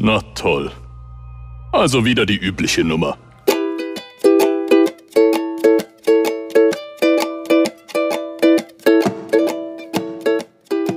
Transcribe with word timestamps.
Na 0.00 0.20
toll. 0.36 0.70
Also 1.72 2.04
wieder 2.04 2.24
die 2.24 2.36
übliche 2.36 2.84
Nummer. 2.84 3.18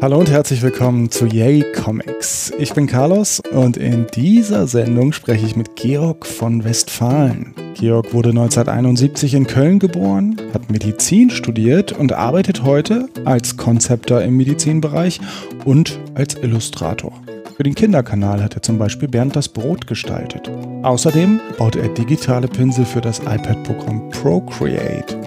Hallo 0.04 0.20
und 0.20 0.29
herzlich 0.29 0.61
willkommen 0.61 1.09
zu 1.09 1.25
Yay 1.25 1.66
Comics. 1.73 2.52
Ich 2.59 2.75
bin 2.75 2.86
Carlos 2.86 3.41
und 3.52 3.75
in 3.75 4.05
dieser 4.14 4.68
Sendung 4.68 5.13
spreche 5.13 5.47
ich 5.47 5.55
mit 5.55 5.75
Georg 5.75 6.27
von 6.27 6.63
Westfalen. 6.63 7.55
Georg 7.73 8.13
wurde 8.13 8.29
1971 8.29 9.33
in 9.33 9.47
Köln 9.47 9.79
geboren, 9.79 10.39
hat 10.54 10.70
Medizin 10.70 11.31
studiert 11.31 11.91
und 11.91 12.13
arbeitet 12.13 12.61
heute 12.61 13.09
als 13.25 13.58
Konzepter 13.58 14.23
im 14.23 14.38
Medizinbereich 14.38 15.20
und 15.66 15.99
als 16.13 16.36
Illustrator. 16.36 17.13
Für 17.61 17.70
den 17.70 17.75
Kinderkanal 17.75 18.41
hat 18.41 18.55
er 18.55 18.63
zum 18.63 18.79
Beispiel 18.79 19.07
Bernd 19.07 19.35
das 19.35 19.47
Brot 19.47 19.85
gestaltet. 19.85 20.49
Außerdem 20.81 21.39
baut 21.59 21.75
er 21.75 21.89
digitale 21.89 22.47
Pinsel 22.47 22.85
für 22.85 23.01
das 23.01 23.20
iPad-Programm 23.20 24.09
Procreate. 24.09 25.21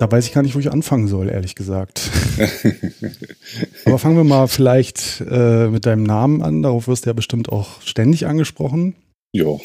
Da 0.00 0.10
weiß 0.10 0.26
ich 0.26 0.32
gar 0.32 0.42
nicht, 0.42 0.56
wo 0.56 0.58
ich 0.58 0.72
anfangen 0.72 1.06
soll, 1.06 1.28
ehrlich 1.28 1.54
gesagt. 1.54 2.10
Aber 3.84 4.00
fangen 4.00 4.16
wir 4.16 4.24
mal 4.24 4.48
vielleicht 4.48 5.22
äh, 5.30 5.68
mit 5.68 5.86
deinem 5.86 6.02
Namen 6.02 6.42
an. 6.42 6.62
Darauf 6.62 6.88
wirst 6.88 7.06
du 7.06 7.10
ja 7.10 7.14
bestimmt 7.14 7.48
auch 7.48 7.80
ständig 7.82 8.26
angesprochen. 8.26 8.96
Jo. 9.30 9.60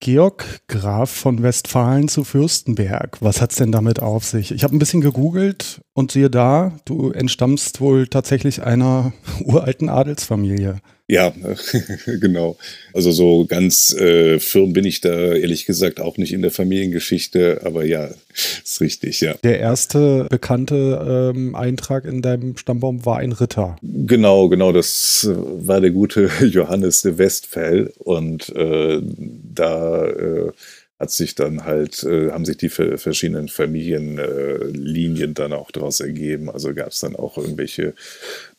Georg 0.00 0.60
Graf 0.68 1.10
von 1.10 1.42
Westfalen 1.42 2.08
zu 2.08 2.24
Fürstenberg. 2.24 3.18
Was 3.20 3.40
hat's 3.40 3.56
denn 3.56 3.72
damit 3.72 4.00
auf 4.00 4.24
sich? 4.24 4.52
Ich 4.52 4.64
habe 4.64 4.74
ein 4.74 4.78
bisschen 4.78 5.00
gegoogelt 5.00 5.80
und 5.92 6.12
siehe 6.12 6.30
da, 6.30 6.72
du 6.84 7.10
entstammst 7.10 7.80
wohl 7.80 8.06
tatsächlich 8.06 8.62
einer 8.62 9.12
uralten 9.44 9.88
Adelsfamilie. 9.88 10.80
Ja, 11.06 11.34
genau. 12.06 12.56
Also 12.94 13.12
so 13.12 13.44
ganz 13.44 13.92
äh, 13.92 14.38
firm 14.38 14.72
bin 14.72 14.86
ich 14.86 15.02
da 15.02 15.34
ehrlich 15.34 15.66
gesagt 15.66 16.00
auch 16.00 16.16
nicht 16.16 16.32
in 16.32 16.40
der 16.40 16.50
Familiengeschichte, 16.50 17.60
aber 17.64 17.84
ja, 17.84 18.08
ist 18.64 18.80
richtig, 18.80 19.20
ja. 19.20 19.34
Der 19.44 19.60
erste 19.60 20.26
bekannte 20.30 21.32
ähm, 21.34 21.54
Eintrag 21.54 22.06
in 22.06 22.22
deinem 22.22 22.56
Stammbaum 22.56 23.04
war 23.04 23.18
ein 23.18 23.32
Ritter. 23.32 23.76
Genau, 23.82 24.48
genau, 24.48 24.72
das 24.72 25.28
war 25.30 25.82
der 25.82 25.90
gute 25.90 26.30
Johannes 26.40 27.02
de 27.02 27.18
Westphal 27.18 27.92
und 27.98 28.48
äh, 28.56 29.02
da 29.02 30.06
äh, 30.06 30.52
hat 30.98 31.10
sich 31.10 31.34
dann 31.34 31.64
halt, 31.64 32.02
äh, 32.04 32.30
haben 32.30 32.46
sich 32.46 32.56
die 32.56 32.70
verschiedenen 32.70 33.48
Familienlinien 33.48 35.30
äh, 35.32 35.34
dann 35.34 35.52
auch 35.52 35.70
daraus 35.70 36.00
ergeben. 36.00 36.48
Also 36.48 36.72
gab 36.72 36.88
es 36.88 37.00
dann 37.00 37.14
auch 37.14 37.36
irgendwelche 37.36 37.94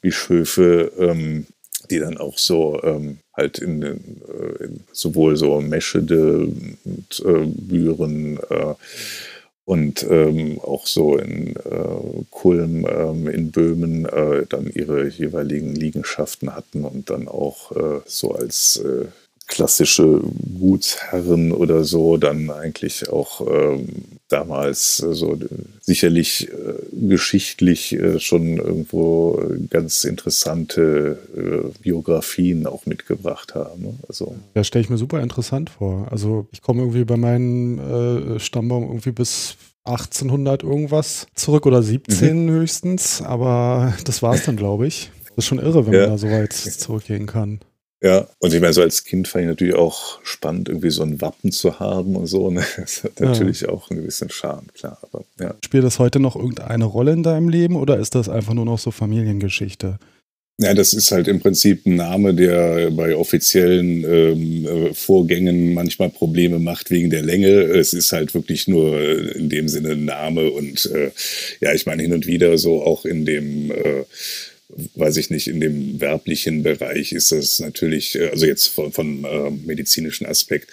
Bischöfe, 0.01 0.91
ähm, 0.99 1.47
die 1.85 1.99
dann 1.99 2.17
auch 2.17 2.37
so 2.37 2.81
ähm, 2.83 3.17
halt 3.33 3.59
in, 3.59 3.81
äh, 3.81 4.63
in, 4.63 4.79
sowohl 4.91 5.35
so 5.37 5.61
Meschede 5.61 6.47
und 6.83 7.23
äh, 7.25 7.45
Büren 7.45 8.39
äh, 8.49 8.73
und 9.65 10.05
ähm, 10.09 10.59
auch 10.61 10.85
so 10.85 11.17
in 11.17 11.55
äh, 11.55 12.23
Kulm, 12.29 12.85
ähm, 12.87 13.27
in 13.27 13.51
Böhmen 13.51 14.05
äh, 14.05 14.45
dann 14.47 14.67
ihre 14.67 15.07
jeweiligen 15.07 15.73
Liegenschaften 15.73 16.55
hatten 16.55 16.85
und 16.85 17.09
dann 17.09 17.27
auch 17.27 17.71
äh, 17.71 18.01
so 18.05 18.33
als 18.33 18.83
klassische 19.47 20.21
Gutsherren 20.59 21.51
oder 21.51 21.83
so 21.83 22.17
dann 22.17 22.49
eigentlich 22.49 23.09
auch 23.09 23.41
ähm, 23.47 23.87
damals 24.27 25.03
äh, 25.03 25.13
so 25.13 25.37
sicherlich 25.81 26.49
äh, 26.49 26.53
geschichtlich 26.91 27.93
äh, 27.93 28.19
schon 28.19 28.57
irgendwo 28.57 29.41
ganz 29.69 30.03
interessante 30.03 31.19
äh, 31.35 31.81
Biografien 31.81 32.65
auch 32.65 32.85
mitgebracht 32.85 33.55
haben. 33.55 33.81
Ne? 33.81 33.93
Also 34.07 34.35
ja, 34.55 34.63
stelle 34.63 34.83
ich 34.83 34.89
mir 34.89 34.97
super 34.97 35.21
interessant 35.21 35.69
vor. 35.69 36.07
Also 36.11 36.47
ich 36.51 36.61
komme 36.61 36.81
irgendwie 36.81 37.05
bei 37.05 37.17
meinem 37.17 38.35
äh, 38.35 38.39
Stammbaum 38.39 38.83
irgendwie 38.83 39.11
bis 39.11 39.57
1800 39.85 40.63
irgendwas 40.63 41.27
zurück 41.35 41.67
oder 41.67 41.83
17 41.83 42.45
mhm. 42.45 42.49
höchstens, 42.49 43.21
aber 43.21 43.93
das 44.05 44.23
war 44.23 44.33
es 44.33 44.43
dann, 44.43 44.57
glaube 44.57 44.87
ich. 44.87 45.11
Das 45.35 45.43
ist 45.43 45.45
schon 45.45 45.59
irre, 45.59 45.85
wenn 45.85 45.93
ja. 45.93 46.01
man 46.01 46.09
da 46.11 46.17
so 46.17 46.29
weit 46.29 46.53
zurückgehen 46.53 47.27
kann. 47.27 47.59
Ja, 48.03 48.27
und 48.39 48.53
ich 48.53 48.61
meine, 48.61 48.73
so 48.73 48.81
als 48.81 49.03
Kind 49.03 49.27
fand 49.27 49.43
ich 49.43 49.47
natürlich 49.47 49.75
auch 49.75 50.19
spannend, 50.23 50.69
irgendwie 50.69 50.89
so 50.89 51.01
ein 51.01 51.21
Wappen 51.21 51.51
zu 51.51 51.79
haben 51.79 52.15
und 52.15 52.27
so. 52.27 52.51
Ne? 52.51 52.63
Das 52.77 53.03
hat 53.03 53.19
natürlich 53.19 53.61
ja. 53.61 53.69
auch 53.69 53.89
einen 53.89 54.01
gewissen 54.01 54.29
Charme, 54.29 54.67
klar. 54.73 54.99
Aber, 55.01 55.25
ja. 55.39 55.55
Spielt 55.63 55.83
das 55.83 55.97
heute 55.99 56.19
noch 56.19 56.35
irgendeine 56.35 56.85
Rolle 56.85 57.13
in 57.13 57.23
deinem 57.23 57.49
Leben 57.49 57.75
oder 57.75 57.97
ist 57.97 58.15
das 58.15 58.29
einfach 58.29 58.53
nur 58.53 58.65
noch 58.65 58.79
so 58.79 58.91
Familiengeschichte? 58.91 59.97
Ja, 60.57 60.73
das 60.73 60.93
ist 60.93 61.11
halt 61.11 61.27
im 61.27 61.41
Prinzip 61.41 61.85
ein 61.85 61.95
Name, 61.95 62.33
der 62.33 62.89
bei 62.91 63.13
offiziellen 63.15 64.05
ähm, 64.05 64.65
äh, 64.65 64.93
Vorgängen 64.93 65.73
manchmal 65.73 66.09
Probleme 66.09 66.59
macht 66.59 66.91
wegen 66.91 67.09
der 67.09 67.23
Länge. 67.23 67.49
Es 67.49 67.91
ist 67.91 68.13
halt 68.13 68.33
wirklich 68.33 68.65
nur 68.65 69.35
in 69.35 69.49
dem 69.49 69.67
Sinne 69.67 69.91
ein 69.91 70.05
Name 70.05 70.49
und 70.51 70.85
äh, 70.93 71.11
ja, 71.59 71.73
ich 71.73 71.85
meine 71.85 72.03
hin 72.03 72.13
und 72.13 72.25
wieder 72.25 72.57
so 72.57 72.81
auch 72.83 73.03
in 73.03 73.25
dem 73.25 73.69
äh, 73.69 74.05
weiß 74.95 75.17
ich 75.17 75.29
nicht, 75.29 75.47
in 75.47 75.59
dem 75.59 76.01
werblichen 76.01 76.63
Bereich 76.63 77.11
ist 77.11 77.31
das 77.31 77.59
natürlich, 77.59 78.15
äh, 78.15 78.29
also 78.29 78.45
jetzt 78.45 78.67
von, 78.67 78.91
von 78.91 79.23
äh, 79.23 79.49
medizinischen 79.49 80.25
Aspekt 80.25 80.69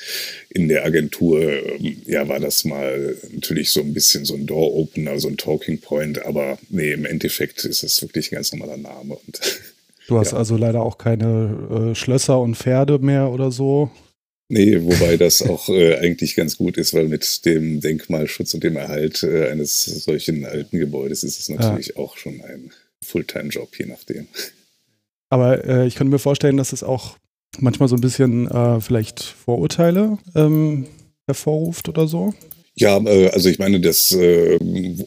in 0.50 0.68
der 0.68 0.84
Agentur, 0.84 1.40
äh, 1.40 1.96
ja, 2.06 2.28
war 2.28 2.40
das 2.40 2.64
mal 2.64 3.16
natürlich 3.32 3.70
so 3.70 3.80
ein 3.80 3.94
bisschen 3.94 4.24
so 4.24 4.34
ein 4.34 4.46
Door-Opener, 4.46 5.18
so 5.18 5.28
ein 5.28 5.36
Talking 5.36 5.80
Point, 5.80 6.24
aber 6.24 6.58
nee, 6.68 6.92
im 6.92 7.04
Endeffekt 7.04 7.64
ist 7.64 7.82
das 7.82 8.02
wirklich 8.02 8.32
ein 8.32 8.36
ganz 8.36 8.52
normaler 8.52 8.76
Name. 8.76 9.16
Und, 9.26 9.40
du 10.08 10.18
hast 10.18 10.32
ja. 10.32 10.38
also 10.38 10.56
leider 10.56 10.82
auch 10.82 10.98
keine 10.98 11.92
äh, 11.92 11.94
Schlösser 11.94 12.40
und 12.40 12.56
Pferde 12.56 12.98
mehr 12.98 13.30
oder 13.30 13.50
so. 13.50 13.90
Nee, 14.48 14.82
wobei 14.82 15.16
das 15.16 15.40
auch 15.40 15.70
äh, 15.70 15.96
eigentlich 15.96 16.34
ganz 16.34 16.58
gut 16.58 16.76
ist, 16.76 16.92
weil 16.92 17.08
mit 17.08 17.46
dem 17.46 17.80
Denkmalschutz 17.80 18.52
und 18.52 18.62
dem 18.62 18.76
Erhalt 18.76 19.22
äh, 19.22 19.48
eines 19.48 19.84
solchen 19.84 20.44
alten 20.44 20.78
Gebäudes 20.78 21.24
ist 21.24 21.38
es 21.38 21.48
natürlich 21.48 21.88
ja. 21.88 21.96
auch 21.96 22.18
schon 22.18 22.42
ein 22.42 22.70
Fulltime-Job, 23.02 23.76
je 23.78 23.86
nachdem. 23.86 24.28
Aber 25.30 25.64
äh, 25.64 25.86
ich 25.86 25.94
könnte 25.94 26.12
mir 26.12 26.18
vorstellen, 26.18 26.56
dass 26.56 26.72
es 26.72 26.82
auch 26.82 27.16
manchmal 27.58 27.88
so 27.88 27.96
ein 27.96 28.00
bisschen 28.00 28.48
äh, 28.50 28.80
vielleicht 28.80 29.22
Vorurteile 29.22 30.18
ähm, 30.34 30.86
hervorruft 31.26 31.88
oder 31.88 32.06
so. 32.06 32.34
Ja, 32.74 32.98
äh, 33.04 33.28
also 33.28 33.50
ich 33.50 33.58
meine, 33.58 33.80
das, 33.80 34.12
äh, 34.12 34.58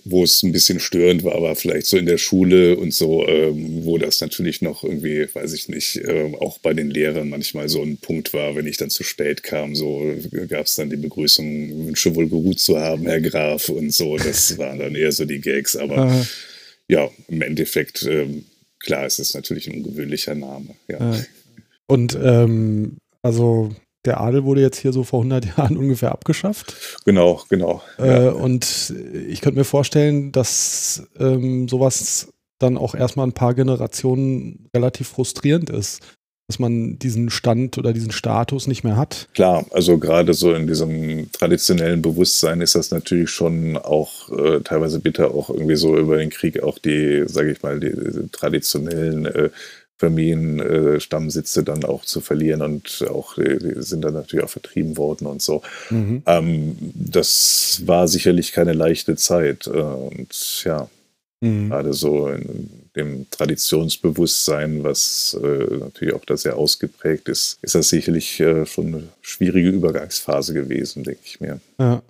wo 0.03 0.23
es 0.23 0.43
ein 0.43 0.51
bisschen 0.51 0.79
störend 0.79 1.23
war, 1.23 1.41
war 1.41 1.55
vielleicht 1.55 1.87
so 1.87 1.97
in 1.97 2.05
der 2.05 2.19
Schule 2.19 2.77
und 2.77 2.93
so, 2.93 3.27
ähm, 3.27 3.83
wo 3.83 3.97
das 3.97 4.21
natürlich 4.21 4.61
noch 4.61 4.83
irgendwie, 4.83 5.27
weiß 5.33 5.53
ich 5.53 5.67
nicht, 5.67 5.95
äh, 5.97 6.31
auch 6.39 6.59
bei 6.59 6.75
den 6.75 6.91
Lehrern 6.91 7.29
manchmal 7.29 7.67
so 7.67 7.81
ein 7.81 7.97
Punkt 7.97 8.33
war, 8.33 8.55
wenn 8.55 8.67
ich 8.67 8.77
dann 8.77 8.91
zu 8.91 9.03
spät 9.03 9.41
kam, 9.41 9.75
so 9.75 10.13
gab 10.47 10.67
es 10.67 10.75
dann 10.75 10.91
die 10.91 10.95
Begrüßung, 10.95 11.87
Wünsche 11.87 12.15
wohl 12.15 12.29
geruht 12.29 12.59
zu 12.59 12.79
haben, 12.79 13.07
Herr 13.07 13.21
Graf 13.21 13.69
und 13.69 13.91
so. 13.91 14.17
Das 14.17 14.57
waren 14.59 14.77
dann 14.77 14.93
eher 14.93 15.11
so 15.11 15.25
die 15.25 15.41
Gags, 15.41 15.75
aber 15.75 16.25
ja, 16.87 17.09
im 17.27 17.41
Endeffekt, 17.41 18.03
ähm, 18.03 18.45
klar, 18.79 19.05
es 19.05 19.19
ist 19.19 19.35
natürlich 19.35 19.67
ein 19.67 19.77
ungewöhnlicher 19.77 20.35
Name. 20.35 20.75
Ja. 20.87 21.15
Und 21.87 22.17
ähm, 22.21 22.97
also 23.21 23.71
der 24.05 24.21
Adel 24.21 24.43
wurde 24.43 24.61
jetzt 24.61 24.77
hier 24.77 24.93
so 24.93 25.03
vor 25.03 25.19
100 25.19 25.45
Jahren 25.57 25.77
ungefähr 25.77 26.11
abgeschafft. 26.11 27.01
Genau, 27.05 27.43
genau. 27.49 27.81
Äh, 27.97 28.29
und 28.29 28.93
ich 29.27 29.41
könnte 29.41 29.59
mir 29.59 29.65
vorstellen, 29.65 30.31
dass 30.31 31.07
ähm, 31.19 31.67
sowas 31.67 32.31
dann 32.59 32.77
auch 32.77 32.95
erstmal 32.95 33.27
ein 33.27 33.33
paar 33.33 33.53
Generationen 33.53 34.69
relativ 34.73 35.09
frustrierend 35.09 35.69
ist 35.69 36.01
dass 36.47 36.59
man 36.59 36.99
diesen 36.99 37.29
Stand 37.29 37.77
oder 37.77 37.91
diesen 37.91 38.11
Status 38.11 38.67
nicht 38.67 38.83
mehr 38.83 38.97
hat. 38.97 39.27
Klar, 39.33 39.65
also 39.71 39.97
gerade 39.97 40.33
so 40.33 40.53
in 40.53 40.67
diesem 40.67 41.31
traditionellen 41.31 42.01
Bewusstsein 42.01 42.61
ist 42.61 42.75
das 42.75 42.91
natürlich 42.91 43.31
schon 43.31 43.77
auch 43.77 44.29
äh, 44.31 44.59
teilweise 44.61 44.99
bitter, 44.99 45.31
auch 45.31 45.49
irgendwie 45.49 45.75
so 45.75 45.97
über 45.97 46.17
den 46.17 46.29
Krieg 46.29 46.61
auch 46.61 46.77
die, 46.77 47.23
sage 47.27 47.51
ich 47.51 47.63
mal, 47.63 47.79
die, 47.79 47.89
die 47.91 48.29
traditionellen 48.31 49.25
äh, 49.25 49.49
Familienstammsitze 49.97 51.61
äh, 51.61 51.63
dann 51.63 51.83
auch 51.83 52.05
zu 52.05 52.21
verlieren 52.21 52.61
und 52.61 53.05
auch 53.09 53.35
die, 53.35 53.57
die, 53.57 53.81
sind 53.81 54.03
dann 54.03 54.13
natürlich 54.13 54.45
auch 54.45 54.49
vertrieben 54.49 54.97
worden 54.97 55.25
und 55.25 55.41
so. 55.41 55.63
Mhm. 55.89 56.21
Ähm, 56.25 56.75
das 56.93 57.81
war 57.85 58.07
sicherlich 58.07 58.51
keine 58.51 58.73
leichte 58.73 59.15
Zeit 59.15 59.67
äh, 59.67 59.71
und 59.71 60.63
ja, 60.63 60.89
Mhm. 61.41 61.69
Gerade 61.69 61.93
so 61.93 62.27
in 62.27 62.69
dem 62.95 63.29
Traditionsbewusstsein, 63.29 64.83
was 64.83 65.37
äh, 65.41 65.77
natürlich 65.77 66.13
auch 66.13 66.25
da 66.25 66.37
sehr 66.37 66.57
ausgeprägt 66.57 67.29
ist, 67.29 67.57
ist 67.61 67.75
das 67.75 67.89
sicherlich 67.89 68.39
äh, 68.39 68.65
schon 68.65 68.87
eine 68.87 69.03
schwierige 69.21 69.69
Übergangsphase 69.69 70.53
gewesen, 70.53 71.03
denke 71.03 71.21
ich 71.25 71.39
mir. 71.39 71.59
Ja. 71.79 72.01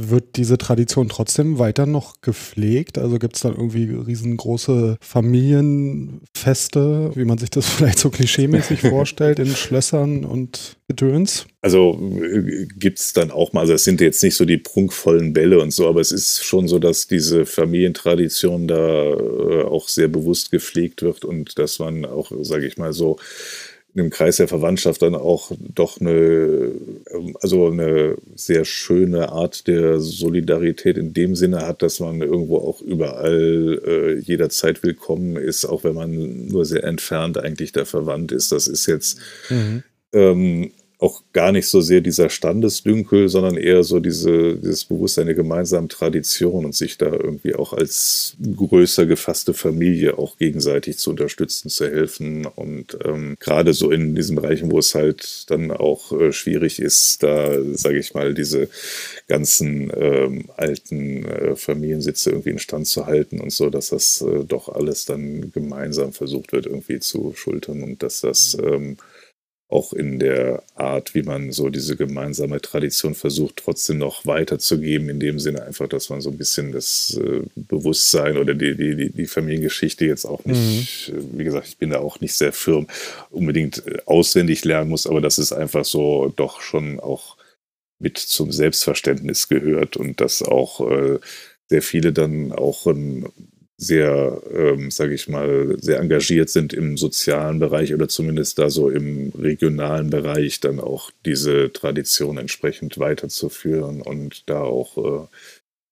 Wird 0.00 0.36
diese 0.36 0.58
Tradition 0.58 1.08
trotzdem 1.08 1.58
weiter 1.58 1.84
noch 1.84 2.20
gepflegt? 2.20 2.98
Also 2.98 3.18
gibt 3.18 3.34
es 3.34 3.42
dann 3.42 3.56
irgendwie 3.56 3.82
riesengroße 3.84 4.96
Familienfeste, 5.00 7.10
wie 7.16 7.24
man 7.24 7.38
sich 7.38 7.50
das 7.50 7.68
vielleicht 7.74 7.98
so 7.98 8.10
klischeemäßig 8.10 8.82
vorstellt, 8.82 9.40
in 9.40 9.48
Schlössern 9.48 10.24
und 10.24 10.76
Gedöns? 10.86 11.48
Also 11.62 12.00
äh, 12.22 12.68
gibt 12.76 13.00
es 13.00 13.12
dann 13.12 13.32
auch 13.32 13.52
mal, 13.52 13.62
also 13.62 13.72
es 13.72 13.82
sind 13.82 14.00
jetzt 14.00 14.22
nicht 14.22 14.36
so 14.36 14.44
die 14.44 14.58
prunkvollen 14.58 15.32
Bälle 15.32 15.60
und 15.60 15.72
so, 15.72 15.88
aber 15.88 16.00
es 16.00 16.12
ist 16.12 16.44
schon 16.44 16.68
so, 16.68 16.78
dass 16.78 17.08
diese 17.08 17.44
Familientradition 17.44 18.68
da 18.68 18.76
äh, 18.76 19.64
auch 19.64 19.88
sehr 19.88 20.06
bewusst 20.06 20.52
gepflegt 20.52 21.02
wird 21.02 21.24
und 21.24 21.58
dass 21.58 21.80
man 21.80 22.04
auch, 22.04 22.30
sage 22.42 22.68
ich 22.68 22.76
mal 22.76 22.92
so, 22.92 23.18
im 23.98 24.10
Kreis 24.10 24.36
der 24.36 24.48
Verwandtschaft 24.48 25.02
dann 25.02 25.14
auch 25.14 25.52
doch 25.58 26.00
eine, 26.00 26.72
also 27.40 27.68
eine 27.68 28.16
sehr 28.34 28.64
schöne 28.64 29.30
Art 29.30 29.66
der 29.66 30.00
Solidarität 30.00 30.96
in 30.96 31.12
dem 31.12 31.34
Sinne 31.34 31.66
hat, 31.66 31.82
dass 31.82 32.00
man 32.00 32.20
irgendwo 32.20 32.58
auch 32.58 32.80
überall 32.80 33.80
äh, 33.86 34.18
jederzeit 34.18 34.82
willkommen 34.82 35.36
ist, 35.36 35.64
auch 35.64 35.84
wenn 35.84 35.94
man 35.94 36.46
nur 36.46 36.64
sehr 36.64 36.84
entfernt 36.84 37.38
eigentlich 37.38 37.72
der 37.72 37.86
Verwandt 37.86 38.32
ist. 38.32 38.52
Das 38.52 38.66
ist 38.66 38.86
jetzt 38.86 39.18
mhm. 39.50 39.82
ähm, 40.12 40.70
auch 41.00 41.22
gar 41.32 41.52
nicht 41.52 41.68
so 41.68 41.80
sehr 41.80 42.00
dieser 42.00 42.28
Standesdünkel, 42.28 43.28
sondern 43.28 43.56
eher 43.56 43.84
so 43.84 44.00
diese, 44.00 44.56
dieses 44.56 44.84
Bewusstsein 44.84 45.26
der 45.26 45.36
gemeinsamen 45.36 45.88
Tradition 45.88 46.64
und 46.64 46.74
sich 46.74 46.98
da 46.98 47.06
irgendwie 47.06 47.54
auch 47.54 47.72
als 47.72 48.36
größer 48.42 49.06
gefasste 49.06 49.54
Familie 49.54 50.18
auch 50.18 50.36
gegenseitig 50.38 50.98
zu 50.98 51.10
unterstützen, 51.10 51.68
zu 51.68 51.86
helfen. 51.86 52.46
Und 52.46 52.98
ähm, 53.04 53.36
gerade 53.38 53.74
so 53.74 53.92
in 53.92 54.16
diesen 54.16 54.34
Bereichen, 54.34 54.72
wo 54.72 54.80
es 54.80 54.96
halt 54.96 55.48
dann 55.50 55.70
auch 55.70 56.10
äh, 56.10 56.32
schwierig 56.32 56.80
ist, 56.80 57.22
da 57.22 57.58
sage 57.74 58.00
ich 58.00 58.14
mal, 58.14 58.34
diese 58.34 58.68
ganzen 59.28 59.92
ähm, 59.94 60.46
alten 60.56 61.24
äh, 61.26 61.54
Familiensitze 61.54 62.30
irgendwie 62.30 62.50
in 62.50 62.58
Stand 62.58 62.88
zu 62.88 63.06
halten 63.06 63.40
und 63.40 63.52
so, 63.52 63.70
dass 63.70 63.90
das 63.90 64.20
äh, 64.20 64.44
doch 64.44 64.68
alles 64.68 65.04
dann 65.04 65.52
gemeinsam 65.52 66.12
versucht 66.12 66.52
wird 66.52 66.66
irgendwie 66.66 66.98
zu 66.98 67.34
schultern 67.36 67.84
und 67.84 68.02
dass 68.02 68.22
das 68.22 68.58
ähm, 68.60 68.96
auch 69.70 69.92
in 69.92 70.18
der 70.18 70.62
Art, 70.76 71.14
wie 71.14 71.22
man 71.22 71.52
so 71.52 71.68
diese 71.68 71.94
gemeinsame 71.94 72.60
Tradition 72.60 73.14
versucht, 73.14 73.56
trotzdem 73.56 73.98
noch 73.98 74.24
weiterzugeben, 74.24 75.10
in 75.10 75.20
dem 75.20 75.38
Sinne 75.38 75.62
einfach, 75.62 75.88
dass 75.88 76.08
man 76.08 76.22
so 76.22 76.30
ein 76.30 76.38
bisschen 76.38 76.72
das 76.72 77.20
äh, 77.22 77.42
Bewusstsein 77.54 78.38
oder 78.38 78.54
die, 78.54 78.74
die, 78.74 79.10
die 79.10 79.26
Familiengeschichte 79.26 80.06
jetzt 80.06 80.24
auch 80.24 80.44
nicht, 80.46 81.12
mhm. 81.12 81.18
Äh, 81.18 81.38
wie 81.38 81.44
gesagt, 81.44 81.68
ich 81.68 81.76
bin 81.76 81.90
da 81.90 81.98
auch 81.98 82.20
nicht 82.20 82.34
sehr 82.34 82.52
firm, 82.52 82.86
unbedingt 83.28 83.86
äh, 83.86 83.98
auswendig 84.06 84.64
lernen 84.64 84.88
muss, 84.88 85.06
aber 85.06 85.20
dass 85.20 85.36
es 85.36 85.52
einfach 85.52 85.84
so 85.84 86.32
doch 86.34 86.62
schon 86.62 86.98
auch 86.98 87.36
mit 87.98 88.16
zum 88.16 88.52
Selbstverständnis 88.52 89.48
gehört 89.48 89.98
und 89.98 90.22
dass 90.22 90.42
auch 90.42 90.80
äh, 90.90 91.18
sehr 91.66 91.82
viele 91.82 92.14
dann 92.14 92.52
auch 92.52 92.86
ein 92.86 93.26
sehr, 93.80 94.42
ähm, 94.52 94.90
sage 94.90 95.14
ich 95.14 95.28
mal, 95.28 95.76
sehr 95.80 96.00
engagiert 96.00 96.50
sind 96.50 96.72
im 96.72 96.96
sozialen 96.96 97.60
Bereich 97.60 97.94
oder 97.94 98.08
zumindest 98.08 98.58
da 98.58 98.70
so 98.70 98.90
im 98.90 99.32
regionalen 99.38 100.10
Bereich 100.10 100.58
dann 100.58 100.80
auch 100.80 101.12
diese 101.24 101.72
Tradition 101.72 102.38
entsprechend 102.38 102.98
weiterzuführen 102.98 104.02
und 104.02 104.50
da 104.50 104.62
auch 104.62 104.98
äh, 104.98 105.26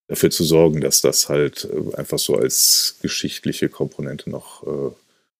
dafür 0.09 0.29
zu 0.29 0.43
sorgen, 0.43 0.81
dass 0.81 0.99
das 0.99 1.29
halt 1.29 1.65
äh, 1.71 1.95
einfach 1.95 2.19
so 2.19 2.35
als 2.35 2.97
geschichtliche 3.01 3.69
Komponente 3.69 4.29
noch 4.29 4.67
äh, 4.67 4.91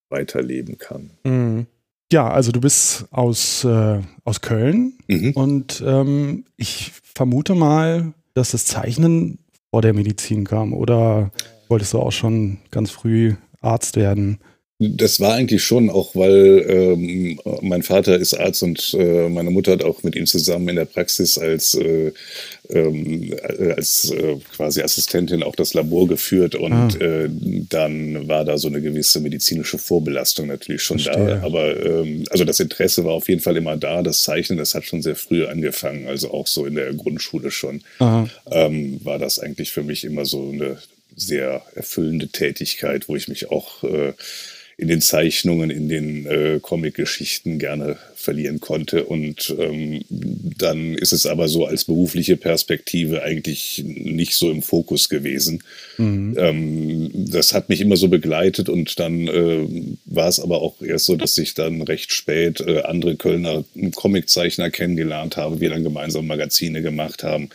weiterleben 0.08 0.78
kann. 0.78 1.10
Mhm. 1.24 1.66
Ja, 2.10 2.30
also 2.30 2.50
du 2.50 2.62
bist 2.62 3.04
aus, 3.10 3.64
äh, 3.64 4.00
aus 4.24 4.40
Köln 4.40 4.94
mhm. 5.06 5.32
und 5.32 5.82
ähm, 5.86 6.46
ich 6.56 6.92
vermute 7.14 7.54
mal, 7.54 8.14
dass 8.32 8.52
das 8.52 8.64
Zeichnen 8.64 9.38
vor 9.70 9.82
der 9.82 9.92
Medizin 9.92 10.44
kam 10.44 10.72
oder 10.72 11.30
wolltest 11.68 11.92
du 11.92 11.98
auch 11.98 12.12
schon 12.12 12.58
ganz 12.70 12.90
früh 12.90 13.34
Arzt 13.60 13.96
werden? 13.96 14.38
Das 14.80 15.18
war 15.18 15.34
eigentlich 15.34 15.64
schon, 15.64 15.90
auch 15.90 16.14
weil 16.14 16.64
ähm, 16.68 17.40
mein 17.62 17.82
Vater 17.82 18.16
ist 18.16 18.34
Arzt 18.34 18.62
und 18.62 18.94
äh, 18.96 19.28
meine 19.28 19.50
Mutter 19.50 19.72
hat 19.72 19.82
auch 19.82 20.04
mit 20.04 20.14
ihm 20.14 20.24
zusammen 20.24 20.68
in 20.68 20.76
der 20.76 20.84
Praxis 20.84 21.36
als, 21.36 21.74
äh, 21.74 22.12
ähm, 22.70 23.34
als 23.74 24.08
äh, 24.10 24.36
quasi 24.54 24.80
Assistentin 24.80 25.42
auch 25.42 25.56
das 25.56 25.74
Labor 25.74 26.06
geführt 26.06 26.54
und 26.54 26.72
ah. 26.72 26.88
Äh, 27.00 27.28
dann 27.68 28.28
war 28.28 28.44
da 28.44 28.56
so 28.56 28.68
eine 28.68 28.80
gewisse 28.80 29.18
medizinische 29.18 29.78
Vorbelastung 29.78 30.46
natürlich 30.46 30.82
schon 30.82 31.00
Verstehe. 31.00 31.40
da. 31.40 31.42
Aber 31.42 31.84
ähm, 31.84 32.22
also 32.30 32.44
das 32.44 32.60
Interesse 32.60 33.04
war 33.04 33.14
auf 33.14 33.28
jeden 33.28 33.40
Fall 33.40 33.56
immer 33.56 33.76
da. 33.76 34.02
Das 34.02 34.20
Zeichnen, 34.20 34.58
das 34.58 34.76
hat 34.76 34.84
schon 34.84 35.02
sehr 35.02 35.16
früh 35.16 35.44
angefangen, 35.44 36.06
also 36.06 36.30
auch 36.30 36.46
so 36.46 36.66
in 36.66 36.76
der 36.76 36.94
Grundschule 36.94 37.50
schon. 37.50 37.82
Ähm, 38.52 39.00
war 39.02 39.18
das 39.18 39.40
eigentlich 39.40 39.72
für 39.72 39.82
mich 39.82 40.04
immer 40.04 40.24
so 40.24 40.50
eine 40.50 40.78
sehr 41.18 41.62
erfüllende 41.74 42.28
Tätigkeit, 42.28 43.08
wo 43.08 43.16
ich 43.16 43.28
mich 43.28 43.50
auch 43.50 43.84
äh, 43.84 44.12
in 44.78 44.86
den 44.86 45.00
Zeichnungen, 45.00 45.70
in 45.70 45.88
den 45.88 46.24
äh, 46.26 46.60
Comic-Geschichten 46.62 47.58
gerne 47.58 47.96
verlieren 48.14 48.60
konnte. 48.60 49.06
Und 49.06 49.52
ähm, 49.58 50.02
dann 50.08 50.94
ist 50.94 51.12
es 51.12 51.26
aber 51.26 51.48
so 51.48 51.66
als 51.66 51.84
berufliche 51.84 52.36
Perspektive 52.36 53.24
eigentlich 53.24 53.82
nicht 53.84 54.34
so 54.34 54.52
im 54.52 54.62
Fokus 54.62 55.08
gewesen. 55.08 55.64
Mhm. 55.96 56.36
Ähm, 56.38 57.10
das 57.12 57.54
hat 57.54 57.68
mich 57.68 57.80
immer 57.80 57.96
so 57.96 58.06
begleitet 58.06 58.68
und 58.68 59.00
dann 59.00 59.26
äh, 59.26 59.66
war 60.04 60.28
es 60.28 60.38
aber 60.38 60.62
auch 60.62 60.80
erst 60.80 61.06
so, 61.06 61.16
dass 61.16 61.36
ich 61.38 61.54
dann 61.54 61.82
recht 61.82 62.12
spät 62.12 62.60
äh, 62.60 62.82
andere 62.82 63.16
Kölner 63.16 63.64
Comiczeichner 63.96 64.70
kennengelernt 64.70 65.36
habe, 65.36 65.58
wir 65.58 65.70
dann 65.70 65.82
gemeinsam 65.82 66.28
Magazine 66.28 66.82
gemacht 66.82 67.24
haben 67.24 67.50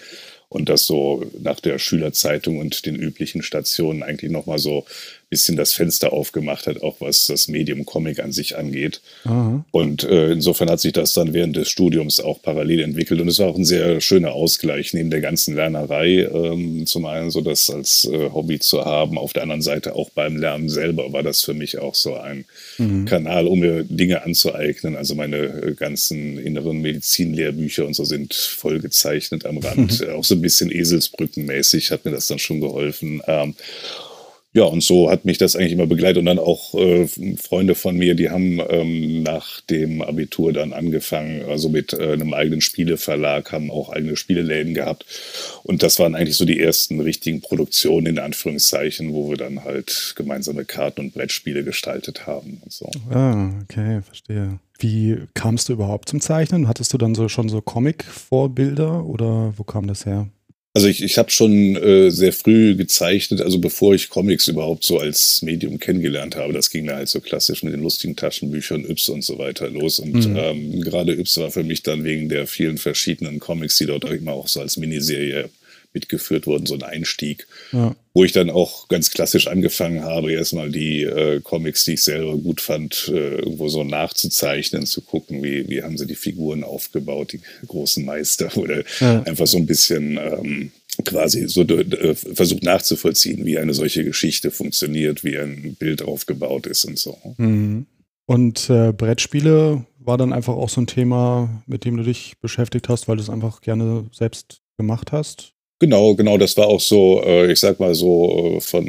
und 0.54 0.70
das 0.70 0.86
so 0.86 1.26
nach 1.42 1.60
der 1.60 1.80
Schülerzeitung 1.80 2.60
und 2.60 2.86
den 2.86 2.96
üblichen 2.96 3.42
Stationen 3.42 4.04
eigentlich 4.04 4.32
nochmal 4.32 4.60
so 4.60 4.86
bisschen 5.34 5.58
das 5.58 5.74
Fenster 5.74 6.14
aufgemacht 6.14 6.68
hat, 6.68 6.84
auch 6.84 6.98
was 7.00 7.26
das 7.26 7.48
Medium 7.48 7.86
Comic 7.86 8.20
an 8.20 8.32
sich 8.32 8.56
angeht. 8.56 9.02
Aha. 9.24 9.66
Und 9.72 10.04
äh, 10.04 10.32
insofern 10.32 10.70
hat 10.70 10.80
sich 10.80 10.94
das 10.94 11.14
dann 11.14 11.34
während 11.34 11.56
des 11.56 11.70
Studiums 11.70 12.20
auch 12.20 12.40
parallel 12.40 12.82
entwickelt 12.82 13.20
und 13.20 13.28
es 13.28 13.40
war 13.40 13.48
auch 13.48 13.58
ein 13.58 13.66
sehr 13.66 14.00
schöner 14.00 14.34
Ausgleich 14.34 14.94
neben 14.94 15.10
der 15.10 15.22
ganzen 15.22 15.56
Lernerei. 15.56 16.30
Ähm, 16.32 16.86
zum 16.86 17.06
einen 17.06 17.32
so 17.32 17.42
das 17.42 17.68
als 17.72 18.06
äh, 18.06 18.30
Hobby 18.32 18.60
zu 18.60 18.86
haben, 18.86 19.18
auf 19.18 19.34
der 19.34 19.42
anderen 19.42 19.64
Seite 19.64 19.96
auch 19.96 20.12
beim 20.12 20.38
Lernen 20.38 20.70
selber 20.70 21.12
war 21.14 21.24
das 21.24 21.42
für 21.42 21.56
mich 21.56 21.80
auch 21.80 21.96
so 21.96 22.16
ein 22.16 22.46
mhm. 22.78 23.06
Kanal, 23.06 23.48
um 23.48 23.60
mir 23.60 23.84
Dinge 23.84 24.24
anzueignen. 24.24 24.96
Also 24.96 25.16
meine 25.16 25.38
äh, 25.38 25.74
ganzen 25.74 26.38
inneren 26.38 26.80
Medizinlehrbücher 26.80 27.88
und 27.88 27.96
so 27.96 28.04
sind 28.04 28.36
voll 28.36 28.80
gezeichnet 28.80 29.48
am 29.48 29.58
Rand, 29.58 30.00
mhm. 30.00 30.10
auch 30.14 30.24
so 30.24 30.36
ein 30.36 30.42
bisschen 30.42 30.72
Eselsbrückenmäßig 30.72 31.90
hat 31.90 32.06
mir 32.06 32.12
das 32.12 32.28
dann 32.28 32.38
schon 32.38 32.62
geholfen. 32.62 33.24
Ähm, 33.26 33.56
ja, 34.56 34.66
und 34.66 34.84
so 34.84 35.10
hat 35.10 35.26
mich 35.26 35.40
das 35.40 35.56
eigentlich 35.56 35.72
immer 35.72 35.88
begleitet. 35.88 36.20
Und 36.20 36.28
dann 36.28 36.38
auch 36.38 36.76
äh, 36.76 37.08
Freunde 37.38 37.74
von 37.74 37.98
mir, 37.98 38.14
die 38.14 38.30
haben 38.30 38.62
ähm, 38.70 39.24
nach 39.24 39.62
dem 39.62 40.04
Abitur 40.04 40.54
dann 40.54 40.74
angefangen, 40.74 41.44
also 41.50 41.70
mit 41.70 41.94
äh, 41.94 42.14
einem 42.14 42.36
eigenen 42.36 42.62
Spieleverlag, 42.62 43.52
haben 43.52 43.72
auch 43.72 43.90
eigene 43.90 44.16
Spieleläden 44.16 44.76
gehabt. 44.76 45.06
Und 45.64 45.82
das 45.82 45.98
waren 45.98 46.14
eigentlich 46.14 46.38
so 46.38 46.46
die 46.46 46.60
ersten 46.60 47.00
richtigen 47.00 47.42
Produktionen 47.42 48.06
in 48.06 48.20
Anführungszeichen, 48.20 49.12
wo 49.14 49.32
wir 49.32 49.38
dann 49.38 49.64
halt 49.64 50.14
gemeinsame 50.16 50.66
Karten- 50.66 51.02
und 51.02 51.14
Brettspiele 51.16 51.64
gestaltet 51.64 52.28
haben 52.28 52.62
und 52.64 52.72
so. 52.72 52.92
Ah, 53.10 53.50
okay, 53.64 54.04
verstehe. 54.04 54.60
Wie 54.78 55.18
kamst 55.34 55.70
du 55.70 55.74
überhaupt 55.74 56.10
zum 56.10 56.22
Zeichnen? 56.22 56.68
Hattest 56.68 56.94
du 56.94 57.00
dann 57.00 57.16
so 57.16 57.28
schon 57.28 57.50
so 57.50 57.60
Comic-Vorbilder 57.62 59.04
oder 59.06 59.54
wo 59.58 59.64
kam 59.64 59.88
das 59.88 60.06
her? 60.06 60.28
Also 60.76 60.88
ich, 60.88 61.04
ich 61.04 61.20
habe 61.20 61.30
schon 61.30 61.76
äh, 61.76 62.10
sehr 62.10 62.34
früh 62.34 62.76
gezeichnet, 62.76 63.42
also 63.42 63.60
bevor 63.60 63.94
ich 63.94 64.10
Comics 64.10 64.48
überhaupt 64.48 64.84
so 64.84 64.98
als 64.98 65.44
Medium 65.44 65.78
kennengelernt 65.78 66.36
habe. 66.36 66.52
Das 66.52 66.72
ging 66.72 66.88
da 66.88 66.96
halt 66.96 67.10
so 67.10 67.22
klassisch 67.22 67.62
mit 67.62 67.74
den 67.74 67.84
lustigen 67.84 68.16
Taschenbüchern, 68.16 68.90
Yps 68.90 69.10
und 69.10 69.24
so 69.24 69.38
weiter 69.38 69.70
los. 69.70 70.00
Und 70.00 70.28
mhm. 70.28 70.36
ähm, 70.36 70.82
gerade 70.82 71.14
Yps 71.14 71.38
war 71.38 71.52
für 71.52 71.64
mich 71.64 71.84
dann 71.84 72.04
wegen 72.04 72.28
der 72.28 72.48
vielen 72.48 72.80
verschiedenen 72.80 73.40
Comics, 73.40 73.78
die 73.78 73.86
dort 73.86 74.06
immer 74.06 74.34
auch 74.34 74.48
so 74.48 74.62
als 74.62 74.78
Miniserie 74.78 75.50
mitgeführt 75.94 76.48
wurden, 76.48 76.66
so 76.66 76.74
ein 76.76 76.84
Einstieg. 76.84 77.48
Ja. 77.72 77.96
Wo 78.14 78.24
ich 78.24 78.32
dann 78.32 78.50
auch 78.50 78.88
ganz 78.88 79.12
klassisch 79.12 79.48
angefangen 79.48 80.04
habe, 80.04 80.32
erstmal 80.32 80.70
die 80.70 81.04
äh, 81.04 81.42
Comics, 81.42 81.86
die 81.86 81.94
ich 81.94 82.04
selber 82.04 82.38
gut 82.38 82.62
fand, 82.62 83.12
äh, 83.14 83.36
irgendwo 83.38 83.70
so 83.70 83.84
nachzuzeichnen, 83.84 84.86
zu 84.86 85.02
gucken, 85.02 85.44
wie, 85.44 85.68
wie 85.70 85.84
haben 85.84 85.98
sie 85.98 86.06
die 86.06 86.16
Figuren 86.16 86.64
aufgebaut, 86.64 87.34
die 87.34 87.42
großen 87.68 88.06
Meister, 88.06 88.50
oder 88.58 88.84
ja. 89.00 89.24
einfach 89.24 89.48
so 89.48 89.58
ein 89.58 89.66
bisschen 89.66 90.18
ähm, 90.18 90.72
quasi 91.06 91.48
so 91.48 91.62
äh, 91.62 92.16
versucht 92.16 92.64
nachzuvollziehen, 92.64 93.46
wie 93.46 93.58
eine 93.58 93.74
solche 93.74 94.04
Geschichte 94.04 94.52
funktioniert, 94.52 95.24
wie 95.24 95.38
ein 95.38 95.76
Bild 95.80 96.02
aufgebaut 96.02 96.68
ist 96.68 96.86
und 96.86 97.00
so. 97.00 97.18
Mhm. 97.38 97.88
Und 98.26 98.70
äh, 98.70 98.94
Brettspiele 98.94 99.86
war 100.00 100.18
dann 100.18 100.34
einfach 100.34 100.54
auch 100.54 100.70
so 100.70 100.82
ein 100.82 100.88
Thema, 100.88 101.64
mit 101.66 101.86
dem 101.86 101.98
du 101.98 102.04
dich 102.04 102.38
beschäftigt 102.40 102.90
hast, 102.90 103.08
weil 103.08 103.18
du 103.18 103.24
es 103.24 103.30
einfach 103.30 103.62
gerne 103.62 104.06
selbst 104.12 104.62
gemacht 104.78 105.12
hast? 105.12 105.54
Genau, 105.84 106.16
genau, 106.16 106.38
das 106.38 106.56
war 106.56 106.68
auch 106.68 106.80
so, 106.80 107.22
äh, 107.26 107.52
ich 107.52 107.60
sag 107.60 107.78
mal 107.78 107.94
so, 107.94 108.56
äh, 108.56 108.62
von 108.62 108.88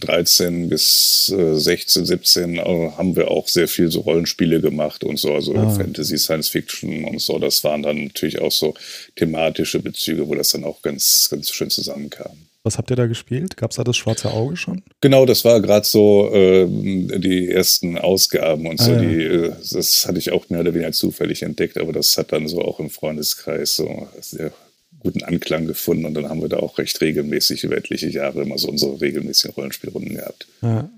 13 0.00 0.70
bis 0.70 1.26
16, 1.26 2.06
17 2.06 2.58
haben 2.58 3.14
wir 3.14 3.30
auch 3.30 3.46
sehr 3.46 3.68
viel 3.68 3.90
so 3.90 4.00
Rollenspiele 4.00 4.62
gemacht 4.62 5.04
und 5.04 5.18
so, 5.18 5.34
also 5.34 5.54
ah. 5.54 5.68
Fantasy, 5.68 6.16
Science 6.16 6.48
Fiction 6.48 7.04
und 7.04 7.20
so. 7.20 7.38
Das 7.38 7.62
waren 7.62 7.82
dann 7.82 8.04
natürlich 8.04 8.40
auch 8.40 8.52
so 8.52 8.72
thematische 9.16 9.80
Bezüge, 9.80 10.26
wo 10.28 10.34
das 10.34 10.48
dann 10.48 10.64
auch 10.64 10.80
ganz, 10.80 11.28
ganz 11.30 11.50
schön 11.50 11.68
zusammenkam. 11.68 12.32
Was 12.62 12.78
habt 12.78 12.88
ihr 12.88 12.96
da 12.96 13.06
gespielt? 13.06 13.58
Gab 13.58 13.72
es 13.72 13.76
da 13.76 13.84
das 13.84 13.98
schwarze 13.98 14.30
Auge 14.30 14.56
schon? 14.56 14.80
Genau, 15.02 15.26
das 15.26 15.44
war 15.44 15.60
gerade 15.60 15.84
so 15.86 16.32
äh, 16.32 16.66
die 16.66 17.50
ersten 17.50 17.98
Ausgaben 17.98 18.66
und 18.66 18.80
ah, 18.80 18.84
so. 18.84 18.92
Ja. 18.92 19.00
Die, 19.02 19.22
äh, 19.24 19.52
das 19.72 20.06
hatte 20.08 20.18
ich 20.18 20.32
auch 20.32 20.48
mehr 20.48 20.60
oder 20.60 20.72
weniger 20.72 20.92
zufällig 20.92 21.42
entdeckt, 21.42 21.76
aber 21.76 21.92
das 21.92 22.16
hat 22.16 22.32
dann 22.32 22.48
so 22.48 22.62
auch 22.62 22.80
im 22.80 22.88
Freundeskreis 22.88 23.76
so 23.76 24.08
sehr 24.22 24.52
guten 25.00 25.22
Anklang 25.24 25.66
gefunden 25.66 26.04
und 26.04 26.14
dann 26.14 26.28
haben 26.28 26.40
wir 26.40 26.48
da 26.48 26.58
auch 26.58 26.78
recht 26.78 27.00
regelmäßig 27.00 27.64
über 27.64 27.76
etliche 27.76 28.08
Jahre 28.08 28.42
immer 28.42 28.58
so 28.58 28.68
unsere 28.68 29.00
regelmäßigen 29.00 29.54
Rollenspielrunden 29.54 30.14
gehabt. 30.14 30.46
Ja. 30.62 30.88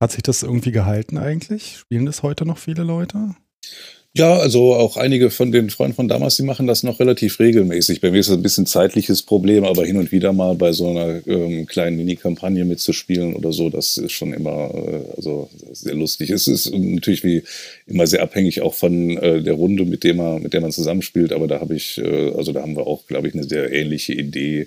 Hat 0.00 0.12
sich 0.12 0.22
das 0.22 0.42
irgendwie 0.42 0.72
gehalten 0.72 1.18
eigentlich? 1.18 1.76
Spielen 1.78 2.06
das 2.06 2.22
heute 2.22 2.46
noch 2.46 2.58
viele 2.58 2.82
Leute? 2.82 3.34
Ja, 4.12 4.38
also 4.38 4.74
auch 4.74 4.96
einige 4.96 5.30
von 5.30 5.52
den 5.52 5.70
Freunden 5.70 5.94
von 5.94 6.08
damals, 6.08 6.36
die 6.36 6.42
machen 6.42 6.66
das 6.66 6.82
noch 6.82 6.98
relativ 6.98 7.38
regelmäßig. 7.38 8.00
Bei 8.00 8.10
mir 8.10 8.18
ist 8.18 8.28
das 8.28 8.38
ein 8.38 8.42
bisschen 8.42 8.66
zeitliches 8.66 9.22
Problem, 9.22 9.62
aber 9.62 9.84
hin 9.86 9.98
und 9.98 10.10
wieder 10.10 10.32
mal 10.32 10.56
bei 10.56 10.72
so 10.72 10.88
einer 10.90 11.24
ähm, 11.28 11.64
kleinen 11.66 11.96
Mini-Kampagne 11.96 12.64
mitzuspielen 12.64 13.36
oder 13.36 13.52
so, 13.52 13.70
das 13.70 13.98
ist 13.98 14.10
schon 14.10 14.32
immer 14.32 14.74
äh, 14.74 15.12
also 15.16 15.48
sehr 15.70 15.94
lustig. 15.94 16.30
Es 16.30 16.48
ist 16.48 16.74
natürlich 16.74 17.22
wie 17.22 17.44
immer 17.86 18.08
sehr 18.08 18.22
abhängig 18.22 18.62
auch 18.62 18.74
von 18.74 19.16
äh, 19.16 19.44
der 19.44 19.54
Runde, 19.54 19.84
mit 19.84 20.02
der 20.02 20.14
man, 20.14 20.42
mit 20.42 20.54
der 20.54 20.60
man 20.60 20.72
zusammenspielt, 20.72 21.32
aber 21.32 21.46
da 21.46 21.60
habe 21.60 21.76
ich, 21.76 21.98
äh, 21.98 22.32
also 22.36 22.50
da 22.50 22.62
haben 22.62 22.74
wir 22.74 22.88
auch, 22.88 23.06
glaube 23.06 23.28
ich, 23.28 23.34
eine 23.34 23.44
sehr 23.44 23.72
ähnliche 23.72 24.14
Idee 24.14 24.66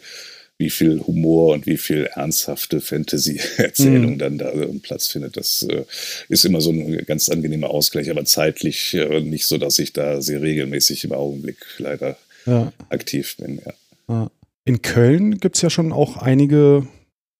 wie 0.63 0.69
viel 0.69 1.01
Humor 1.05 1.53
und 1.53 1.67
wie 1.67 1.75
viel 1.75 2.05
ernsthafte 2.05 2.79
Fantasy-Erzählung 2.79 4.13
mhm. 4.13 4.17
dann 4.17 4.37
da 4.37 4.53
Platz 4.81 5.07
findet. 5.07 5.35
Das 5.35 5.63
äh, 5.63 5.83
ist 6.29 6.45
immer 6.45 6.61
so 6.61 6.71
ein 6.71 7.03
ganz 7.05 7.27
angenehmer 7.27 7.69
Ausgleich, 7.69 8.09
aber 8.09 8.23
zeitlich 8.23 8.93
äh, 8.93 9.19
nicht 9.19 9.45
so, 9.45 9.57
dass 9.57 9.77
ich 9.77 9.91
da 9.91 10.21
sehr 10.21 10.41
regelmäßig 10.41 11.03
im 11.03 11.11
Augenblick 11.11 11.57
leider 11.79 12.15
ja. 12.45 12.71
aktiv 12.87 13.35
bin. 13.37 13.61
Ja. 14.07 14.31
In 14.63 14.81
Köln 14.81 15.39
gibt 15.39 15.57
es 15.57 15.61
ja 15.61 15.69
schon 15.69 15.91
auch 15.91 16.15
einige, 16.15 16.87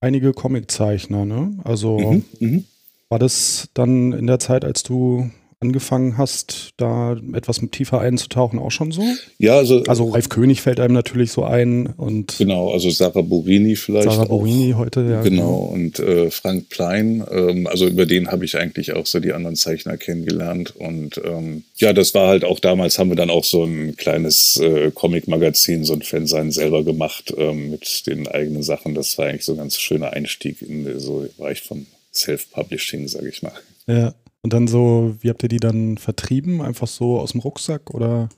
einige 0.01 0.33
Comiczeichner, 0.33 1.23
ne? 1.23 1.57
Also 1.63 1.97
mhm, 1.99 2.25
mhm. 2.39 2.65
war 3.07 3.19
das 3.19 3.69
dann 3.73 4.11
in 4.11 4.27
der 4.27 4.39
Zeit, 4.39 4.65
als 4.65 4.83
du 4.83 5.31
angefangen 5.63 6.17
hast, 6.17 6.71
da 6.77 7.15
etwas 7.33 7.61
tiefer 7.71 8.01
einzutauchen, 8.01 8.59
auch 8.59 8.71
schon 8.71 8.91
so? 8.91 9.01
Ja, 9.37 9.57
also. 9.57 9.83
Also 9.87 10.09
Ralf 10.09 10.27
König 10.27 10.61
fällt 10.61 10.79
einem 10.81 10.93
natürlich 10.93 11.31
so 11.31 11.43
ein 11.43 11.87
und. 11.87 12.37
Genau, 12.37 12.71
also 12.71 12.89
Sarah 12.89 13.21
Burini 13.21 13.77
vielleicht. 13.77 14.11
Sarah 14.11 14.25
Burini 14.25 14.73
heute, 14.77 15.01
ja. 15.09 15.21
Genau, 15.21 15.43
genau. 15.43 15.55
und 15.73 15.99
äh, 15.99 16.29
Frank 16.31 16.69
Plein. 16.69 17.23
Ähm, 17.31 17.67
also 17.67 17.87
über 17.87 18.05
den 18.05 18.27
habe 18.29 18.43
ich 18.43 18.57
eigentlich 18.57 18.93
auch 18.93 19.05
so 19.05 19.19
die 19.19 19.31
anderen 19.31 19.55
Zeichner 19.55 19.97
kennengelernt. 19.97 20.75
Und 20.75 21.21
ähm, 21.23 21.63
ja, 21.77 21.93
das 21.93 22.13
war 22.13 22.27
halt 22.27 22.43
auch 22.43 22.59
damals, 22.59 22.99
haben 22.99 23.09
wir 23.09 23.15
dann 23.15 23.29
auch 23.29 23.45
so 23.45 23.63
ein 23.63 23.95
kleines 23.95 24.57
äh, 24.57 24.91
Comic-Magazin, 24.91 25.85
so 25.85 25.93
ein 25.93 26.01
Fansein 26.01 26.51
selber 26.51 26.83
gemacht 26.83 27.33
ähm, 27.37 27.71
mit 27.71 28.05
den 28.07 28.27
eigenen 28.27 28.63
Sachen. 28.63 28.95
Das 28.95 29.17
war 29.17 29.27
eigentlich 29.27 29.45
so 29.45 29.53
ein 29.53 29.57
ganz 29.57 29.77
schöner 29.77 30.11
Einstieg 30.11 30.61
in 30.61 30.99
so 30.99 31.21
den 31.21 31.35
Bereich 31.37 31.61
von 31.61 31.85
Self-Publishing, 32.13 33.07
sage 33.07 33.29
ich 33.29 33.41
mal. 33.41 33.53
Ja. 33.87 34.13
Und 34.43 34.51
dann 34.51 34.67
so, 34.67 35.15
wie 35.21 35.29
habt 35.29 35.41
ihr 35.43 35.49
die 35.49 35.59
dann 35.59 35.97
vertrieben? 35.97 36.61
Einfach 36.61 36.87
so 36.87 37.19
aus 37.19 37.31
dem 37.31 37.39
Rucksack 37.39 37.93
oder? 37.93 38.29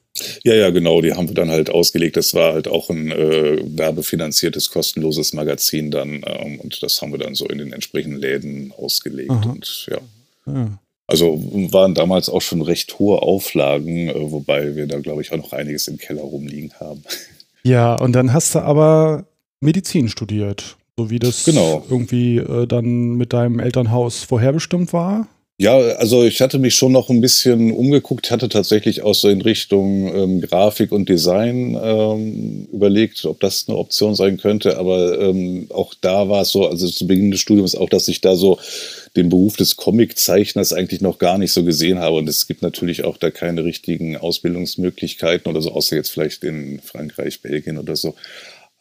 Ja, 0.43 0.53
ja, 0.53 0.69
genau. 0.69 1.01
Die 1.01 1.13
haben 1.13 1.27
wir 1.27 1.35
dann 1.35 1.49
halt 1.49 1.69
ausgelegt. 1.69 2.15
Das 2.15 2.33
war 2.35 2.53
halt 2.53 2.67
auch 2.67 2.89
ein 2.89 3.11
äh, 3.11 3.59
werbefinanziertes, 3.65 4.69
kostenloses 4.69 5.33
Magazin 5.33 5.91
dann. 5.91 6.23
Ähm, 6.25 6.59
und 6.61 6.81
das 6.83 7.01
haben 7.01 7.11
wir 7.11 7.19
dann 7.19 7.35
so 7.35 7.47
in 7.47 7.57
den 7.57 7.73
entsprechenden 7.73 8.19
Läden 8.19 8.71
ausgelegt. 8.77 9.31
Aha. 9.31 9.49
Und 9.49 9.87
ja. 9.89 9.97
ja. 10.45 10.79
Also 11.07 11.39
waren 11.71 11.93
damals 11.93 12.29
auch 12.29 12.41
schon 12.41 12.61
recht 12.61 12.97
hohe 12.97 13.21
Auflagen, 13.21 14.09
äh, 14.09 14.31
wobei 14.31 14.75
wir 14.75 14.87
da, 14.87 14.99
glaube 14.99 15.21
ich, 15.21 15.31
auch 15.31 15.37
noch 15.37 15.53
einiges 15.53 15.87
im 15.87 15.97
Keller 15.97 16.21
rumliegen 16.21 16.71
haben. 16.79 17.03
Ja, 17.67 17.95
und 17.95 18.13
dann 18.13 18.31
hast 18.31 18.53
du 18.53 18.59
aber 18.59 19.25
Medizin 19.59 20.07
studiert, 20.07 20.77
so 20.97 21.09
wie 21.09 21.17
das 21.17 21.45
genau. 21.45 21.83
irgendwie 21.89 22.37
äh, 22.37 22.67
dann 22.67 23.15
mit 23.15 23.33
deinem 23.33 23.59
Elternhaus 23.59 24.21
vorherbestimmt 24.21 24.93
war. 24.93 25.27
Ja, 25.57 25.77
also 25.77 26.25
ich 26.25 26.41
hatte 26.41 26.59
mich 26.59 26.75
schon 26.75 26.91
noch 26.91 27.09
ein 27.09 27.21
bisschen 27.21 27.71
umgeguckt, 27.71 28.29
hatte 28.29 28.49
tatsächlich 28.49 29.03
auch 29.03 29.15
so 29.15 29.29
in 29.29 29.41
Richtung 29.41 30.13
ähm, 30.13 30.41
Grafik 30.41 30.91
und 30.91 31.07
Design 31.07 31.79
ähm, 31.81 32.67
überlegt, 32.73 33.23
ob 33.23 33.39
das 33.39 33.63
eine 33.69 33.77
Option 33.77 34.15
sein 34.15 34.35
könnte. 34.35 34.77
Aber 34.77 35.17
ähm, 35.17 35.67
auch 35.69 35.93
da 36.01 36.27
war 36.27 36.41
es 36.41 36.49
so, 36.49 36.67
also 36.67 36.89
zu 36.89 37.07
Beginn 37.07 37.31
des 37.31 37.39
Studiums 37.39 37.73
auch, 37.73 37.87
dass 37.87 38.09
ich 38.09 38.19
da 38.19 38.35
so 38.35 38.59
den 39.15 39.29
Beruf 39.29 39.55
des 39.55 39.77
Comiczeichners 39.77 40.73
eigentlich 40.73 40.99
noch 40.99 41.19
gar 41.19 41.37
nicht 41.37 41.53
so 41.53 41.63
gesehen 41.63 41.99
habe. 41.99 42.17
Und 42.17 42.27
es 42.27 42.47
gibt 42.47 42.61
natürlich 42.61 43.05
auch 43.05 43.15
da 43.15 43.31
keine 43.31 43.63
richtigen 43.63 44.17
Ausbildungsmöglichkeiten 44.17 45.49
oder 45.49 45.61
so, 45.61 45.71
außer 45.71 45.95
jetzt 45.95 46.11
vielleicht 46.11 46.43
in 46.43 46.81
Frankreich, 46.81 47.41
Belgien 47.41 47.77
oder 47.77 47.95
so. 47.95 48.13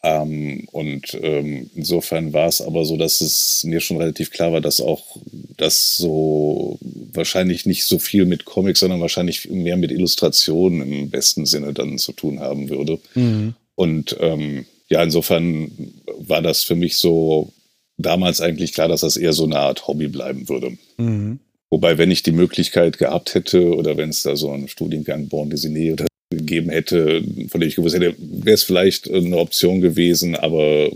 Ähm, 0.05 0.67
und 0.71 1.17
ähm, 1.19 1.71
insofern 1.73 2.31
war 2.31 2.47
es 2.47 2.61
aber 2.61 2.85
so, 2.85 2.95
dass 2.95 3.21
es 3.21 3.63
mir 3.63 3.79
schon 3.81 3.97
relativ 3.97 4.29
klar 4.29 4.53
war, 4.53 4.61
dass 4.61 4.79
auch 4.79 5.17
das 5.57 5.97
so 5.97 6.77
wahrscheinlich 7.11 7.65
nicht 7.65 7.85
so 7.85 7.97
viel 7.97 8.25
mit 8.25 8.45
Comics, 8.45 8.81
sondern 8.81 9.01
wahrscheinlich 9.01 9.49
mehr 9.49 9.77
mit 9.77 9.91
Illustrationen 9.91 10.91
im 10.91 11.09
besten 11.09 11.47
Sinne 11.47 11.73
dann 11.73 11.97
zu 11.97 12.11
tun 12.11 12.39
haben 12.39 12.69
würde. 12.69 12.99
Mhm. 13.15 13.55
Und 13.73 14.15
ähm, 14.19 14.65
ja, 14.89 15.01
insofern 15.01 15.71
war 16.19 16.43
das 16.43 16.63
für 16.63 16.75
mich 16.75 16.97
so 16.97 17.51
damals 17.97 18.41
eigentlich 18.41 18.73
klar, 18.73 18.87
dass 18.87 19.01
das 19.01 19.17
eher 19.17 19.33
so 19.33 19.45
eine 19.45 19.57
Art 19.57 19.87
Hobby 19.87 20.07
bleiben 20.07 20.47
würde. 20.49 20.77
Mhm. 20.97 21.39
Wobei, 21.71 21.97
wenn 21.97 22.11
ich 22.11 22.21
die 22.21 22.31
Möglichkeit 22.31 22.99
gehabt 22.99 23.33
hätte 23.33 23.73
oder 23.73 23.97
wenn 23.97 24.09
es 24.09 24.21
da 24.21 24.35
so 24.35 24.51
einen 24.51 24.67
Studiengang 24.67 25.29
Born 25.29 25.51
Dessiné 25.51 25.93
oder 25.93 26.05
gegeben 26.29 26.69
hätte, 26.69 27.23
von 27.49 27.61
dem 27.61 27.69
ich 27.69 27.75
gewusst 27.75 27.95
hätte, 27.95 28.15
wäre 28.17 28.55
es 28.55 28.63
vielleicht 28.63 29.09
eine 29.09 29.37
Option 29.37 29.81
gewesen, 29.81 30.35
aber 30.35 30.89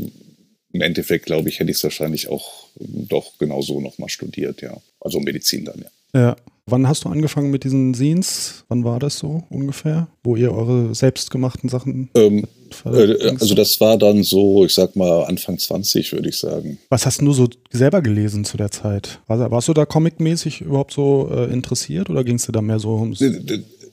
im 0.71 0.81
Endeffekt, 0.81 1.25
glaube 1.25 1.50
ich, 1.50 1.59
hätte 1.59 1.71
ich 1.71 1.77
es 1.77 1.83
wahrscheinlich 1.83 2.27
auch 2.29 2.67
doch 2.79 3.38
genauso 3.38 3.79
nochmal 3.79 4.09
studiert, 4.09 4.62
ja. 4.62 4.77
Also 5.00 5.19
Medizin 5.19 5.65
dann, 5.65 5.79
ja. 5.79 5.89
Ja. 6.19 6.36
Wann 6.65 6.88
hast 6.88 7.03
du 7.03 7.09
angefangen 7.09 7.50
mit 7.50 7.63
diesen 7.63 7.95
Scenes? 7.95 8.63
Wann 8.67 8.83
war 8.83 9.00
das 9.00 9.17
so 9.17 9.43
ungefähr? 9.50 10.07
Wo 10.24 10.36
ihr 10.36 10.51
eure 10.53 10.93
selbstgemachten 10.93 11.67
Sachen. 11.67 12.12
Ähm, 12.13 12.45
äh, 12.86 13.29
also, 13.39 13.55
das 13.55 13.81
war 13.81 13.98
dann 13.98 14.21
so, 14.21 14.65
ich 14.65 14.75
sag 14.75 14.95
mal, 14.95 15.24
Anfang 15.24 15.57
20, 15.57 16.13
würde 16.13 16.29
ich 16.29 16.38
sagen. 16.38 16.77
Was 16.89 17.07
hast 17.07 17.21
du 17.21 17.33
so 17.33 17.50
selber 17.71 18.03
gelesen 18.03 18.45
zu 18.45 18.55
der 18.57 18.69
Zeit? 18.69 19.19
warst 19.27 19.67
du 19.67 19.74
da 19.74 19.86
comicmäßig 19.86 20.62
überhaupt 20.62 20.93
so 20.93 21.29
äh, 21.31 21.51
interessiert 21.51 22.12
oder 22.12 22.24
ging 22.24 22.36
es 22.36 22.45
dir 22.45 22.51
da 22.51 22.62
mehr 22.62 22.79
so 22.79 22.95
ums 23.00 23.24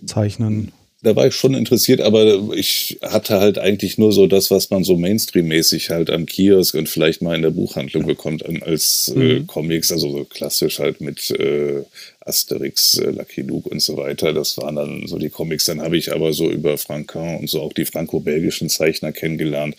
Zeichnen? 0.05 0.73
Da 1.07 1.15
war 1.15 1.29
ich 1.29 1.35
schon 1.37 1.55
interessiert, 1.55 2.01
aber 2.01 2.53
ich 2.55 2.99
hatte 3.01 3.39
halt 3.39 3.59
eigentlich 3.59 3.97
nur 3.97 4.13
so 4.13 4.27
das, 4.27 4.51
was 4.51 4.71
man 4.71 4.83
so 4.83 4.97
Mainstream-mäßig 4.97 5.91
halt 5.91 6.11
am 6.11 6.27
Kiosk 6.27 6.75
und 6.75 6.89
vielleicht 6.89 7.23
mal 7.23 7.37
in 7.37 7.43
der 7.43 7.51
Buchhandlung 7.51 8.07
bekommt 8.07 8.45
als 8.65 9.13
äh, 9.15 9.19
mhm. 9.19 9.47
Comics, 9.47 9.93
also 9.93 10.11
so 10.11 10.25
klassisch 10.25 10.81
halt 10.81 11.01
mit 11.01 11.31
äh, 11.31 11.85
Asterix, 12.19 12.99
äh, 12.99 13.11
Lucky 13.11 13.43
Luke 13.43 13.69
und 13.69 13.81
so 13.81 13.97
weiter. 13.97 14.33
Das 14.33 14.59
waren 14.59 14.75
dann 14.75 15.07
so 15.07 15.17
die 15.17 15.31
Comics. 15.31 15.67
Dann 15.67 15.81
habe 15.81 15.97
ich 15.97 16.13
aber 16.13 16.33
so 16.33 16.51
über 16.51 16.77
Franquin 16.77 17.39
und 17.39 17.49
so 17.49 17.61
auch 17.61 17.73
die 17.73 17.85
franco-belgischen 17.85 18.69
Zeichner 18.69 19.13
kennengelernt. 19.13 19.77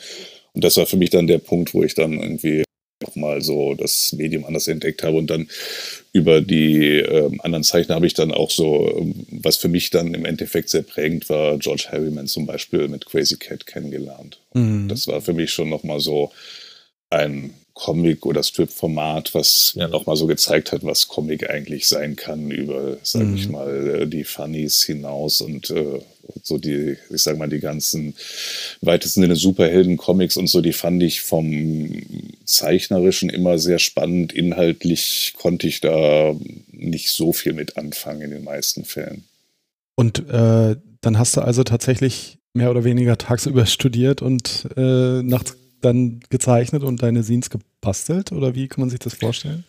Und 0.53 0.63
das 0.63 0.77
war 0.77 0.85
für 0.85 0.97
mich 0.97 1.09
dann 1.09 1.27
der 1.27 1.39
Punkt, 1.39 1.73
wo 1.73 1.83
ich 1.83 1.93
dann 1.93 2.13
irgendwie 2.13 2.63
nochmal 3.01 3.41
so 3.41 3.75
das 3.75 4.13
Medium 4.13 4.45
anders 4.45 4.67
entdeckt 4.69 5.03
habe 5.03 5.17
und 5.17 5.29
dann 5.29 5.49
über 6.17 6.41
die 6.41 6.97
äh, 6.97 7.31
anderen 7.43 7.63
Zeichner 7.63 7.93
habe 7.93 8.07
ich 8.07 8.15
dann 8.15 8.31
auch 8.31 8.49
so, 8.49 8.91
ähm, 8.97 9.27
was 9.29 9.57
für 9.57 9.67
mich 9.67 9.91
dann 9.91 10.15
im 10.15 10.25
Endeffekt 10.25 10.69
sehr 10.69 10.81
prägend 10.81 11.29
war, 11.29 11.57
George 11.59 11.89
Harriman 11.91 12.25
zum 12.25 12.47
Beispiel 12.47 12.87
mit 12.87 13.05
Crazy 13.05 13.37
Cat 13.37 13.67
kennengelernt. 13.67 14.41
Mhm. 14.55 14.87
Das 14.87 15.07
war 15.07 15.21
für 15.21 15.33
mich 15.33 15.51
schon 15.51 15.69
nochmal 15.69 15.99
so 15.99 16.31
ein 17.11 17.53
Comic- 17.77 18.25
oder 18.25 18.41
Strip-Format, 18.41 19.35
was 19.35 19.73
ja 19.75 19.87
nochmal 19.87 20.15
so 20.15 20.25
gezeigt 20.25 20.71
hat, 20.71 20.83
was 20.83 21.07
Comic 21.07 21.47
eigentlich 21.47 21.87
sein 21.87 22.15
kann, 22.15 22.49
über, 22.49 22.97
sage 23.03 23.25
mhm. 23.25 23.35
ich 23.35 23.49
mal, 23.49 24.01
äh, 24.01 24.07
die 24.07 24.23
Funnies 24.23 24.83
hinaus 24.83 25.41
und 25.41 25.69
äh, 25.69 25.99
so 26.41 26.57
die, 26.57 26.97
ich 27.11 27.21
sag 27.21 27.37
mal, 27.37 27.47
die 27.47 27.59
ganzen 27.59 28.15
weitesten 28.81 29.21
Sinne 29.21 29.35
Superhelden-Comics 29.35 30.37
und 30.37 30.47
so, 30.47 30.61
die 30.61 30.73
fand 30.73 31.03
ich 31.03 31.21
vom 31.21 32.01
Zeichnerischen 32.45 33.29
immer 33.29 33.59
sehr 33.59 33.77
spannend. 33.77 34.33
Inhaltlich 34.33 35.35
konnte 35.37 35.67
ich 35.67 35.79
da 35.79 36.35
nicht 36.71 37.11
so 37.11 37.31
viel 37.31 37.53
mit 37.53 37.77
anfangen 37.77 38.21
in 38.23 38.31
den 38.31 38.43
meisten 38.43 38.85
Fällen. 38.85 39.23
Und 39.95 40.27
äh, 40.29 40.75
dann 41.01 41.19
hast 41.19 41.37
du 41.37 41.41
also 41.41 41.63
tatsächlich 41.63 42.39
mehr 42.53 42.71
oder 42.71 42.83
weniger 42.83 43.19
tagsüber 43.19 43.65
studiert 43.67 44.23
und 44.23 44.67
äh, 44.75 45.21
nachts 45.21 45.55
dann 45.81 46.21
gezeichnet 46.29 46.83
und 46.83 47.01
deine 47.01 47.23
Scenes 47.23 47.49
gebastelt? 47.49 48.31
Oder 48.31 48.55
wie 48.55 48.67
kann 48.67 48.81
man 48.81 48.89
sich 48.89 48.99
das 48.99 49.13
vorstellen? 49.13 49.63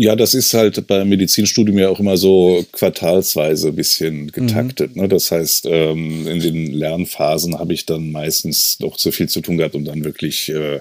Ja, 0.00 0.14
das 0.14 0.32
ist 0.32 0.54
halt 0.54 0.86
beim 0.86 1.08
Medizinstudium 1.08 1.76
ja 1.76 1.88
auch 1.88 1.98
immer 1.98 2.16
so 2.16 2.64
quartalsweise 2.70 3.68
ein 3.68 3.74
bisschen 3.74 4.30
getaktet. 4.30 4.94
Mhm. 4.94 5.02
Ne? 5.02 5.08
Das 5.08 5.32
heißt, 5.32 5.66
ähm, 5.68 6.24
in 6.28 6.38
den 6.38 6.72
Lernphasen 6.72 7.58
habe 7.58 7.72
ich 7.72 7.84
dann 7.84 8.12
meistens 8.12 8.78
noch 8.78 8.96
zu 8.96 9.10
viel 9.10 9.28
zu 9.28 9.40
tun 9.40 9.56
gehabt, 9.56 9.74
um 9.74 9.84
dann 9.84 10.04
wirklich 10.04 10.50
äh, 10.50 10.80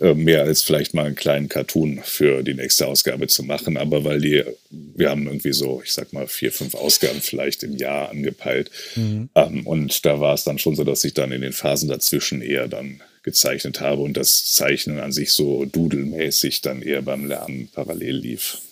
äh, 0.00 0.14
mehr 0.14 0.44
als 0.44 0.62
vielleicht 0.62 0.94
mal 0.94 1.06
einen 1.06 1.16
kleinen 1.16 1.48
Cartoon 1.48 1.98
für 2.04 2.44
die 2.44 2.54
nächste 2.54 2.86
Ausgabe 2.86 3.26
zu 3.26 3.42
machen. 3.42 3.76
Aber 3.76 4.04
weil 4.04 4.20
die, 4.20 4.44
wir 4.70 5.10
haben 5.10 5.26
irgendwie 5.26 5.52
so, 5.52 5.82
ich 5.84 5.92
sag 5.92 6.12
mal, 6.12 6.28
vier, 6.28 6.52
fünf 6.52 6.76
Ausgaben 6.76 7.20
vielleicht 7.20 7.64
im 7.64 7.76
Jahr 7.76 8.10
angepeilt. 8.10 8.70
Mhm. 8.94 9.30
Ähm, 9.34 9.66
und 9.66 10.04
da 10.06 10.20
war 10.20 10.34
es 10.34 10.44
dann 10.44 10.60
schon 10.60 10.76
so, 10.76 10.84
dass 10.84 11.02
ich 11.02 11.14
dann 11.14 11.32
in 11.32 11.40
den 11.40 11.52
Phasen 11.52 11.88
dazwischen 11.88 12.42
eher 12.42 12.68
dann 12.68 13.00
gezeichnet 13.28 13.80
habe 13.82 14.00
und 14.00 14.16
das 14.16 14.54
Zeichnen 14.54 15.00
an 15.00 15.12
sich 15.12 15.32
so 15.32 15.66
dudelmäßig 15.66 16.62
dann 16.62 16.80
eher 16.80 17.02
beim 17.02 17.26
Lernen 17.26 17.68
parallel 17.74 18.16
lief. 18.16 18.62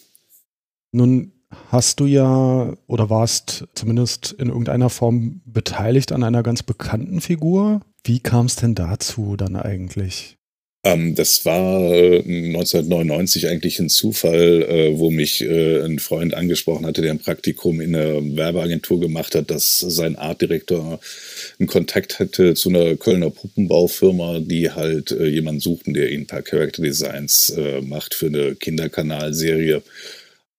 Nun 0.93 1.33
hast 1.71 2.01
du 2.01 2.07
ja 2.07 2.75
oder 2.87 3.11
warst 3.11 3.67
zumindest 3.75 4.33
in 4.33 4.49
irgendeiner 4.49 4.89
Form 4.89 5.43
beteiligt 5.45 6.11
an 6.13 6.23
einer 6.23 6.43
ganz 6.43 6.63
bekannten 6.63 7.21
Figur. 7.21 7.83
Wie 8.03 8.21
kam 8.21 8.47
es 8.47 8.57
denn 8.57 8.75
dazu 8.75 9.37
dann 9.37 9.57
eigentlich? 9.57 10.39
Ähm, 10.87 11.17
das 11.17 11.45
war 11.45 11.93
äh, 11.93 12.19
1999 12.21 13.49
eigentlich 13.49 13.81
ein 13.81 13.89
Zufall, 13.89 14.63
äh, 14.63 14.97
wo 14.97 15.11
mich 15.11 15.43
äh, 15.43 15.83
ein 15.83 15.99
Freund 15.99 16.33
angesprochen 16.33 16.87
hatte, 16.87 17.03
der 17.03 17.11
ein 17.11 17.19
Praktikum 17.19 17.81
in 17.81 17.97
einer 17.97 18.23
Werbeagentur 18.37 19.01
gemacht 19.01 19.35
hat, 19.35 19.51
dass 19.51 19.81
sein 19.81 20.15
Artdirektor 20.15 21.01
einen 21.59 21.67
Kontakt 21.67 22.21
hatte 22.21 22.55
zu 22.55 22.69
einer 22.69 22.95
Kölner 22.95 23.31
Puppenbaufirma, 23.31 24.39
die 24.39 24.71
halt 24.71 25.11
äh, 25.11 25.27
jemanden 25.27 25.61
suchten, 25.61 25.93
der 25.93 26.13
ihnen 26.13 26.23
ein 26.23 26.27
paar 26.29 26.43
Character 26.43 26.83
Designs 26.83 27.51
äh, 27.51 27.81
macht 27.81 28.15
für 28.15 28.27
eine 28.27 28.55
Kinderkanalserie. 28.55 29.83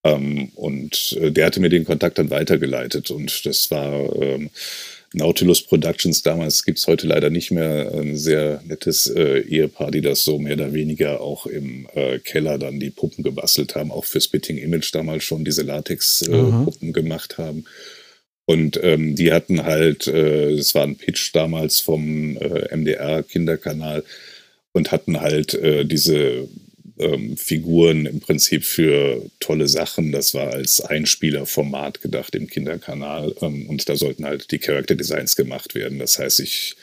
Ähm, 0.04 0.52
und 0.56 1.18
äh, 1.22 1.32
der 1.32 1.46
hatte 1.46 1.62
mir 1.62 1.70
den 1.70 1.86
Kontakt 1.86 2.18
dann 2.18 2.30
weitergeleitet 2.32 3.12
und 3.12 3.46
das 3.46 3.72
war 3.72 4.14
ähm, 4.22 4.50
Nautilus 5.14 5.62
Productions 5.62 6.22
damals 6.22 6.64
gibt 6.64 6.80
es 6.80 6.88
heute 6.88 7.08
leider 7.08 7.30
nicht 7.30 7.52
mehr. 7.52 7.92
Ein 7.94 8.18
sehr 8.18 8.62
nettes 8.66 9.08
äh, 9.08 9.40
Ehepaar, 9.40 9.92
die 9.92 10.02
das 10.02 10.24
so 10.24 10.38
mehr 10.38 10.56
oder 10.56 10.74
weniger 10.74 11.22
auch 11.22 11.46
im 11.46 11.88
äh, 11.94 12.20
Keller 12.20 12.58
dann 12.58 12.80
die 12.80 12.90
Puppen 12.90 13.24
gebastelt 13.24 13.76
haben, 13.76 13.92
auch 13.92 14.06
für 14.06 14.20
Spitting 14.20 14.58
Image 14.58 14.94
damals 14.94 15.24
schon 15.24 15.46
diese 15.46 15.64
Latex-Puppen 15.64 16.90
äh, 16.90 16.92
gemacht 16.92 17.38
haben. 17.38 17.66
Und 18.46 18.80
ähm, 18.82 19.16
die 19.16 19.32
hatten 19.32 19.64
halt, 19.64 20.08
äh, 20.08 20.56
das 20.56 20.76
war 20.76 20.84
ein 20.84 20.96
Pitch 20.96 21.34
damals 21.34 21.80
vom 21.80 22.38
äh, 22.38 22.76
MDR-Kinderkanal 22.76 24.04
und 24.74 24.92
hatten 24.92 25.20
halt 25.20 25.54
äh, 25.54 25.86
diese 25.86 26.48
ähm, 27.00 27.38
Figuren 27.38 28.06
im 28.06 28.20
Prinzip 28.20 28.64
für 28.64 29.24
tolle 29.40 29.68
Sachen. 29.68 30.12
Das 30.12 30.34
war 30.34 30.54
als 30.54 30.82
Einspielerformat 30.82 32.02
gedacht 32.02 32.36
im 32.36 32.48
Kinderkanal 32.48 33.34
ähm, 33.42 33.68
und 33.70 33.88
da 33.90 33.96
sollten 33.96 34.26
halt 34.26 34.52
die 34.52 34.60
Character 34.60 34.96
Designs 34.96 35.36
gemacht 35.36 35.76
werden. 35.76 36.00
Das 36.00 36.20
heißt, 36.20 36.40
ich 36.40 36.76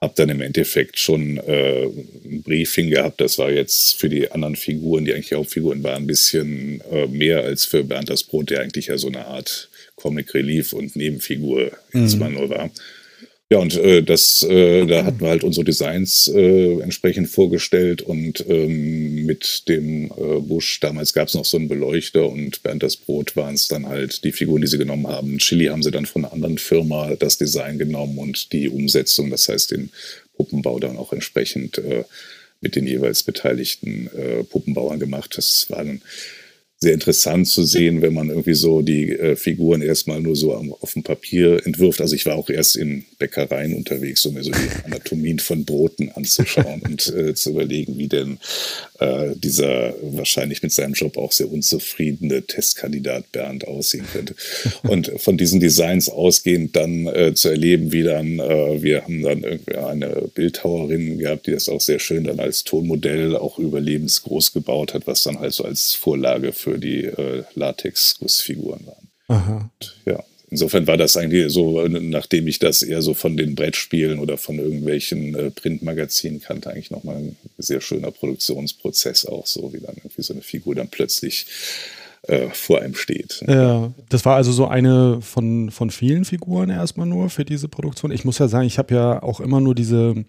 habe 0.00 0.12
dann 0.16 0.28
im 0.28 0.42
Endeffekt 0.42 0.98
schon 0.98 1.38
äh, 1.38 1.84
ein 1.84 2.42
Briefing 2.42 2.90
gehabt. 2.90 3.20
Das 3.20 3.38
war 3.38 3.50
jetzt 3.50 3.94
für 3.98 4.08
die 4.08 4.30
anderen 4.30 4.56
Figuren, 4.56 5.04
die 5.04 5.14
eigentlich 5.14 5.32
Hauptfiguren 5.32 5.82
waren, 5.82 6.02
ein 6.02 6.06
bisschen 6.06 6.82
äh, 6.90 7.06
mehr 7.06 7.42
als 7.42 7.64
für 7.64 7.82
Bernd 7.82 8.10
das 8.10 8.22
Brot, 8.22 8.50
der 8.50 8.60
eigentlich 8.60 8.88
ja 8.88 8.98
so 8.98 9.08
eine 9.08 9.24
Art 9.26 9.70
Comic 9.94 10.34
Relief 10.34 10.74
und 10.74 10.96
Nebenfigur 10.96 11.72
mhm. 11.92 12.02
jetzt 12.02 12.18
mal 12.18 12.30
nur 12.30 12.50
war. 12.50 12.70
Ja, 13.48 13.58
und 13.58 13.76
äh, 13.76 14.02
das, 14.02 14.42
äh, 14.42 14.86
da 14.86 15.04
hatten 15.04 15.20
wir 15.20 15.28
halt 15.28 15.44
unsere 15.44 15.64
Designs 15.64 16.26
äh, 16.26 16.80
entsprechend 16.80 17.28
vorgestellt 17.28 18.02
und 18.02 18.44
ähm, 18.48 19.24
mit 19.24 19.68
dem 19.68 20.06
äh, 20.06 20.40
Busch, 20.40 20.80
damals 20.80 21.12
gab 21.12 21.28
es 21.28 21.34
noch 21.34 21.44
so 21.44 21.56
einen 21.56 21.68
Beleuchter 21.68 22.28
und 22.28 22.64
Bernd 22.64 22.82
das 22.82 22.96
Brot 22.96 23.36
waren 23.36 23.54
es 23.54 23.68
dann 23.68 23.86
halt 23.86 24.24
die 24.24 24.32
Figuren, 24.32 24.62
die 24.62 24.66
sie 24.66 24.78
genommen 24.78 25.06
haben. 25.06 25.38
Chili 25.38 25.66
haben 25.66 25.84
sie 25.84 25.92
dann 25.92 26.06
von 26.06 26.24
einer 26.24 26.34
anderen 26.34 26.58
Firma 26.58 27.14
das 27.14 27.38
Design 27.38 27.78
genommen 27.78 28.18
und 28.18 28.52
die 28.52 28.68
Umsetzung, 28.68 29.30
das 29.30 29.48
heißt 29.48 29.70
den 29.70 29.90
Puppenbau 30.36 30.80
dann 30.80 30.96
auch 30.96 31.12
entsprechend 31.12 31.78
äh, 31.78 32.02
mit 32.60 32.74
den 32.74 32.88
jeweils 32.88 33.22
beteiligten 33.22 34.10
äh, 34.16 34.42
Puppenbauern 34.42 34.98
gemacht. 34.98 35.34
Das 35.36 35.70
waren 35.70 36.02
sehr 36.78 36.92
interessant 36.92 37.48
zu 37.48 37.64
sehen, 37.64 38.02
wenn 38.02 38.12
man 38.12 38.28
irgendwie 38.28 38.54
so 38.54 38.82
die 38.82 39.10
äh, 39.10 39.34
Figuren 39.34 39.80
erstmal 39.80 40.20
nur 40.20 40.36
so 40.36 40.54
am, 40.54 40.74
auf 40.74 40.92
dem 40.92 41.02
Papier 41.02 41.64
entwirft. 41.64 42.02
Also 42.02 42.14
ich 42.14 42.26
war 42.26 42.36
auch 42.36 42.50
erst 42.50 42.76
in 42.76 43.06
Bäckereien 43.18 43.74
unterwegs, 43.74 44.26
um 44.26 44.34
mir 44.34 44.44
so 44.44 44.50
die 44.50 44.84
Anatomien 44.84 45.38
von 45.38 45.64
Broten 45.64 46.10
anzuschauen 46.12 46.82
und 46.82 47.14
äh, 47.14 47.34
zu 47.34 47.50
überlegen, 47.50 47.96
wie 47.96 48.08
denn 48.08 48.38
äh, 48.98 49.30
dieser 49.36 49.94
wahrscheinlich 50.02 50.62
mit 50.62 50.70
seinem 50.72 50.92
Job 50.92 51.16
auch 51.16 51.32
sehr 51.32 51.50
unzufriedene 51.50 52.42
Testkandidat 52.42 53.32
Bernd 53.32 53.66
aussehen 53.66 54.04
könnte. 54.12 54.34
Und 54.82 55.10
von 55.16 55.38
diesen 55.38 55.60
Designs 55.60 56.10
ausgehend 56.10 56.76
dann 56.76 57.06
äh, 57.06 57.32
zu 57.34 57.48
erleben, 57.48 57.90
wie 57.92 58.02
dann, 58.02 58.38
äh, 58.38 58.82
wir 58.82 59.02
haben 59.02 59.22
dann 59.22 59.44
irgendwie 59.44 59.76
eine 59.76 60.28
Bildhauerin 60.34 61.18
gehabt, 61.18 61.46
die 61.46 61.52
das 61.52 61.70
auch 61.70 61.80
sehr 61.80 62.00
schön 62.00 62.24
dann 62.24 62.38
als 62.38 62.64
Tonmodell 62.64 63.34
auch 63.34 63.58
überlebensgroß 63.58 64.52
gebaut 64.52 64.92
hat, 64.92 65.06
was 65.06 65.22
dann 65.22 65.40
halt 65.40 65.54
so 65.54 65.64
als 65.64 65.94
Vorlage 65.94 66.52
für 66.52 66.65
für 66.66 66.78
die 66.78 67.04
äh, 67.04 67.44
Latex-Gussfiguren 67.54 68.84
waren. 68.86 69.08
Aha. 69.28 69.70
Und, 69.80 69.96
ja, 70.04 70.20
insofern 70.50 70.88
war 70.88 70.96
das 70.96 71.16
eigentlich 71.16 71.52
so, 71.52 71.86
nachdem 71.86 72.48
ich 72.48 72.58
das 72.58 72.82
eher 72.82 73.02
so 73.02 73.14
von 73.14 73.36
den 73.36 73.54
Brettspielen 73.54 74.18
oder 74.18 74.36
von 74.36 74.58
irgendwelchen 74.58 75.36
äh, 75.36 75.50
Printmagazinen 75.52 76.40
kannte, 76.40 76.70
eigentlich 76.70 76.90
nochmal 76.90 77.18
ein 77.18 77.36
sehr 77.58 77.80
schöner 77.80 78.10
Produktionsprozess 78.10 79.26
auch 79.26 79.46
so, 79.46 79.72
wie 79.72 79.78
dann 79.78 79.94
irgendwie 79.96 80.22
so 80.22 80.32
eine 80.32 80.42
Figur 80.42 80.74
dann 80.74 80.88
plötzlich 80.88 81.46
äh, 82.22 82.48
vor 82.52 82.80
einem 82.80 82.96
steht. 82.96 83.44
Ja, 83.46 83.92
das 84.08 84.24
war 84.24 84.34
also 84.34 84.50
so 84.50 84.66
eine 84.66 85.22
von, 85.22 85.70
von 85.70 85.90
vielen 85.90 86.24
Figuren 86.24 86.70
erstmal 86.70 87.06
nur 87.06 87.30
für 87.30 87.44
diese 87.44 87.68
Produktion. 87.68 88.10
Ich 88.10 88.24
muss 88.24 88.40
ja 88.40 88.48
sagen, 88.48 88.66
ich 88.66 88.78
habe 88.78 88.92
ja 88.92 89.22
auch 89.22 89.38
immer 89.38 89.60
nur 89.60 89.76
diese 89.76 90.24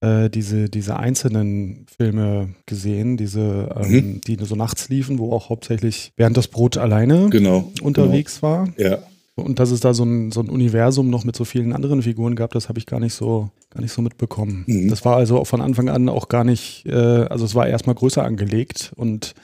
äh, 0.00 0.28
diese, 0.30 0.68
diese 0.68 0.96
einzelnen 0.96 1.86
Filme 1.96 2.54
gesehen, 2.66 3.16
diese, 3.16 3.74
ähm, 3.76 3.90
mhm. 3.90 4.20
die 4.26 4.36
so 4.40 4.54
nachts 4.54 4.88
liefen, 4.88 5.18
wo 5.18 5.32
auch 5.32 5.48
hauptsächlich 5.48 6.12
während 6.16 6.36
das 6.36 6.48
Brot 6.48 6.76
alleine 6.76 7.30
genau, 7.30 7.72
unterwegs 7.80 8.40
genau. 8.40 8.52
war. 8.52 8.68
Ja. 8.76 8.98
Und 9.36 9.58
dass 9.58 9.70
es 9.70 9.80
da 9.80 9.92
so 9.92 10.04
ein, 10.04 10.32
so 10.32 10.40
ein 10.40 10.48
Universum 10.48 11.10
noch 11.10 11.24
mit 11.24 11.36
so 11.36 11.44
vielen 11.44 11.74
anderen 11.74 12.02
Figuren 12.02 12.36
gab, 12.36 12.52
das 12.52 12.70
habe 12.70 12.78
ich 12.78 12.86
gar 12.86 13.00
nicht 13.00 13.12
so, 13.12 13.50
gar 13.68 13.82
nicht 13.82 13.92
so 13.92 14.00
mitbekommen. 14.00 14.64
Mhm. 14.66 14.88
Das 14.88 15.04
war 15.04 15.16
also 15.16 15.44
von 15.44 15.60
Anfang 15.60 15.90
an 15.90 16.08
auch 16.08 16.28
gar 16.28 16.42
nicht, 16.42 16.86
äh, 16.86 16.94
also 16.94 17.44
es 17.44 17.54
war 17.54 17.66
erstmal 17.66 17.94
größer 17.94 18.24
angelegt 18.24 18.92
und 18.96 19.34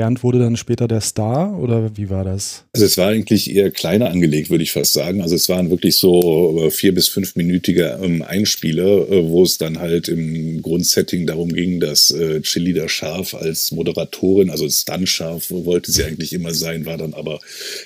Bernd 0.00 0.22
wurde 0.22 0.38
dann 0.38 0.56
später 0.56 0.88
der 0.88 1.02
Star 1.02 1.60
oder 1.60 1.94
wie 1.94 2.08
war 2.08 2.24
das? 2.24 2.64
Also 2.72 2.86
es 2.86 2.96
war 2.96 3.08
eigentlich 3.08 3.54
eher 3.54 3.70
kleiner 3.70 4.08
angelegt, 4.08 4.48
würde 4.48 4.64
ich 4.64 4.72
fast 4.72 4.94
sagen. 4.94 5.20
Also 5.20 5.34
es 5.34 5.50
waren 5.50 5.68
wirklich 5.68 5.98
so 5.98 6.58
äh, 6.64 6.70
vier 6.70 6.94
bis 6.94 7.08
fünfminütige 7.08 7.98
ähm, 8.02 8.22
Einspieler, 8.22 9.10
äh, 9.10 9.28
wo 9.28 9.42
es 9.42 9.58
dann 9.58 9.78
halt 9.78 10.08
im 10.08 10.62
Grundsetting 10.62 11.26
darum 11.26 11.52
ging, 11.52 11.80
dass 11.80 12.10
äh, 12.12 12.40
Chili 12.40 12.72
der 12.72 12.88
Scharf 12.88 13.34
als 13.34 13.72
Moderatorin, 13.72 14.48
also 14.48 14.66
Stunt-Scharf 14.66 15.50
wollte 15.50 15.92
sie 15.92 16.04
eigentlich 16.04 16.32
immer 16.32 16.54
sein, 16.54 16.86
war 16.86 16.96
dann 16.96 17.12
aber 17.12 17.38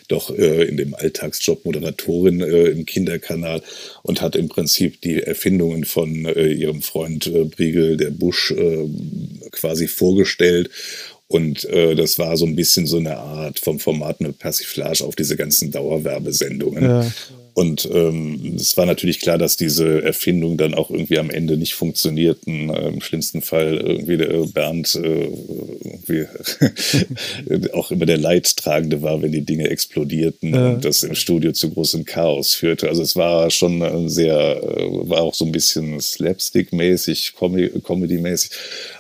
doch 0.07 0.31
äh, 0.31 0.69
in 0.69 0.77
dem 0.77 0.95
Alltagsjob 0.95 1.65
Moderatorin 1.65 2.43
im 2.43 2.87
Kinderkanal 2.87 3.61
und 4.05 4.23
hat 4.23 4.37
im 4.37 4.49
Prinzip 4.49 5.01
die 5.01 5.21
Erfindungen 5.21 5.85
von 5.85 6.27
ihrem 6.27 6.81
Freund 6.81 7.33
Briegel, 7.57 7.97
der 7.97 8.11
Busch, 8.11 8.55
quasi 9.51 9.89
vorgestellt 9.89 10.71
und 11.29 11.65
äh, 11.65 11.95
das 11.95 12.19
war 12.19 12.37
so 12.37 12.47
ein 12.47 12.57
bisschen 12.57 12.87
so 12.87 12.99
eine 12.99 13.17
Art 13.17 13.59
vom 13.59 13.79
Format 13.79 14.21
eine 14.21 14.33
Persiflage 14.33 15.05
auf 15.05 15.17
diese 15.17 15.37
ganzen 15.37 15.71
Dauerwerbesendungen. 15.71 16.85
Ja. 16.85 17.13
Und 17.55 17.89
ähm, 17.93 18.57
es 18.57 18.77
war 18.77 18.85
natürlich 18.85 19.21
klar, 19.21 19.39
dass 19.39 19.57
diese 19.57 20.03
Erfindungen 20.03 20.57
dann 20.57 20.75
auch 20.75 20.91
irgendwie 20.91 21.21
am 21.21 21.31
Ende 21.31 21.57
nicht 21.57 21.75
funktionierten. 21.75 22.69
Äh, 22.69 22.89
Im 22.89 23.01
schlimmsten 23.01 23.43
Fall 23.43 23.77
irgendwie 23.77 24.17
der 24.17 24.47
Bernd 24.53 24.97
äh, 24.97 25.29
irgendwie 25.85 26.27
auch 27.73 27.93
immer 27.93 28.07
der 28.07 28.19
Leidtragende 28.19 29.03
war, 29.03 29.23
wenn 29.23 29.31
die 29.31 29.45
Dinge 29.45 29.69
explodierten 29.71 30.53
ja. 30.53 30.71
und 30.71 30.85
das 30.85 31.05
im 31.05 31.15
Studio 31.15 31.53
zu 31.53 31.71
großem 31.71 32.05
Chaos 32.05 32.55
führte. 32.55 32.89
Also 32.89 33.03
es 33.03 33.15
war 33.15 33.49
schon 33.51 34.09
sehr, 34.09 34.37
äh, 34.37 35.09
war 35.09 35.23
auch 35.23 35.35
so 35.35 35.45
ein 35.45 35.53
bisschen 35.53 36.01
Slapstick-mäßig, 36.01 37.35
Comedy-mäßig. 37.37 38.51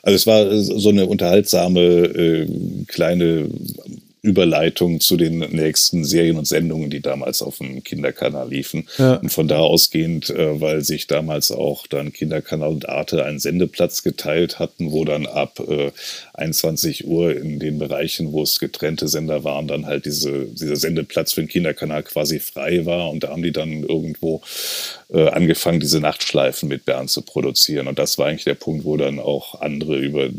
Also 0.02 0.14
es 0.14 0.26
war 0.28 0.56
so 0.56 0.90
eine 0.90 1.06
unterhaltsame 1.06 1.80
äh, 1.80 2.46
kleine 2.86 3.48
Überleitung 4.24 5.00
zu 5.00 5.18
den 5.18 5.40
nächsten 5.40 6.02
Serien 6.02 6.38
und 6.38 6.46
Sendungen, 6.46 6.88
die 6.88 7.00
damals 7.00 7.42
auf 7.42 7.58
dem 7.58 7.84
Kinderkanal 7.84 8.48
liefen. 8.48 8.88
Ja. 8.96 9.16
Und 9.16 9.28
von 9.28 9.48
da 9.48 9.58
ausgehend, 9.58 10.30
äh, 10.30 10.58
weil 10.62 10.80
sich 10.80 11.06
damals 11.06 11.52
auch 11.52 11.86
dann 11.86 12.10
Kinderkanal 12.10 12.70
und 12.70 12.88
Arte 12.88 13.22
einen 13.22 13.38
Sendeplatz 13.38 14.02
geteilt 14.02 14.58
hatten, 14.58 14.92
wo 14.92 15.04
dann 15.04 15.26
ab 15.26 15.60
äh, 15.60 15.90
21 16.32 17.06
Uhr 17.06 17.36
in 17.36 17.58
den 17.58 17.78
Bereichen, 17.78 18.32
wo 18.32 18.42
es 18.42 18.58
getrennte 18.58 19.08
Sender 19.08 19.44
waren, 19.44 19.68
dann 19.68 19.84
halt 19.84 20.06
diese, 20.06 20.46
dieser 20.46 20.76
Sendeplatz 20.76 21.34
für 21.34 21.42
den 21.42 21.48
Kinderkanal 21.48 22.02
quasi 22.02 22.40
frei 22.40 22.86
war. 22.86 23.10
Und 23.10 23.24
da 23.24 23.28
haben 23.28 23.42
die 23.42 23.52
dann 23.52 23.82
irgendwo 23.82 24.40
äh, 25.12 25.28
angefangen, 25.28 25.80
diese 25.80 26.00
Nachtschleifen 26.00 26.66
mit 26.70 26.86
Bernd 26.86 27.10
zu 27.10 27.20
produzieren. 27.20 27.88
Und 27.88 27.98
das 27.98 28.16
war 28.16 28.28
eigentlich 28.28 28.44
der 28.44 28.54
Punkt, 28.54 28.86
wo 28.86 28.96
dann 28.96 29.18
auch 29.18 29.60
andere 29.60 29.98
über 29.98 30.30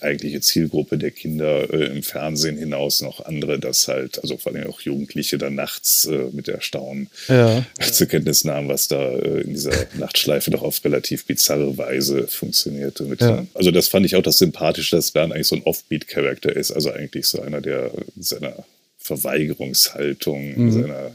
eigentliche 0.00 0.40
Zielgruppe 0.40 0.98
der 0.98 1.10
Kinder 1.10 1.72
äh, 1.72 1.86
im 1.86 2.02
Fernsehen 2.02 2.56
hinaus 2.56 3.02
noch 3.02 3.24
andere, 3.24 3.58
das 3.58 3.88
halt, 3.88 4.22
also 4.22 4.36
vor 4.36 4.52
allem 4.52 4.66
auch 4.66 4.80
Jugendliche 4.80 5.38
dann 5.38 5.54
nachts 5.54 6.06
äh, 6.06 6.28
mit 6.32 6.48
Erstaunen 6.48 7.08
ja. 7.28 7.64
zur 7.92 8.06
Kenntnis 8.06 8.44
nahmen, 8.44 8.68
was 8.68 8.88
da 8.88 9.10
äh, 9.10 9.42
in 9.42 9.50
dieser 9.50 9.86
Nachtschleife 9.94 10.50
doch 10.50 10.62
auf 10.62 10.84
relativ 10.84 11.24
bizarre 11.24 11.76
Weise 11.78 12.26
funktionierte. 12.26 13.06
Ja. 13.20 13.46
Also 13.54 13.70
das 13.70 13.88
fand 13.88 14.06
ich 14.06 14.16
auch 14.16 14.22
das 14.22 14.38
Sympathische, 14.38 14.96
dass 14.96 15.10
Bernd 15.10 15.32
eigentlich 15.32 15.48
so 15.48 15.56
ein 15.56 15.62
Offbeat-Charakter 15.62 16.54
ist, 16.54 16.70
also 16.70 16.90
eigentlich 16.90 17.26
so 17.26 17.40
einer, 17.40 17.60
der 17.60 17.90
seiner 18.18 18.64
Verweigerungshaltung, 18.98 20.54
mhm. 20.56 20.72
seiner 20.72 21.12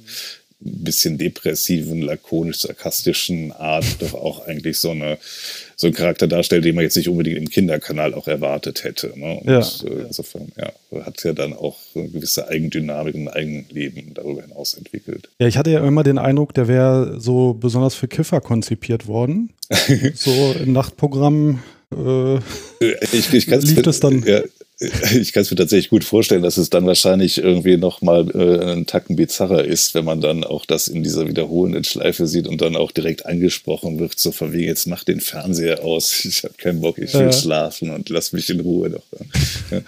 bisschen 0.65 1.17
depressiven, 1.17 2.01
lakonisch-sarkastischen 2.01 3.51
Art 3.51 3.85
doch 3.99 4.13
auch 4.13 4.45
eigentlich 4.47 4.79
so, 4.79 4.91
eine, 4.91 5.17
so 5.75 5.87
einen 5.87 5.95
Charakter 5.95 6.27
darstellt, 6.27 6.65
den 6.65 6.75
man 6.75 6.83
jetzt 6.83 6.97
nicht 6.97 7.07
unbedingt 7.07 7.37
im 7.37 7.49
Kinderkanal 7.49 8.13
auch 8.13 8.27
erwartet 8.27 8.83
hätte. 8.83 9.13
Ne? 9.15 9.39
Und 9.39 9.49
ja. 9.49 9.59
Äh, 9.59 10.07
insofern 10.07 10.51
ja, 10.57 10.71
hat 11.05 11.23
ja 11.23 11.33
dann 11.33 11.53
auch 11.53 11.77
eine 11.93 12.09
gewisse 12.09 12.47
Eigendynamik 12.47 13.15
und 13.15 13.27
Eigenleben 13.27 14.13
darüber 14.15 14.41
hinaus 14.41 14.73
entwickelt. 14.73 15.29
Ja, 15.39 15.47
ich 15.47 15.57
hatte 15.57 15.69
ja 15.69 15.85
immer 15.85 16.03
den 16.03 16.17
Eindruck, 16.17 16.53
der 16.53 16.67
wäre 16.67 17.19
so 17.19 17.53
besonders 17.53 17.93
für 17.95 18.07
Kiffer 18.07 18.41
konzipiert 18.41 19.07
worden. 19.07 19.51
so 20.15 20.55
im 20.59 20.73
Nachtprogramm 20.73 21.61
äh, 21.95 22.37
ich, 23.11 23.33
ich 23.33 23.47
lief 23.47 23.81
das 23.81 23.99
dann. 23.99 24.23
Ja, 24.23 24.41
ich 24.79 25.31
kann 25.31 25.43
es 25.43 25.51
mir 25.51 25.57
tatsächlich 25.57 25.89
gut 25.89 26.03
vorstellen, 26.03 26.43
dass 26.43 26.57
es 26.57 26.69
dann 26.69 26.85
wahrscheinlich 26.85 27.37
irgendwie 27.37 27.77
nochmal 27.77 28.29
äh, 28.31 28.71
einen 28.71 28.85
Tacken 28.85 29.15
bizarrer 29.15 29.63
ist, 29.63 29.95
wenn 29.95 30.03
man 30.03 30.19
dann 30.19 30.43
auch 30.43 30.65
das 30.65 30.89
in 30.89 31.01
dieser 31.01 31.27
wiederholenden 31.27 31.85
Schleife 31.85 32.27
sieht 32.27 32.47
und 32.47 32.61
dann 32.61 32.75
auch 32.75 32.91
direkt 32.91 33.25
angesprochen 33.25 33.99
wird, 33.99 34.19
so 34.19 34.33
von 34.33 34.51
wegen, 34.51 34.67
jetzt 34.67 34.87
mach 34.87 35.05
den 35.05 35.21
Fernseher 35.21 35.83
aus, 35.83 36.25
ich 36.25 36.43
habe 36.43 36.55
keinen 36.55 36.81
Bock, 36.81 36.97
ich 36.97 37.13
will 37.13 37.21
ja. 37.21 37.31
schlafen 37.31 37.91
und 37.91 38.09
lass 38.09 38.33
mich 38.33 38.49
in 38.49 38.59
Ruhe 38.59 38.89
doch. 38.89 39.03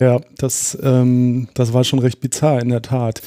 Ja, 0.00 0.20
das, 0.36 0.76
ähm, 0.82 1.48
das 1.54 1.72
war 1.72 1.84
schon 1.84 2.00
recht 2.00 2.18
bizarr, 2.20 2.60
in 2.60 2.70
der 2.70 2.82
Tat. 2.82 3.22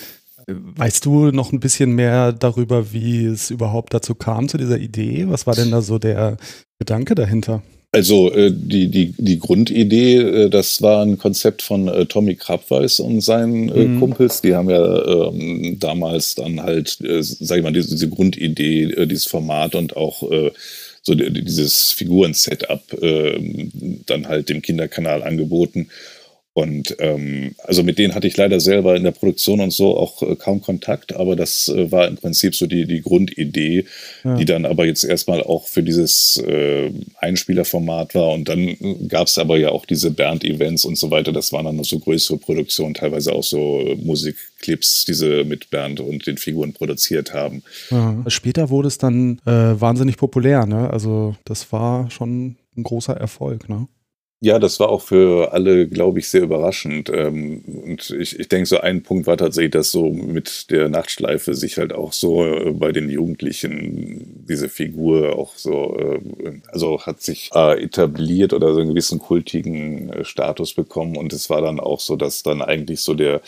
Weißt 0.47 1.05
du 1.05 1.31
noch 1.31 1.53
ein 1.53 1.59
bisschen 1.59 1.91
mehr 1.91 2.33
darüber, 2.33 2.91
wie 2.91 3.25
es 3.25 3.49
überhaupt 3.49 3.93
dazu 3.93 4.13
kam, 4.13 4.49
zu 4.49 4.57
dieser 4.57 4.77
Idee? 4.77 5.25
Was 5.29 5.47
war 5.47 5.55
denn 5.55 5.71
da 5.71 5.81
so 5.81 5.99
der 5.99 6.37
Gedanke 6.77 7.15
dahinter? 7.15 7.63
Also 7.95 8.29
äh, 8.33 8.51
die, 8.53 8.89
die, 8.89 9.13
die 9.17 9.39
Grundidee, 9.39 10.17
äh, 10.17 10.49
das 10.49 10.81
war 10.81 11.01
ein 11.01 11.17
Konzept 11.17 11.61
von 11.61 11.87
äh, 11.87 12.05
Tommy 12.05 12.35
Krabweis 12.35 12.99
und 12.99 13.21
seinen 13.21 13.69
äh, 13.69 13.85
mhm. 13.85 14.01
Kumpels. 14.01 14.41
Die 14.41 14.53
haben 14.53 14.69
ja 14.69 15.29
ähm, 15.29 15.77
damals 15.79 16.35
dann 16.35 16.61
halt, 16.61 16.99
äh, 16.99 17.23
sag 17.23 17.59
ich 17.59 17.63
mal, 17.63 17.71
diese, 17.71 17.91
diese 17.91 18.09
Grundidee, 18.09 18.83
äh, 18.83 19.07
dieses 19.07 19.27
Format 19.27 19.75
und 19.75 19.95
auch 19.95 20.29
äh, 20.29 20.51
so 21.03 21.15
dieses 21.15 21.93
Figuren-Setup 21.93 23.01
äh, 23.01 23.71
dann 24.05 24.27
halt 24.27 24.49
dem 24.49 24.61
Kinderkanal 24.61 25.23
angeboten. 25.23 25.87
Und 26.55 26.95
ähm, 26.99 27.53
also 27.65 27.83
mit 27.83 27.97
denen 27.97 28.15
hatte 28.15 28.27
ich 28.27 28.37
leider 28.37 28.61
selber 28.61 28.95
in 28.95 29.03
der 29.03 29.11
Produktion 29.11 29.59
und 29.59 29.73
so 29.73 29.97
auch 29.97 30.21
äh, 30.21 30.37
kaum 30.37 30.61
Kontakt, 30.61 31.13
aber 31.13 31.35
das 31.35 31.67
äh, 31.67 31.91
war 31.91 32.07
im 32.07 32.15
Prinzip 32.15 32.55
so 32.55 32.65
die, 32.65 32.85
die 32.85 33.01
Grundidee, 33.01 33.83
ja. 34.23 34.37
die 34.37 34.45
dann 34.45 34.65
aber 34.65 34.85
jetzt 34.85 35.03
erstmal 35.03 35.43
auch 35.43 35.67
für 35.67 35.83
dieses 35.83 36.37
äh, 36.37 36.91
Einspielerformat 37.17 38.15
war. 38.15 38.29
Und 38.29 38.47
dann 38.47 38.69
äh, 38.69 38.77
gab 39.09 39.27
es 39.27 39.37
aber 39.37 39.57
ja 39.57 39.71
auch 39.71 39.85
diese 39.85 40.11
Bernd-Events 40.11 40.85
und 40.85 40.97
so 40.97 41.11
weiter. 41.11 41.33
Das 41.33 41.51
waren 41.51 41.65
dann 41.65 41.75
noch 41.75 41.83
so 41.83 41.99
größere 41.99 42.37
Produktionen, 42.37 42.93
teilweise 42.93 43.33
auch 43.33 43.43
so 43.43 43.81
äh, 43.81 43.95
Musikclips, 43.95 45.03
die 45.03 45.13
sie 45.13 45.43
mit 45.43 45.69
Bernd 45.71 45.99
und 45.99 46.25
den 46.25 46.37
Figuren 46.37 46.71
produziert 46.71 47.33
haben. 47.33 47.63
Ja. 47.91 48.23
Später 48.27 48.69
wurde 48.69 48.87
es 48.87 48.97
dann 48.97 49.41
äh, 49.45 49.51
wahnsinnig 49.51 50.15
populär, 50.15 50.65
ne? 50.65 50.89
Also 50.89 51.35
das 51.43 51.69
war 51.73 52.09
schon 52.11 52.55
ein 52.77 52.83
großer 52.83 53.17
Erfolg, 53.17 53.67
ne? 53.67 53.89
Ja, 54.41 54.59
das 54.59 54.79
war 54.79 54.89
auch 54.89 55.01
für 55.01 55.53
alle, 55.53 55.87
glaube 55.87 56.19
ich, 56.19 56.27
sehr 56.27 56.43
überraschend. 56.43 57.09
Ähm, 57.09 57.61
und 57.65 58.09
ich, 58.11 58.37
ich 58.39 58.47
denke, 58.49 58.65
so 58.67 58.77
ein 58.79 59.01
Punkt 59.01 59.25
war 59.27 59.37
tatsächlich, 59.37 59.71
dass 59.71 59.91
so 59.91 60.09
mit 60.11 60.69
der 60.69 60.89
Nachtschleife 60.89 61.55
sich 61.55 61.77
halt 61.77 61.93
auch 61.93 62.13
so 62.13 62.45
äh, 62.45 62.71
bei 62.71 62.91
den 62.91 63.09
Jugendlichen 63.09 64.45
diese 64.47 64.69
Figur 64.69 65.35
auch 65.37 65.55
so, 65.55 65.97
äh, 65.97 66.19
also 66.71 67.01
hat 67.01 67.21
sich 67.21 67.49
äh, 67.55 67.81
etabliert 67.81 68.53
oder 68.53 68.73
so 68.73 68.81
einen 68.81 68.89
gewissen 68.89 69.19
kultigen 69.19 70.11
Status 70.23 70.73
bekommen. 70.73 71.15
Und 71.17 71.33
es 71.33 71.49
war 71.49 71.61
dann 71.61 71.79
auch 71.79 71.99
so, 72.01 72.15
dass 72.15 72.43
dann 72.43 72.61
eigentlich 72.61 72.99
so 73.01 73.13
der 73.15 73.41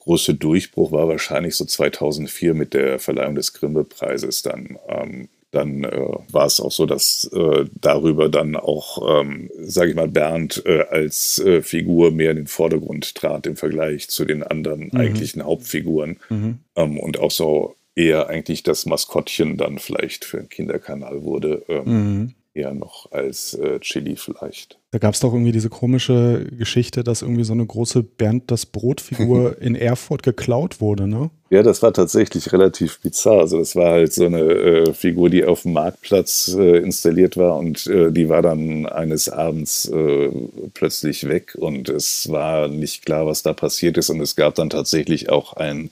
große 0.00 0.34
Durchbruch 0.34 0.92
war 0.92 1.08
wahrscheinlich 1.08 1.56
so 1.56 1.64
2004 1.64 2.54
mit 2.54 2.74
der 2.74 2.98
Verleihung 2.98 3.34
des 3.34 3.54
Grimme-Preises 3.54 4.42
dann. 4.42 4.78
Ähm, 4.88 5.28
dann 5.50 5.84
äh, 5.84 6.08
war 6.30 6.46
es 6.46 6.60
auch 6.60 6.72
so, 6.72 6.86
dass 6.86 7.30
äh, 7.32 7.64
darüber 7.80 8.28
dann 8.28 8.56
auch, 8.56 9.20
ähm, 9.20 9.50
sage 9.58 9.90
ich 9.90 9.96
mal, 9.96 10.08
Bernd 10.08 10.62
äh, 10.66 10.84
als 10.90 11.38
äh, 11.38 11.62
Figur 11.62 12.10
mehr 12.10 12.32
in 12.32 12.36
den 12.36 12.46
Vordergrund 12.46 13.14
trat 13.14 13.46
im 13.46 13.56
Vergleich 13.56 14.08
zu 14.08 14.24
den 14.24 14.42
anderen 14.42 14.90
mhm. 14.92 15.00
eigentlichen 15.00 15.44
Hauptfiguren 15.44 16.18
mhm. 16.28 16.58
ähm, 16.76 16.98
und 16.98 17.18
auch 17.18 17.30
so 17.30 17.76
eher 17.94 18.28
eigentlich 18.28 18.62
das 18.62 18.86
Maskottchen 18.86 19.56
dann 19.56 19.78
vielleicht 19.78 20.24
für 20.24 20.38
einen 20.38 20.48
Kinderkanal 20.48 21.22
wurde. 21.22 21.64
Ähm, 21.68 21.84
mhm 21.84 22.34
eher 22.58 22.74
noch 22.74 23.10
als 23.12 23.54
äh, 23.54 23.78
Chili 23.80 24.16
vielleicht. 24.16 24.77
Da 24.90 24.98
gab 24.98 25.12
es 25.12 25.20
doch 25.20 25.34
irgendwie 25.34 25.52
diese 25.52 25.68
komische 25.68 26.46
Geschichte, 26.50 27.04
dass 27.04 27.20
irgendwie 27.20 27.44
so 27.44 27.52
eine 27.52 27.66
große 27.66 28.02
Bernd 28.02 28.50
das 28.50 28.64
Brot-Figur 28.64 29.58
in 29.60 29.74
Erfurt 29.74 30.22
geklaut 30.22 30.80
wurde, 30.80 31.06
ne? 31.06 31.30
Ja, 31.50 31.62
das 31.62 31.82
war 31.82 31.94
tatsächlich 31.94 32.52
relativ 32.52 33.00
bizarr. 33.00 33.40
Also 33.40 33.58
das 33.58 33.74
war 33.74 33.92
halt 33.92 34.12
so 34.12 34.26
eine 34.26 34.40
äh, 34.40 34.92
Figur, 34.92 35.30
die 35.30 35.46
auf 35.46 35.62
dem 35.62 35.72
Marktplatz 35.72 36.54
äh, 36.58 36.76
installiert 36.78 37.38
war 37.38 37.56
und 37.56 37.86
äh, 37.86 38.12
die 38.12 38.28
war 38.28 38.42
dann 38.42 38.84
eines 38.84 39.30
Abends 39.30 39.88
äh, 39.88 40.30
plötzlich 40.74 41.26
weg 41.26 41.56
und 41.58 41.88
es 41.88 42.30
war 42.30 42.68
nicht 42.68 43.06
klar, 43.06 43.26
was 43.26 43.42
da 43.42 43.54
passiert 43.54 43.96
ist 43.96 44.10
und 44.10 44.20
es 44.20 44.36
gab 44.36 44.56
dann 44.56 44.68
tatsächlich 44.68 45.30
auch 45.30 45.54
ein, 45.54 45.90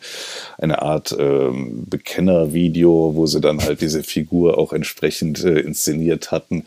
eine 0.58 0.82
Art 0.82 1.16
ähm, 1.18 1.84
Bekennervideo, 1.86 3.12
wo 3.14 3.26
sie 3.26 3.40
dann 3.40 3.62
halt 3.62 3.80
diese 3.80 4.02
Figur 4.02 4.58
auch 4.58 4.74
entsprechend 4.74 5.42
äh, 5.42 5.60
inszeniert 5.60 6.32
hatten. 6.32 6.64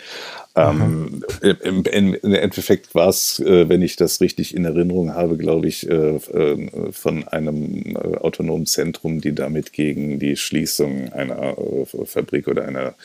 Ähm, 0.56 1.24
im, 1.42 1.84
im, 1.84 2.14
Im 2.16 2.34
Endeffekt 2.34 2.96
war 2.96 3.10
es, 3.10 3.40
äh, 3.40 3.70
wenn 3.70 3.82
ich 3.82 3.96
das 3.96 4.20
richtig 4.20 4.56
in 4.56 4.66
Erinnerung 4.66 5.14
habe, 5.14 5.38
glaube 5.38 5.68
ich, 5.68 5.88
äh, 5.88 6.16
äh, 6.16 6.92
von 6.92 7.28
einem 7.28 7.96
äh, 7.96 8.18
autonomen 8.18 8.66
Zentrum, 8.66 9.22
die 9.22 9.34
damit 9.34 9.74
gegen 9.74 10.20
die 10.20 10.36
Schließung 10.36 11.14
einer 11.14 11.58
äh, 11.58 11.86
Fabrik 12.06 12.48
oder 12.48 12.66
einer 12.66 12.96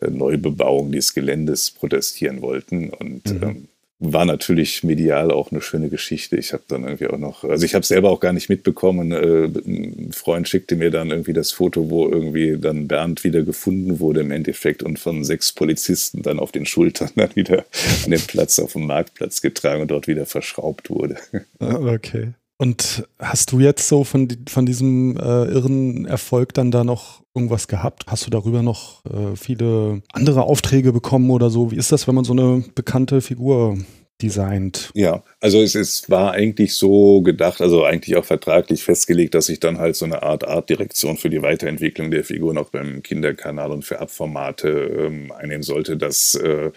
äh, 0.00 0.10
Neubebauung 0.10 0.90
des 0.92 1.14
Geländes 1.14 1.70
protestieren 1.70 2.42
wollten. 2.42 2.90
Und 2.90 3.30
mhm. 3.32 3.42
ähm, 3.42 3.68
war 4.04 4.24
natürlich 4.24 4.82
medial 4.82 5.30
auch 5.30 5.52
eine 5.52 5.60
schöne 5.60 5.88
Geschichte. 5.88 6.36
Ich 6.36 6.52
habe 6.52 6.64
dann 6.66 6.82
irgendwie 6.82 7.06
auch 7.06 7.18
noch, 7.18 7.44
also 7.44 7.64
ich 7.64 7.74
habe 7.74 7.86
selber 7.86 8.10
auch 8.10 8.18
gar 8.18 8.32
nicht 8.32 8.48
mitbekommen. 8.48 9.12
Äh, 9.12 9.44
ein 9.44 10.10
Freund 10.12 10.48
schickte 10.48 10.74
mir 10.74 10.90
dann 10.90 11.10
irgendwie 11.10 11.32
das 11.32 11.52
Foto, 11.52 11.88
wo 11.88 12.08
irgendwie 12.08 12.58
dann 12.58 12.88
Bernd 12.88 13.22
wieder 13.22 13.42
gefunden 13.42 14.00
wurde 14.00 14.20
im 14.20 14.32
Endeffekt 14.32 14.82
und 14.82 14.98
von 14.98 15.22
sechs 15.22 15.52
Polizisten 15.52 16.22
dann 16.22 16.40
auf 16.40 16.50
den 16.50 16.66
Schultern 16.66 17.10
dann 17.16 17.34
wieder 17.36 17.64
an 18.04 18.10
den 18.10 18.20
Platz 18.20 18.58
auf 18.58 18.72
dem 18.72 18.86
Marktplatz 18.86 19.40
getragen 19.40 19.82
und 19.82 19.90
dort 19.92 20.08
wieder 20.08 20.26
verschraubt 20.26 20.90
wurde. 20.90 21.16
Ah, 21.60 21.76
okay. 21.76 22.32
Und 22.58 23.08
hast 23.18 23.50
du 23.52 23.60
jetzt 23.60 23.88
so 23.88 24.04
von, 24.04 24.28
von 24.48 24.66
diesem 24.66 25.16
äh, 25.16 25.44
irren 25.46 26.04
Erfolg 26.06 26.54
dann 26.54 26.70
da 26.70 26.84
noch 26.84 27.22
irgendwas 27.34 27.66
gehabt? 27.66 28.04
Hast 28.06 28.26
du 28.26 28.30
darüber 28.30 28.62
noch 28.62 29.04
äh, 29.06 29.36
viele 29.36 30.02
andere 30.12 30.44
Aufträge 30.44 30.92
bekommen 30.92 31.30
oder 31.30 31.50
so? 31.50 31.70
Wie 31.70 31.76
ist 31.76 31.90
das, 31.90 32.06
wenn 32.06 32.14
man 32.14 32.24
so 32.24 32.32
eine 32.34 32.64
bekannte 32.74 33.20
Figur 33.20 33.78
designt? 34.22 34.90
Ja, 34.94 35.22
also 35.40 35.60
es, 35.60 35.74
es 35.74 36.08
war 36.08 36.32
eigentlich 36.32 36.74
so 36.74 37.22
gedacht, 37.22 37.60
also 37.60 37.84
eigentlich 37.84 38.16
auch 38.16 38.24
vertraglich 38.24 38.84
festgelegt, 38.84 39.34
dass 39.34 39.48
ich 39.48 39.60
dann 39.60 39.78
halt 39.78 39.96
so 39.96 40.04
eine 40.04 40.22
Art 40.22 40.44
Artdirektion 40.44 41.16
für 41.16 41.30
die 41.30 41.42
Weiterentwicklung 41.42 42.10
der 42.10 42.24
Figuren 42.24 42.58
auch 42.58 42.70
beim 42.70 43.02
Kinderkanal 43.02 43.72
und 43.72 43.84
für 43.84 44.00
Abformate 44.00 44.68
ähm, 44.68 45.32
einnehmen 45.32 45.62
sollte. 45.62 45.96
Das 45.96 46.34
äh, 46.34 46.70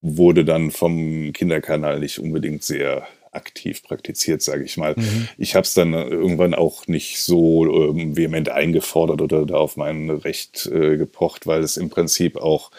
wurde 0.00 0.44
dann 0.44 0.70
vom 0.70 1.32
Kinderkanal 1.32 2.00
nicht 2.00 2.18
unbedingt 2.18 2.64
sehr 2.64 3.06
aktiv 3.32 3.82
praktiziert, 3.84 4.42
sage 4.42 4.64
ich 4.64 4.76
mal. 4.76 4.94
Mhm. 4.96 5.28
Ich 5.38 5.54
habe 5.54 5.64
es 5.64 5.74
dann 5.74 5.92
irgendwann 5.92 6.54
auch 6.54 6.88
nicht 6.88 7.22
so 7.22 7.90
ähm, 7.90 8.16
vehement 8.16 8.48
eingefordert 8.48 9.22
oder 9.22 9.46
da 9.46 9.54
auf 9.54 9.76
mein 9.76 10.10
Recht 10.10 10.66
äh, 10.66 10.96
gepocht, 10.96 11.46
weil 11.46 11.62
es 11.62 11.76
im 11.76 11.90
Prinzip 11.90 12.36
auch, 12.36 12.70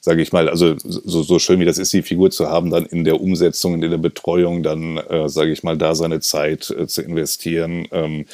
sage 0.00 0.22
ich 0.22 0.32
mal, 0.32 0.48
also 0.48 0.76
so, 0.78 1.22
so 1.22 1.38
schön 1.38 1.60
wie 1.60 1.66
das 1.66 1.78
ist, 1.78 1.92
die 1.92 2.02
Figur 2.02 2.30
zu 2.30 2.48
haben, 2.48 2.70
dann 2.70 2.86
in 2.86 3.04
der 3.04 3.20
Umsetzung, 3.20 3.74
in 3.74 3.90
der 3.90 3.98
Betreuung, 3.98 4.62
dann, 4.62 4.96
äh, 4.96 5.28
sage 5.28 5.52
ich 5.52 5.62
mal, 5.62 5.76
da 5.76 5.94
seine 5.94 6.20
Zeit 6.20 6.70
äh, 6.70 6.86
zu 6.86 7.02
investieren, 7.02 7.86
ähm, 7.92 8.24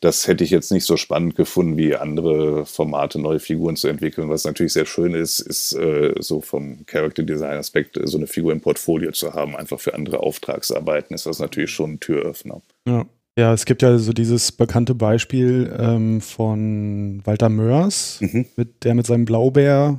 das 0.00 0.28
hätte 0.28 0.44
ich 0.44 0.50
jetzt 0.50 0.70
nicht 0.70 0.84
so 0.84 0.96
spannend 0.96 1.34
gefunden, 1.34 1.76
wie 1.76 1.96
andere 1.96 2.64
Formate, 2.64 3.20
neue 3.20 3.40
Figuren 3.40 3.74
zu 3.74 3.88
entwickeln. 3.88 4.28
Was 4.28 4.44
natürlich 4.44 4.72
sehr 4.72 4.86
schön 4.86 5.14
ist, 5.14 5.40
ist 5.40 5.72
äh, 5.72 6.14
so 6.20 6.40
vom 6.40 6.86
Character 6.86 7.24
Design 7.24 7.58
Aspekt 7.58 7.98
so 8.04 8.18
eine 8.18 8.28
Figur 8.28 8.52
im 8.52 8.60
Portfolio 8.60 9.10
zu 9.10 9.34
haben, 9.34 9.56
einfach 9.56 9.80
für 9.80 9.94
andere 9.94 10.20
Auftragsarbeiten 10.20 11.14
ist 11.14 11.23
das 11.26 11.38
natürlich 11.38 11.70
schon 11.70 11.92
ein 11.94 12.00
Türöffner. 12.00 12.62
Ja. 12.86 13.06
Ja, 13.36 13.52
es 13.52 13.64
gibt 13.64 13.82
ja 13.82 13.98
so 13.98 14.12
dieses 14.12 14.52
bekannte 14.52 14.94
Beispiel 14.94 15.74
ähm, 15.76 16.20
von 16.20 17.20
Walter 17.24 17.48
Mörs, 17.48 18.20
mhm. 18.20 18.46
mit, 18.54 18.84
der 18.84 18.94
mit 18.94 19.08
seinem 19.08 19.24
Blaubär 19.24 19.98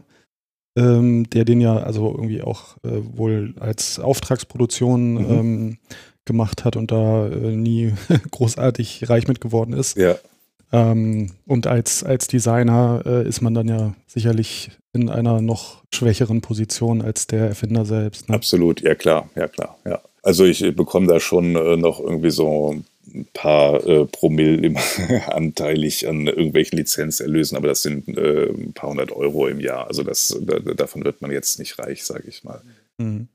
ähm, 0.78 1.30
der 1.30 1.46
den 1.46 1.62
ja 1.62 1.78
also 1.78 2.12
irgendwie 2.12 2.42
auch 2.42 2.78
äh, 2.84 3.02
wohl 3.18 3.54
als 3.60 4.00
Auftragsproduktion 4.00 5.14
mhm. 5.14 5.32
ähm, 5.32 5.78
gemacht 6.26 6.66
hat 6.66 6.76
und 6.76 6.92
da 6.92 7.28
äh, 7.28 7.56
nie 7.56 7.94
großartig 8.32 9.10
reich 9.10 9.28
mit 9.28 9.42
geworden 9.42 9.74
ist. 9.74 9.98
Ja. 9.98 10.16
Ähm, 10.72 11.32
und 11.46 11.68
als, 11.68 12.04
als 12.04 12.28
Designer 12.28 13.04
äh, 13.06 13.28
ist 13.28 13.42
man 13.42 13.54
dann 13.54 13.68
ja 13.68 13.94
sicherlich 14.08 14.72
in 14.94 15.10
einer 15.10 15.42
noch 15.42 15.84
schwächeren 15.94 16.42
Position 16.42 17.02
als 17.02 17.28
der 17.28 17.48
Erfinder 17.48 17.86
selbst. 17.86 18.28
Ne? 18.28 18.36
Absolut, 18.36 18.82
ja 18.82 18.96
klar, 18.96 19.30
ja 19.36 19.48
klar, 19.48 19.78
ja. 19.86 20.02
Also 20.26 20.44
ich 20.44 20.76
bekomme 20.76 21.06
da 21.06 21.20
schon 21.20 21.56
äh, 21.56 21.78
noch 21.78 22.00
irgendwie 22.00 22.32
so 22.32 22.84
ein 23.14 23.28
paar 23.34 23.86
äh, 23.86 24.06
Promille 24.08 24.58
immer 24.58 24.82
anteilig 25.28 26.08
an 26.08 26.26
irgendwelchen 26.26 26.80
Lizenzerlösen, 26.80 27.56
aber 27.56 27.68
das 27.68 27.84
sind 27.84 28.08
äh, 28.18 28.50
ein 28.50 28.74
paar 28.74 28.90
hundert 28.90 29.12
Euro 29.12 29.48
im 29.48 29.60
Jahr. 29.60 29.86
Also 29.86 30.02
das, 30.02 30.36
da, 30.42 30.58
davon 30.60 31.06
wird 31.06 31.22
man 31.22 31.30
jetzt 31.30 31.60
nicht 31.60 31.78
reich, 31.78 32.04
sage 32.04 32.24
ich 32.28 32.44
mal. 32.44 32.60
Mhm. 32.98 33.28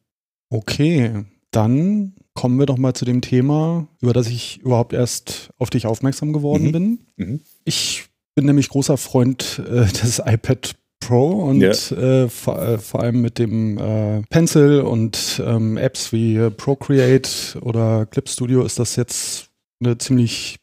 Okay, 0.49 1.25
dann 1.53 2.15
kommen 2.35 2.59
wir 2.59 2.67
doch 2.67 2.77
mal 2.77 2.93
zu 2.93 3.05
dem 3.05 3.21
Thema, 3.21 3.87
über 4.01 4.13
das 4.13 4.27
ich 4.27 4.59
überhaupt 4.59 4.93
erst 4.93 5.51
auf 5.59 5.71
dich 5.71 5.87
aufmerksam 5.87 6.33
geworden 6.33 6.65
mhm. 6.65 6.73
bin. 6.73 6.99
Mhm. 7.17 7.41
Ich 7.65 8.07
bin 8.35 8.47
nämlich 8.47 8.69
großer 8.69 8.97
Freund 8.97 9.63
äh, 9.65 9.87
des 9.87 10.21
iPad 10.27 10.75
Pro 11.01 11.29
und 11.29 11.61
ja. 11.61 11.71
äh, 11.71 12.29
vor, 12.29 12.61
äh, 12.61 12.79
vor, 12.79 13.01
allem 13.01 13.21
mit 13.21 13.39
dem 13.39 13.79
äh, 13.79 14.23
Pencil 14.31 14.81
und 14.81 15.43
ähm, 15.45 15.77
Apps 15.77 16.13
wie 16.13 16.51
Procreate 16.51 17.59
oder 17.63 18.07
Clip 18.07 18.29
Studio 18.29 18.65
ist 18.65 18.79
das 18.79 18.97
jetzt 18.97 19.49
eine 19.83 19.99
ziemlich 19.99 20.57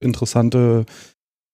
interessante 0.00 0.84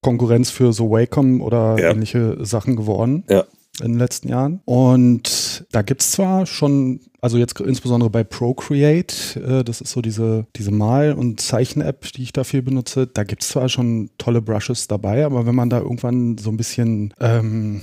Konkurrenz 0.03 0.50
für 0.50 0.72
so 0.72 0.90
Wacom 0.90 1.42
oder 1.42 1.79
ja. 1.79 1.90
ähnliche 1.90 2.38
Sachen 2.44 2.76
geworden. 2.76 3.24
Ja 3.29 3.44
in 3.81 3.92
den 3.92 3.98
letzten 3.98 4.29
Jahren. 4.29 4.61
Und 4.64 5.66
da 5.72 5.83
gibt 5.83 6.03
es 6.03 6.12
zwar 6.12 6.46
schon, 6.46 7.00
also 7.20 7.38
jetzt 7.38 7.59
insbesondere 7.61 8.11
bei 8.11 8.24
Procreate, 8.24 9.40
äh, 9.40 9.64
das 9.64 9.81
ist 9.81 9.92
so 9.92 10.00
diese, 10.03 10.46
diese 10.57 10.70
Mal- 10.70 11.12
und 11.12 11.40
Zeichen-App, 11.40 12.12
die 12.12 12.22
ich 12.22 12.33
dafür 12.33 12.62
benutze, 12.62 13.07
da 13.07 13.24
gibt 13.24 13.42
es 13.42 13.48
zwar 13.48 13.68
schon 13.68 14.11
tolle 14.18 14.42
Brushes 14.42 14.88
dabei, 14.88 15.24
aber 15.24 15.46
wenn 15.46 15.55
man 15.55 15.70
da 15.70 15.79
irgendwann 15.79 16.38
so 16.38 16.50
ein 16.50 16.57
bisschen 16.57 17.14
ähm, 17.20 17.81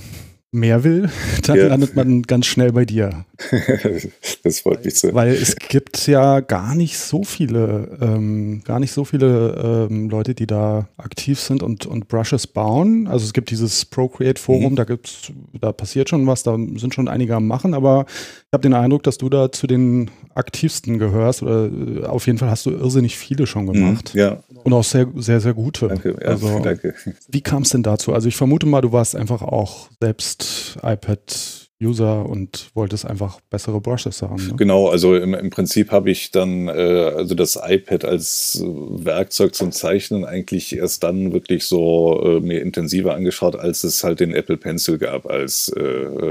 mehr 0.52 0.84
will, 0.84 1.10
dann 1.42 1.56
ja. 1.56 1.66
landet 1.68 1.94
man 1.96 2.22
ganz 2.22 2.46
schnell 2.46 2.72
bei 2.72 2.84
dir. 2.84 3.24
das 4.42 4.60
freut 4.60 4.84
mich 4.84 4.98
so. 4.98 5.14
Weil 5.14 5.32
es 5.32 5.54
gibt 5.56 6.06
ja 6.08 6.40
gar 6.40 6.74
nicht 6.74 6.98
so 6.98 7.22
viele, 7.22 7.96
ähm, 8.00 8.62
gar 8.64 8.80
nicht 8.80 8.90
so 8.90 9.04
viele 9.04 9.88
ähm, 9.90 10.10
Leute, 10.10 10.34
die 10.34 10.46
da 10.46 10.88
aktiv 10.96 11.38
sind 11.38 11.62
und, 11.62 11.86
und 11.86 12.08
Brushes 12.08 12.48
bauen. 12.48 13.06
Also 13.06 13.24
es 13.24 13.32
gibt 13.32 13.50
dieses 13.50 13.84
Procreate 13.84 14.40
Forum, 14.40 14.72
mhm. 14.72 14.76
da 14.76 14.84
gibt's, 14.84 15.32
da 15.60 15.72
passiert 15.72 16.08
schon 16.08 16.26
was, 16.26 16.42
da 16.42 16.56
sind 16.56 16.94
schon 16.94 17.06
einige 17.06 17.36
am 17.36 17.46
machen, 17.46 17.74
aber 17.74 18.06
ich 18.08 18.52
habe 18.52 18.62
den 18.62 18.74
Eindruck, 18.74 19.04
dass 19.04 19.18
du 19.18 19.28
da 19.28 19.52
zu 19.52 19.68
den 19.68 20.10
aktivsten 20.34 20.98
gehörst 20.98 21.42
oder 21.42 21.66
äh, 21.66 22.04
auf 22.06 22.26
jeden 22.26 22.38
Fall 22.38 22.50
hast 22.50 22.66
du 22.66 22.70
irrsinnig 22.70 23.16
viele 23.16 23.46
schon 23.46 23.66
mhm, 23.66 23.72
gemacht. 23.72 24.14
Mhm, 24.14 24.20
ja. 24.20 24.42
Und 24.64 24.72
auch 24.72 24.84
sehr, 24.84 25.06
sehr, 25.16 25.40
sehr 25.40 25.54
gute. 25.54 25.86
Danke, 25.86 26.16
ja, 26.20 26.28
also, 26.28 26.58
danke. 26.58 26.94
Wie 27.28 27.40
kam 27.40 27.62
es 27.62 27.70
denn 27.70 27.84
dazu? 27.84 28.12
Also 28.12 28.26
ich 28.26 28.36
vermute 28.36 28.66
mal, 28.66 28.80
du 28.80 28.90
warst 28.90 29.14
einfach 29.14 29.42
auch 29.42 29.88
selbst 30.00 30.76
iPad 30.82 31.67
User 31.80 32.26
und 32.26 32.70
wolltest 32.74 33.06
einfach 33.06 33.40
bessere 33.50 33.80
Brushes 33.80 34.20
haben. 34.22 34.48
Ne? 34.48 34.56
Genau, 34.56 34.88
also 34.88 35.14
im, 35.14 35.32
im 35.34 35.50
Prinzip 35.50 35.92
habe 35.92 36.10
ich 36.10 36.32
dann 36.32 36.66
äh, 36.66 36.72
also 36.72 37.36
das 37.36 37.56
iPad 37.62 38.04
als 38.04 38.60
Werkzeug 38.64 39.54
zum 39.54 39.70
Zeichnen 39.70 40.24
eigentlich 40.24 40.76
erst 40.76 41.04
dann 41.04 41.32
wirklich 41.32 41.64
so 41.64 42.20
äh, 42.24 42.40
mir 42.40 42.62
intensiver 42.62 43.14
angeschaut, 43.14 43.54
als 43.54 43.84
es 43.84 44.02
halt 44.02 44.18
den 44.18 44.34
Apple 44.34 44.56
Pencil 44.56 44.98
gab 44.98 45.30
als 45.30 45.68
äh, 45.68 45.80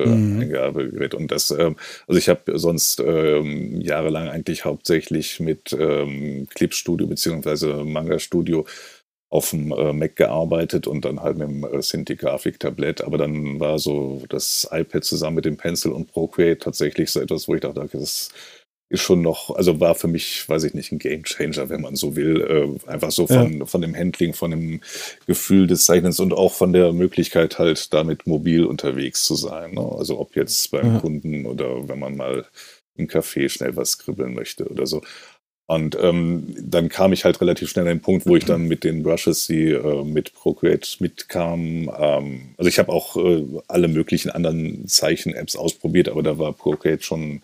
mhm. 0.05 0.41
Eingabegerät. 0.41 1.13
Und 1.13 1.31
das, 1.31 1.49
äh, 1.51 1.73
also 2.07 2.19
ich 2.19 2.27
habe 2.27 2.59
sonst 2.59 2.99
äh, 2.99 3.41
jahrelang 3.79 4.27
eigentlich 4.27 4.65
hauptsächlich 4.65 5.39
mit 5.39 5.71
ähm, 5.79 6.47
Clip 6.53 6.73
Studio 6.73 7.07
beziehungsweise 7.07 7.85
Manga 7.85 8.19
Studio 8.19 8.65
auf 9.29 9.49
dem 9.49 9.71
äh, 9.71 9.93
Mac 9.93 10.15
gearbeitet 10.15 10.87
und 10.87 11.03
dann 11.03 11.21
halt 11.21 11.37
mit 11.37 11.49
dem 11.49 11.63
äh, 11.63 11.81
Cintiq-Grafik-Tablett. 11.81 13.01
Aber 13.01 13.17
dann 13.17 13.59
war 13.59 13.77
so 13.77 14.23
das 14.29 14.67
iPad 14.71 15.03
zusammen 15.03 15.35
mit 15.35 15.45
dem 15.45 15.57
Pencil 15.57 15.91
und 15.91 16.11
Procreate 16.11 16.59
tatsächlich 16.59 17.11
so 17.11 17.19
etwas, 17.19 17.47
wo 17.47 17.55
ich 17.55 17.61
dachte, 17.61 17.87
das 17.91 18.29
ist 18.89 19.01
schon 19.01 19.21
noch, 19.21 19.53
also 19.53 19.81
war 19.81 19.95
für 19.95 20.07
mich, 20.07 20.47
weiß 20.47 20.63
ich 20.63 20.73
nicht, 20.73 20.93
ein 20.93 20.99
Gamechanger, 20.99 21.67
wenn 21.67 21.81
man 21.81 21.97
so 21.97 22.15
will. 22.15 22.79
Äh, 22.85 22.89
einfach 22.89 23.11
so 23.11 23.27
von, 23.27 23.59
ja. 23.59 23.65
von 23.65 23.81
dem 23.81 23.95
Handling, 23.95 24.33
von 24.33 24.51
dem 24.51 24.81
Gefühl 25.25 25.67
des 25.67 25.83
Zeichnens 25.83 26.21
und 26.21 26.33
auch 26.33 26.53
von 26.53 26.71
der 26.71 26.93
Möglichkeit 26.93 27.59
halt 27.59 27.93
damit 27.93 28.27
mobil 28.27 28.63
unterwegs 28.63 29.25
zu 29.25 29.35
sein. 29.35 29.73
Ne? 29.73 29.81
Also 29.81 30.19
ob 30.19 30.37
jetzt 30.37 30.71
beim 30.71 30.93
ja. 30.93 30.99
Kunden 30.99 31.45
oder 31.45 31.89
wenn 31.89 31.99
man 31.99 32.15
mal 32.15 32.45
im 32.95 33.07
Café 33.07 33.49
schnell 33.49 33.75
was 33.75 33.91
skribbeln 33.91 34.33
möchte 34.33 34.67
oder 34.69 34.87
so. 34.87 35.01
Und 35.69 35.97
ähm, 36.01 36.55
dann 36.61 36.87
kam 36.87 37.11
ich 37.11 37.25
halt 37.25 37.41
relativ 37.41 37.69
schnell 37.69 37.85
an 37.85 37.97
den 37.97 38.01
Punkt, 38.01 38.25
wo 38.25 38.37
ich 38.37 38.45
dann 38.45 38.69
mit 38.69 38.85
den 38.85 39.03
Brushes, 39.03 39.47
die 39.47 39.71
äh, 39.71 40.03
mit 40.05 40.33
Procreate 40.33 40.87
mitkam, 40.99 41.91
ähm, 41.97 42.55
also 42.57 42.69
ich 42.69 42.79
habe 42.79 42.91
auch 42.91 43.17
äh, 43.17 43.43
alle 43.67 43.89
möglichen 43.89 44.31
anderen 44.31 44.87
Zeichen-Apps 44.87 45.57
ausprobiert, 45.57 46.07
aber 46.07 46.23
da 46.23 46.37
war 46.37 46.53
Procreate 46.53 47.03
schon 47.03 47.41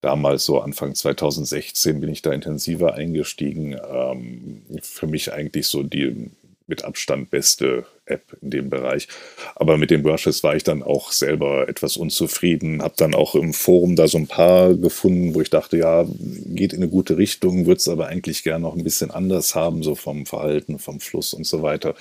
damals 0.00 0.44
so 0.44 0.60
Anfang 0.60 0.94
2016 0.94 2.00
bin 2.00 2.10
ich 2.10 2.22
da 2.22 2.32
intensiver 2.32 2.94
eingestiegen. 2.94 3.76
Ähm, 3.90 4.62
für 4.80 5.08
mich 5.08 5.32
eigentlich 5.32 5.66
so 5.66 5.82
die 5.82 6.30
mit 6.68 6.84
Abstand 6.84 7.30
beste 7.30 7.86
App 8.10 8.36
in 8.40 8.50
dem 8.50 8.70
Bereich. 8.70 9.08
Aber 9.54 9.76
mit 9.76 9.90
den 9.90 10.02
Brushes 10.02 10.42
war 10.42 10.56
ich 10.56 10.64
dann 10.64 10.82
auch 10.82 11.12
selber 11.12 11.68
etwas 11.68 11.96
unzufrieden, 11.96 12.82
habe 12.82 12.94
dann 12.96 13.14
auch 13.14 13.34
im 13.34 13.52
Forum 13.52 13.96
da 13.96 14.08
so 14.08 14.18
ein 14.18 14.26
paar 14.26 14.74
gefunden, 14.74 15.34
wo 15.34 15.40
ich 15.40 15.50
dachte, 15.50 15.76
ja, 15.76 16.06
geht 16.46 16.72
in 16.72 16.82
eine 16.82 16.90
gute 16.90 17.16
Richtung, 17.18 17.66
würde 17.66 17.78
es 17.78 17.88
aber 17.88 18.06
eigentlich 18.06 18.42
gerne 18.42 18.62
noch 18.62 18.74
ein 18.74 18.84
bisschen 18.84 19.10
anders 19.10 19.54
haben, 19.54 19.82
so 19.82 19.94
vom 19.94 20.26
Verhalten, 20.26 20.78
vom 20.78 21.00
Fluss 21.00 21.34
und 21.34 21.46
so 21.46 21.62
weiter. 21.62 21.94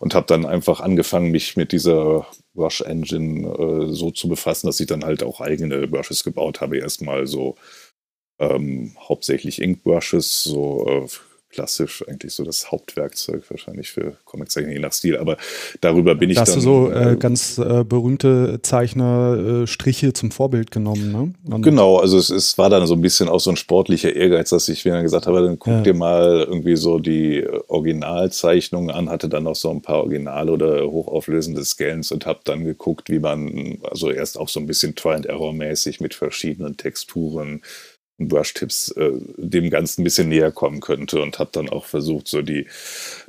Und 0.00 0.14
habe 0.14 0.26
dann 0.26 0.46
einfach 0.46 0.80
angefangen, 0.80 1.30
mich 1.30 1.56
mit 1.56 1.72
dieser 1.72 2.26
Brush 2.54 2.80
Engine 2.80 3.48
äh, 3.48 3.92
so 3.92 4.10
zu 4.10 4.28
befassen, 4.28 4.66
dass 4.66 4.80
ich 4.80 4.86
dann 4.86 5.04
halt 5.04 5.22
auch 5.22 5.40
eigene 5.40 5.86
Brushes 5.86 6.24
gebaut 6.24 6.60
habe. 6.60 6.78
Erstmal 6.78 7.26
so 7.26 7.56
ähm, 8.38 8.96
hauptsächlich 9.00 9.60
Ink 9.60 9.82
Brushes, 9.82 10.44
so 10.44 10.86
äh, 10.88 11.06
klassisch 11.50 12.04
eigentlich 12.06 12.34
so 12.34 12.44
das 12.44 12.70
Hauptwerkzeug 12.70 13.42
wahrscheinlich 13.50 13.90
für 13.90 14.16
Comiczeichner, 14.24 14.72
je 14.72 14.78
nach 14.78 14.92
Stil. 14.92 15.16
Aber 15.16 15.36
darüber 15.80 16.14
bin 16.14 16.30
ich 16.30 16.36
da 16.36 16.42
hast 16.42 16.50
dann... 16.50 16.56
Hast 16.56 16.66
du 16.66 16.70
so 16.70 16.90
äh, 16.90 17.16
ganz 17.16 17.58
äh, 17.58 17.84
berühmte 17.84 18.60
Zeichner 18.62 19.62
äh, 19.62 19.66
Striche 19.66 20.12
zum 20.12 20.30
Vorbild 20.30 20.70
genommen, 20.70 21.12
ne? 21.12 21.54
Und 21.54 21.62
genau, 21.62 21.98
also 21.98 22.18
es, 22.18 22.30
es, 22.30 22.58
war 22.58 22.68
dann 22.68 22.86
so 22.86 22.94
ein 22.94 23.00
bisschen 23.00 23.28
auch 23.28 23.40
so 23.40 23.50
ein 23.50 23.56
sportlicher 23.56 24.14
Ehrgeiz, 24.14 24.50
dass 24.50 24.68
ich 24.68 24.84
mir 24.84 25.00
gesagt 25.02 25.26
habe, 25.26 25.42
dann 25.42 25.58
guck 25.58 25.72
ja. 25.72 25.80
dir 25.82 25.94
mal 25.94 26.44
irgendwie 26.46 26.76
so 26.76 26.98
die 26.98 27.46
Originalzeichnungen 27.68 28.90
an, 28.90 29.08
hatte 29.08 29.28
dann 29.28 29.44
noch 29.44 29.56
so 29.56 29.70
ein 29.70 29.80
paar 29.80 29.98
originale 29.98 30.52
oder 30.52 30.90
hochauflösende 30.90 31.64
Scans 31.64 32.12
und 32.12 32.26
habe 32.26 32.40
dann 32.44 32.64
geguckt, 32.64 33.08
wie 33.10 33.20
man, 33.20 33.78
also 33.90 34.10
erst 34.10 34.38
auch 34.38 34.48
so 34.48 34.60
ein 34.60 34.66
bisschen 34.66 34.94
Try-and-Error-mäßig 34.94 36.00
mit 36.00 36.14
verschiedenen 36.14 36.76
Texturen 36.76 37.62
Brush-Tipps 38.18 38.90
äh, 38.92 39.12
dem 39.36 39.70
Ganzen 39.70 40.00
ein 40.00 40.04
bisschen 40.04 40.28
näher 40.28 40.50
kommen 40.50 40.80
könnte 40.80 41.22
und 41.22 41.38
habe 41.38 41.50
dann 41.52 41.68
auch 41.68 41.86
versucht, 41.86 42.28
so 42.28 42.42
die 42.42 42.66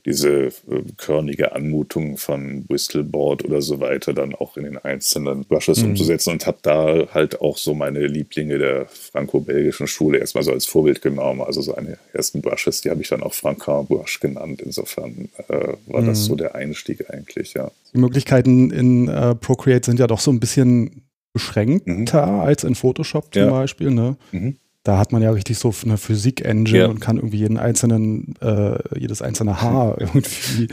diese 0.05 0.47
äh, 0.47 0.51
körnige 0.97 1.51
Anmutung 1.51 2.17
von 2.17 2.65
Bristol 2.65 3.03
Board 3.03 3.45
oder 3.45 3.61
so 3.61 3.79
weiter 3.79 4.13
dann 4.13 4.33
auch 4.33 4.57
in 4.57 4.63
den 4.63 4.77
einzelnen 4.77 5.45
Brushes 5.45 5.81
mhm. 5.81 5.91
umzusetzen 5.91 6.31
und 6.31 6.47
habe 6.47 6.57
da 6.61 7.07
halt 7.13 7.41
auch 7.41 7.57
so 7.57 7.75
meine 7.75 8.07
Lieblinge 8.07 8.57
der 8.57 8.87
franco-belgischen 8.87 9.87
Schule 9.87 10.17
erstmal 10.17 10.43
so 10.43 10.51
als 10.51 10.65
Vorbild 10.65 11.01
genommen. 11.01 11.41
Also 11.41 11.61
so 11.61 11.75
eine 11.75 11.97
ersten 12.13 12.41
Brushes, 12.41 12.81
die 12.81 12.89
habe 12.89 13.01
ich 13.01 13.09
dann 13.09 13.21
auch 13.21 13.33
Franquin 13.33 13.85
Brush 13.85 14.19
genannt. 14.19 14.61
Insofern 14.61 15.29
äh, 15.47 15.73
war 15.87 16.01
mhm. 16.01 16.07
das 16.07 16.25
so 16.25 16.35
der 16.35 16.55
Einstieg 16.55 17.13
eigentlich, 17.13 17.53
ja. 17.53 17.71
Die 17.93 17.99
Möglichkeiten 17.99 18.71
in 18.71 19.07
äh, 19.07 19.35
Procreate 19.35 19.85
sind 19.85 19.99
ja 19.99 20.07
doch 20.07 20.19
so 20.19 20.31
ein 20.31 20.39
bisschen 20.39 21.03
beschränkter 21.33 22.25
mhm. 22.25 22.39
als 22.39 22.63
in 22.63 22.73
Photoshop 22.75 23.33
zum 23.33 23.43
ja. 23.43 23.49
Beispiel. 23.51 23.91
Ne? 23.91 24.15
Mhm 24.31 24.55
da 24.89 24.97
hat 24.97 25.11
man 25.11 25.21
ja 25.21 25.29
richtig 25.29 25.59
so 25.59 25.71
eine 25.83 25.97
Physik-Engine 25.97 26.79
ja. 26.79 26.87
und 26.87 26.99
kann 26.99 27.17
irgendwie 27.17 27.37
jeden 27.37 27.59
einzelnen, 27.59 28.33
äh, 28.41 28.79
jedes 28.97 29.21
einzelne 29.21 29.61
Haar 29.61 29.97
irgendwie 30.01 30.67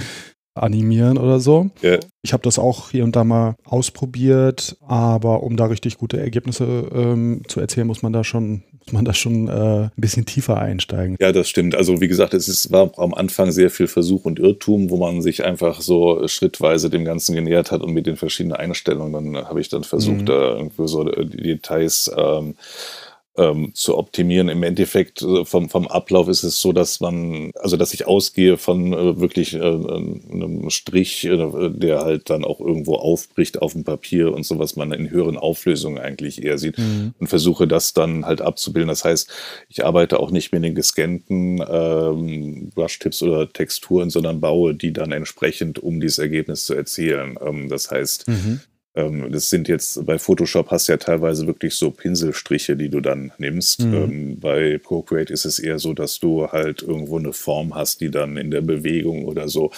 animieren 0.54 1.18
oder 1.18 1.38
so. 1.38 1.68
Ja. 1.82 1.98
Ich 2.22 2.32
habe 2.32 2.42
das 2.42 2.58
auch 2.58 2.90
hier 2.90 3.04
und 3.04 3.14
da 3.14 3.24
mal 3.24 3.56
ausprobiert, 3.64 4.78
aber 4.80 5.42
um 5.42 5.58
da 5.58 5.66
richtig 5.66 5.98
gute 5.98 6.18
Ergebnisse 6.18 6.64
ähm, 6.94 7.42
zu 7.46 7.60
erzielen, 7.60 7.88
muss 7.88 8.00
man 8.00 8.14
da 8.14 8.24
schon, 8.24 8.62
muss 8.86 8.92
man 8.94 9.04
da 9.04 9.12
schon 9.12 9.48
äh, 9.48 9.82
ein 9.82 9.90
bisschen 9.98 10.24
tiefer 10.24 10.56
einsteigen. 10.56 11.18
Ja, 11.20 11.30
das 11.30 11.50
stimmt. 11.50 11.74
Also 11.74 12.00
wie 12.00 12.08
gesagt, 12.08 12.32
es 12.32 12.48
ist, 12.48 12.72
war 12.72 12.98
am 12.98 13.12
Anfang 13.12 13.52
sehr 13.52 13.68
viel 13.68 13.86
Versuch 13.86 14.24
und 14.24 14.38
Irrtum, 14.38 14.88
wo 14.88 14.96
man 14.96 15.20
sich 15.20 15.44
einfach 15.44 15.82
so 15.82 16.26
schrittweise 16.26 16.88
dem 16.88 17.04
Ganzen 17.04 17.34
genähert 17.34 17.70
hat 17.70 17.82
und 17.82 17.92
mit 17.92 18.06
den 18.06 18.16
verschiedenen 18.16 18.56
Einstellungen, 18.56 19.12
dann 19.34 19.46
habe 19.46 19.60
ich 19.60 19.68
dann 19.68 19.84
versucht, 19.84 20.22
mhm. 20.22 20.26
da 20.26 20.56
irgendwie 20.56 20.88
so 20.88 21.04
die 21.04 21.42
Details 21.42 22.10
ähm, 22.16 22.54
ähm, 23.36 23.74
zu 23.74 23.96
optimieren. 23.96 24.48
Im 24.48 24.62
Endeffekt 24.62 25.22
äh, 25.22 25.44
vom, 25.44 25.68
vom 25.68 25.88
Ablauf 25.88 26.28
ist 26.28 26.42
es 26.42 26.60
so, 26.60 26.72
dass 26.72 27.00
man, 27.00 27.50
also 27.54 27.76
dass 27.76 27.94
ich 27.94 28.06
ausgehe 28.06 28.56
von 28.56 28.92
äh, 28.92 29.20
wirklich 29.20 29.54
äh, 29.54 29.58
einem 29.58 30.70
Strich, 30.70 31.24
äh, 31.24 31.70
der 31.70 32.00
halt 32.00 32.30
dann 32.30 32.44
auch 32.44 32.60
irgendwo 32.60 32.96
aufbricht 32.96 33.60
auf 33.60 33.72
dem 33.72 33.84
Papier 33.84 34.32
und 34.32 34.44
so, 34.44 34.58
was 34.58 34.76
man 34.76 34.92
in 34.92 35.10
höheren 35.10 35.36
Auflösungen 35.36 35.98
eigentlich 35.98 36.42
eher 36.42 36.58
sieht 36.58 36.78
mhm. 36.78 37.14
und 37.18 37.26
versuche 37.26 37.66
das 37.66 37.92
dann 37.92 38.24
halt 38.24 38.40
abzubilden. 38.40 38.88
Das 38.88 39.04
heißt, 39.04 39.30
ich 39.68 39.84
arbeite 39.84 40.20
auch 40.20 40.30
nicht 40.30 40.52
mit 40.52 40.64
den 40.64 40.74
gescannten 40.74 41.62
ähm, 41.68 42.70
Brush-Tips 42.74 43.22
oder 43.22 43.52
Texturen, 43.52 44.10
sondern 44.10 44.40
baue 44.40 44.74
die 44.74 44.92
dann 44.92 45.12
entsprechend, 45.12 45.78
um 45.78 46.00
dieses 46.00 46.18
Ergebnis 46.18 46.64
zu 46.64 46.74
erzielen. 46.74 47.38
Ähm, 47.44 47.68
das 47.68 47.90
heißt, 47.90 48.28
mhm 48.28 48.60
das 48.96 49.50
sind 49.50 49.68
jetzt 49.68 50.06
bei 50.06 50.18
Photoshop 50.18 50.70
hast 50.70 50.88
du 50.88 50.92
ja 50.92 50.96
teilweise 50.96 51.46
wirklich 51.46 51.74
so 51.74 51.90
Pinselstriche, 51.90 52.76
die 52.76 52.88
du 52.88 53.00
dann 53.00 53.30
nimmst. 53.36 53.84
Mhm. 53.84 53.94
Ähm, 53.94 54.40
bei 54.40 54.78
Procreate 54.78 55.32
ist 55.32 55.44
es 55.44 55.58
eher 55.58 55.78
so, 55.78 55.92
dass 55.92 56.18
du 56.18 56.48
halt 56.48 56.82
irgendwo 56.82 57.18
eine 57.18 57.34
Form 57.34 57.74
hast, 57.74 58.00
die 58.00 58.10
dann 58.10 58.38
in 58.38 58.50
der 58.50 58.62
Bewegung 58.62 59.26
oder 59.26 59.48
so 59.48 59.70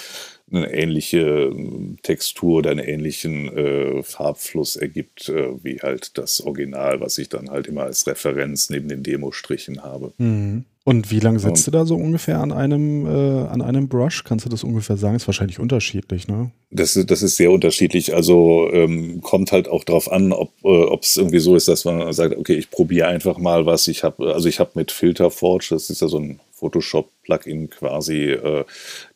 eine 0.52 0.72
ähnliche 0.72 1.18
ähm, 1.18 1.98
Textur 2.02 2.58
oder 2.58 2.70
einen 2.70 2.84
ähnlichen 2.84 3.48
äh, 3.48 4.02
Farbfluss 4.02 4.76
ergibt, 4.76 5.28
äh, 5.28 5.48
wie 5.62 5.80
halt 5.80 6.16
das 6.16 6.40
Original, 6.40 7.00
was 7.00 7.18
ich 7.18 7.28
dann 7.28 7.50
halt 7.50 7.66
immer 7.66 7.82
als 7.82 8.06
Referenz 8.06 8.70
neben 8.70 8.88
den 8.88 9.02
Demostrichen 9.02 9.82
habe. 9.82 10.12
Mhm. 10.18 10.64
Und 10.84 11.10
wie 11.10 11.20
lange 11.20 11.38
sitzt 11.38 11.66
du 11.66 11.70
da 11.70 11.84
so 11.84 11.96
ungefähr 11.96 12.40
an 12.40 12.50
einem, 12.50 13.04
äh, 13.04 13.46
an 13.48 13.60
einem 13.60 13.88
Brush? 13.88 14.24
Kannst 14.24 14.46
du 14.46 14.48
das 14.48 14.64
ungefähr 14.64 14.96
sagen? 14.96 15.16
Ist 15.16 15.28
wahrscheinlich 15.28 15.58
unterschiedlich, 15.58 16.28
ne? 16.28 16.50
Das, 16.70 16.92
das 17.06 17.22
ist 17.22 17.36
sehr 17.36 17.50
unterschiedlich. 17.50 18.14
Also 18.14 18.68
ähm, 18.72 19.22
kommt 19.22 19.52
halt 19.52 19.68
auch 19.68 19.84
darauf 19.84 20.12
an, 20.12 20.32
ob 20.32 20.52
äh, 20.64 20.96
es 21.00 21.16
irgendwie 21.16 21.38
so 21.38 21.56
ist, 21.56 21.66
dass 21.66 21.86
man 21.86 22.12
sagt, 22.12 22.36
okay, 22.36 22.54
ich 22.54 22.70
probiere 22.70 23.08
einfach 23.08 23.38
mal 23.38 23.64
was. 23.64 23.88
Ich 23.88 24.04
habe, 24.04 24.34
also 24.34 24.48
ich 24.48 24.60
habe 24.60 24.72
mit 24.74 24.92
Filter 24.92 25.30
Forge, 25.30 25.68
das 25.70 25.88
ist 25.88 26.02
ja 26.02 26.08
so 26.08 26.18
ein 26.18 26.40
Photoshop-Plugin 26.58 27.70
quasi, 27.70 28.30
äh, 28.32 28.64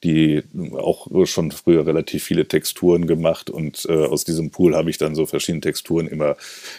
die 0.04 0.42
auch 0.76 1.08
schon 1.26 1.50
früher 1.50 1.86
relativ 1.86 2.24
viele 2.24 2.46
Texturen 2.46 3.06
gemacht 3.06 3.50
und 3.50 3.84
äh, 3.88 3.92
aus 4.06 4.24
diesem 4.24 4.50
Pool 4.50 4.76
habe 4.76 4.90
ich 4.90 4.98
dann 4.98 5.14
so 5.14 5.26
verschiedene 5.26 5.60
Texturen 5.60 6.06
immer 6.06 6.36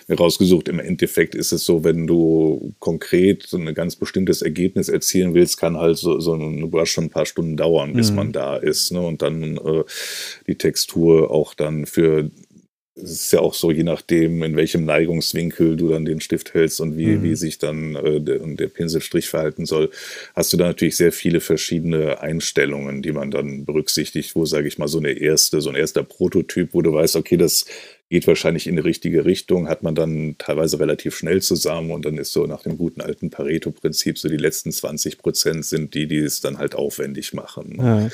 rausgesucht. 0.10 0.70
Im 0.70 0.80
Endeffekt 0.80 1.36
ist 1.36 1.52
es 1.52 1.66
so, 1.66 1.84
wenn 1.84 2.08
du 2.08 2.74
konkret 2.80 3.44
so 3.44 3.58
ein 3.58 3.74
ganz 3.74 3.96
bestimmtes 3.96 4.42
Ergebnis 4.42 4.90
erzielen 4.90 5.34
willst, 5.34 5.58
kann 5.58 5.78
halt 5.78 5.98
so, 5.98 6.20
so 6.20 6.34
ein 6.34 6.70
Brush 6.70 6.92
schon 6.92 7.06
ein 7.06 7.10
paar 7.10 7.26
Stunden 7.26 7.58
dauern, 7.58 7.94
bis 7.94 8.10
mhm. 8.12 8.16
man 8.16 8.32
da 8.32 8.56
ist. 8.56 8.92
Ne? 8.92 9.02
Und 9.02 9.22
dann 9.22 9.58
äh, 9.58 9.84
die 10.48 10.56
Textur 10.64 11.30
auch 11.32 11.54
dann 11.54 11.86
für 11.86 12.32
es 12.96 13.12
ist 13.12 13.34
ja 13.34 13.40
auch 13.40 13.56
so, 13.56 13.72
je 13.72 13.84
nachdem, 13.84 14.44
in 14.44 14.56
welchem 14.56 14.86
Neigungswinkel 14.86 15.76
du 15.78 15.90
dann 15.90 16.06
den 16.06 16.22
Stift 16.22 16.54
hältst 16.54 16.80
und 16.80 16.96
wie, 16.96 17.08
mhm. 17.08 17.24
wie 17.24 17.36
sich 17.36 17.58
dann 17.58 17.96
äh, 17.96 18.22
der, 18.22 18.38
der, 18.40 18.68
Pinselstrich 18.68 19.30
verhalten 19.30 19.66
soll, 19.66 19.90
hast 20.36 20.54
du 20.54 20.58
da 20.58 20.68
natürlich 20.68 20.96
sehr 20.96 21.12
viele 21.12 21.40
verschiedene 21.40 22.22
Einstellungen, 22.22 23.02
die 23.02 23.12
man 23.12 23.32
dann 23.32 23.66
berücksichtigt, 23.66 24.36
wo, 24.36 24.46
sage 24.46 24.68
ich 24.68 24.78
mal, 24.78 24.88
so 24.88 25.00
eine 25.00 25.12
erste, 25.12 25.60
so 25.60 25.70
ein 25.72 25.76
erster 25.76 26.04
Prototyp, 26.04 26.70
wo 26.74 26.84
du 26.84 26.94
weißt, 26.94 27.16
okay, 27.16 27.36
das 27.36 27.66
geht 28.10 28.28
wahrscheinlich 28.28 28.68
in 28.68 28.76
die 28.76 28.84
richtige 28.84 29.26
Richtung, 29.26 29.68
hat 29.68 29.82
man 29.82 29.96
dann 29.96 30.36
teilweise 30.38 30.80
relativ 30.80 31.16
schnell 31.16 31.42
zusammen 31.42 31.90
und 31.90 32.06
dann 32.06 32.20
ist 32.20 32.32
so 32.32 32.46
nach 32.46 32.62
dem 32.62 32.78
guten 32.78 33.02
alten 33.02 33.32
Pareto-Prinzip 33.32 34.20
so 34.20 34.30
die 34.30 34.38
letzten 34.38 34.72
20 34.72 35.18
Prozent 35.18 35.66
sind 35.66 35.96
die, 35.96 36.08
die 36.08 36.20
es 36.20 36.42
dann 36.42 36.60
halt 36.60 36.76
aufwendig 36.76 37.34
machen. 37.34 37.78
Ja. 37.80 38.10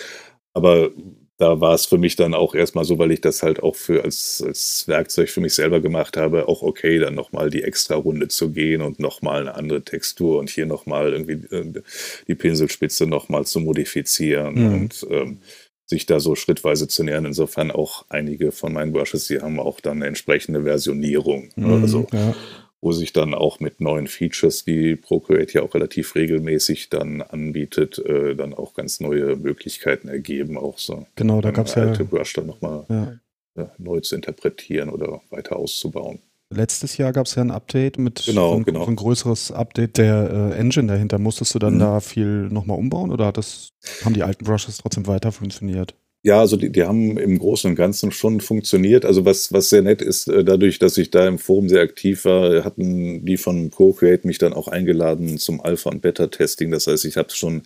Aber 0.54 0.92
da 1.40 1.62
war 1.62 1.74
es 1.74 1.86
für 1.86 1.98
mich 1.98 2.18
dann 2.18 2.34
auch 2.34 2.54
erstmal 2.54 2.84
so, 2.84 3.00
weil 3.00 3.12
ich 3.12 3.22
das 3.22 3.44
halt 3.44 3.64
auch 3.64 3.78
für 3.78 4.04
als, 4.04 4.44
als 4.46 4.84
Werkzeug 4.88 5.30
für 5.30 5.40
mich 5.40 5.56
selber 5.56 5.80
gemacht 5.80 6.18
habe, 6.18 6.50
auch 6.50 6.62
okay, 6.62 7.00
dann 7.00 7.16
nochmal 7.16 7.50
die 7.50 7.64
extra 7.64 7.96
Runde 7.96 8.28
zu 8.28 8.52
gehen 8.52 8.82
und 8.82 9.00
nochmal 9.00 9.42
eine 9.42 9.56
andere 9.56 9.82
Textur 9.82 10.38
und 10.38 10.50
hier 10.50 10.66
nochmal 10.66 11.14
irgendwie 11.14 11.56
äh, 11.56 11.82
die 12.28 12.36
Pinselspitze 12.36 13.08
nochmal 13.08 13.46
zu 13.46 13.62
modifizieren 13.62 14.56
mhm. 14.56 14.74
und 14.74 15.08
ähm, 15.10 15.38
sich 15.86 16.06
da 16.06 16.20
so 16.20 16.36
schrittweise 16.36 16.90
zu 16.90 17.04
nähern. 17.06 17.26
Insofern 17.26 17.72
auch 17.72 18.06
einige 18.10 18.52
von 18.52 18.74
meinen 18.74 18.92
Brushes, 18.92 19.28
die 19.28 19.40
haben 19.40 19.62
auch 19.62 19.80
dann 19.80 20.00
eine 20.00 20.08
entsprechende 20.08 20.64
Versionierung. 20.64 21.50
Mhm, 21.56 21.82
also 21.82 22.06
ja 22.12 22.36
wo 22.82 22.92
sich 22.92 23.14
dann 23.14 23.34
auch 23.34 23.60
mit 23.60 23.82
neuen 23.82 24.08
Features, 24.08 24.64
die 24.64 24.96
Procreate 24.96 25.60
ja 25.60 25.64
auch 25.64 25.74
relativ 25.74 26.16
regelmäßig 26.16 26.90
dann 26.90 27.22
anbietet, 27.22 28.00
äh, 28.00 28.36
dann 28.36 28.54
auch 28.54 28.74
ganz 28.74 29.00
neue 29.00 29.36
Möglichkeiten 29.36 30.08
ergeben, 30.08 30.58
auch 30.58 30.78
so 30.78 31.06
genau, 31.16 31.42
da 31.42 31.52
gab's 31.52 31.76
alte 31.76 32.04
ja, 32.04 32.10
Brush 32.10 32.34
dann 32.34 32.48
nochmal 32.48 32.86
ja. 32.90 33.20
ja, 33.58 33.72
neu 33.78 34.00
zu 34.00 34.16
interpretieren 34.16 34.90
oder 34.90 35.22
weiter 35.30 35.58
auszubauen. 35.58 36.20
Letztes 36.52 36.98
Jahr 36.98 37.14
gab 37.14 37.28
es 37.28 37.36
ja 37.36 37.44
ein 37.44 37.52
Update 37.52 38.00
mit 38.00 38.24
genau, 38.26 38.56
ein, 38.56 38.64
genau. 38.64 38.88
ein 38.88 38.96
größeres 38.96 39.52
Update 39.52 40.00
der 40.00 40.52
äh, 40.54 40.58
Engine 40.58 40.88
dahinter. 40.88 41.20
Musstest 41.20 41.54
du 41.54 41.60
dann 41.60 41.76
mhm. 41.76 41.80
da 41.80 42.00
viel 42.00 42.50
nochmal 42.50 42.80
umbauen 42.80 43.12
oder 43.12 43.32
das, 43.32 43.70
haben 44.04 44.16
die 44.16 44.24
alten 44.24 44.46
Brushes 44.46 44.78
trotzdem 44.78 45.06
weiter 45.06 45.32
funktioniert? 45.32 45.94
Ja, 46.26 46.42
also 46.42 46.58
die, 46.58 46.70
die 46.70 46.84
haben 46.84 47.18
im 47.18 47.40
Großen 47.40 47.70
und 47.70 47.76
Ganzen 47.78 48.12
schon 48.12 48.42
funktioniert. 48.42 49.06
Also 49.06 49.24
was, 49.24 49.54
was 49.54 49.70
sehr 49.70 49.82
nett 49.82 50.02
ist, 50.02 50.28
äh, 50.28 50.44
dadurch, 50.44 50.78
dass 50.78 50.98
ich 50.98 51.12
da 51.12 51.26
im 51.28 51.38
Forum 51.40 51.70
sehr 51.70 51.82
aktiv 51.82 52.26
war, 52.26 52.66
hatten 52.66 53.26
die 53.26 53.38
von 53.38 53.70
Procreate 53.70 54.28
mich 54.28 54.38
dann 54.38 54.52
auch 54.52 54.68
eingeladen 54.68 55.38
zum 55.38 55.62
Alpha- 55.62 55.90
und 55.90 56.02
Beta-Testing. 56.02 56.72
Das 56.72 56.88
heißt, 56.88 57.06
ich 57.06 57.16
habe 57.16 57.30
schon 57.30 57.64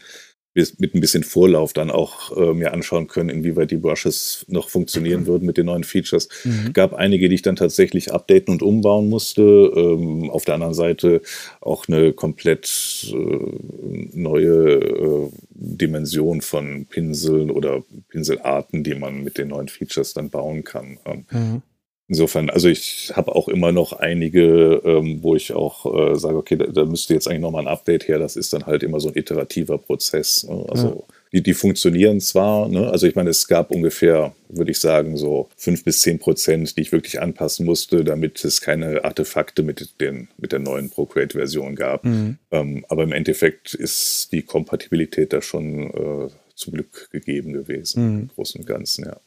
mit 0.54 0.94
ein 0.94 1.02
bisschen 1.02 1.24
Vorlauf 1.24 1.74
dann 1.74 1.90
auch 1.90 2.36
äh, 2.38 2.54
mir 2.54 2.74
anschauen 2.74 3.08
können, 3.08 3.30
inwieweit 3.30 3.72
die 3.72 3.78
Brushes 3.78 4.46
noch 4.48 4.70
funktionieren 4.70 5.22
mhm. 5.22 5.28
würden 5.28 5.46
mit 5.46 5.58
den 5.58 5.66
neuen 5.66 5.84
Features. 5.84 6.30
Mhm. 6.44 6.74
Gab 6.74 6.94
einige, 6.94 7.28
die 7.28 7.36
ich 7.36 7.42
dann 7.42 7.56
tatsächlich 7.56 8.14
updaten 8.14 8.54
und 8.54 8.62
umbauen 8.62 9.10
musste. 9.10 9.42
Ähm, 9.42 10.30
auf 10.30 10.46
der 10.46 10.56
anderen 10.56 10.76
Seite 10.76 11.22
auch 11.60 11.88
eine 11.88 12.14
komplett 12.14 13.12
äh, 13.12 14.18
neue 14.18 14.76
äh, 14.76 15.30
Dimension 15.50 16.42
von 16.42 16.86
Pinseln 16.86 17.50
oder 17.50 17.84
Pinselarten, 18.10 18.84
die 18.84 18.96
man 18.96 19.24
mit 19.24 19.38
den 19.38 19.50
neuen 19.50 19.68
Features 19.68 20.14
dann 20.14 20.30
bauen 20.30 20.64
kann. 20.64 21.00
Ähm, 21.06 21.26
mhm. 21.32 21.62
Insofern, 22.10 22.50
also 22.50 22.68
ich 22.68 23.14
habe 23.16 23.34
auch 23.34 23.48
immer 23.48 23.72
noch 23.72 23.94
einige, 23.94 24.82
ähm, 24.84 25.24
wo 25.24 25.36
ich 25.36 25.54
auch 25.54 26.12
äh, 26.12 26.16
sage, 26.16 26.38
okay, 26.38 26.58
da, 26.58 26.66
da, 26.66 26.84
müsste 26.84 27.14
jetzt 27.14 27.30
eigentlich 27.30 27.42
nochmal 27.42 27.64
ein 27.64 27.72
Update 27.72 28.10
her. 28.10 28.20
Das 28.20 28.36
ist 28.36 28.52
dann 28.52 28.66
halt 28.66 28.84
immer 28.84 29.00
so 29.00 29.08
ein 29.08 29.16
iterativer 29.16 29.78
Prozess. 29.78 30.44
Ne? 30.44 30.66
Also 30.68 30.88
ja. 30.88 31.16
die, 31.32 31.44
die 31.44 31.54
funktionieren 31.54 32.20
zwar, 32.20 32.68
ne? 32.68 32.92
also 32.92 33.08
ich 33.08 33.16
meine, 33.16 33.30
es 33.30 33.48
gab 33.48 33.72
ungefähr, 33.72 34.36
würde 34.50 34.72
ich 34.72 34.80
sagen, 34.80 35.16
so 35.16 35.48
fünf 35.56 35.86
bis 35.86 36.02
zehn 36.02 36.20
Prozent, 36.20 36.76
die 36.76 36.82
ich 36.82 36.92
wirklich 36.92 37.22
anpassen 37.22 37.66
musste, 37.66 38.04
damit 38.04 38.44
es 38.44 38.60
keine 38.60 39.06
Artefakte 39.06 39.64
mit, 39.64 40.02
den, 40.02 40.28
mit 40.38 40.52
der 40.52 40.60
neuen 40.60 40.90
Procreate-Version 40.90 41.76
gab. 41.76 42.04
Mhm. 42.04 42.38
Ähm, 42.52 42.86
aber 42.90 43.04
im 43.04 43.14
Endeffekt 43.14 43.76
ist 43.76 44.34
die 44.34 44.42
Kompatibilität 44.42 45.32
da 45.32 45.42
schon 45.42 45.90
äh, 45.90 46.28
zum 46.54 46.74
Glück 46.74 47.10
gegeben 47.12 47.54
gewesen, 47.54 48.04
mhm. 48.04 48.20
im 48.20 48.28
Großen 48.28 48.60
und 48.60 48.68
Ganzen, 48.68 49.06
ja. 49.06 49.18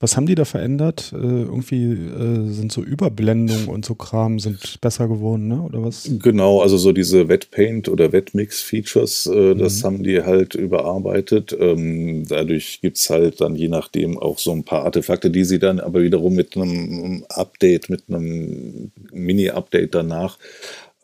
Was 0.00 0.16
haben 0.16 0.26
die 0.26 0.34
da 0.34 0.44
verändert? 0.44 1.12
Äh, 1.12 1.16
irgendwie 1.16 1.84
äh, 1.84 2.50
sind 2.50 2.72
so 2.72 2.82
Überblendungen 2.82 3.68
und 3.68 3.84
so 3.84 3.94
Kram 3.94 4.38
sind 4.38 4.80
besser 4.80 5.08
geworden, 5.08 5.48
ne? 5.48 5.62
Oder 5.62 5.82
was? 5.82 6.10
Genau, 6.22 6.60
also 6.60 6.76
so 6.76 6.92
diese 6.92 7.28
Wetpaint 7.28 7.88
oder 7.88 8.12
Wetmix-Features, 8.12 9.26
äh, 9.26 9.54
mhm. 9.54 9.58
das 9.58 9.84
haben 9.84 10.02
die 10.02 10.22
halt 10.22 10.54
überarbeitet. 10.54 11.56
Ähm, 11.58 12.24
dadurch 12.28 12.80
gibt 12.80 12.98
es 12.98 13.10
halt 13.10 13.40
dann 13.40 13.56
je 13.56 13.68
nachdem 13.68 14.18
auch 14.18 14.38
so 14.38 14.52
ein 14.52 14.64
paar 14.64 14.84
Artefakte, 14.84 15.30
die 15.30 15.44
sie 15.44 15.58
dann 15.58 15.80
aber 15.80 16.02
wiederum 16.02 16.34
mit 16.34 16.56
einem 16.56 17.24
Update, 17.28 17.90
mit 17.90 18.04
einem 18.08 18.92
Mini-Update 19.12 19.94
danach 19.94 20.38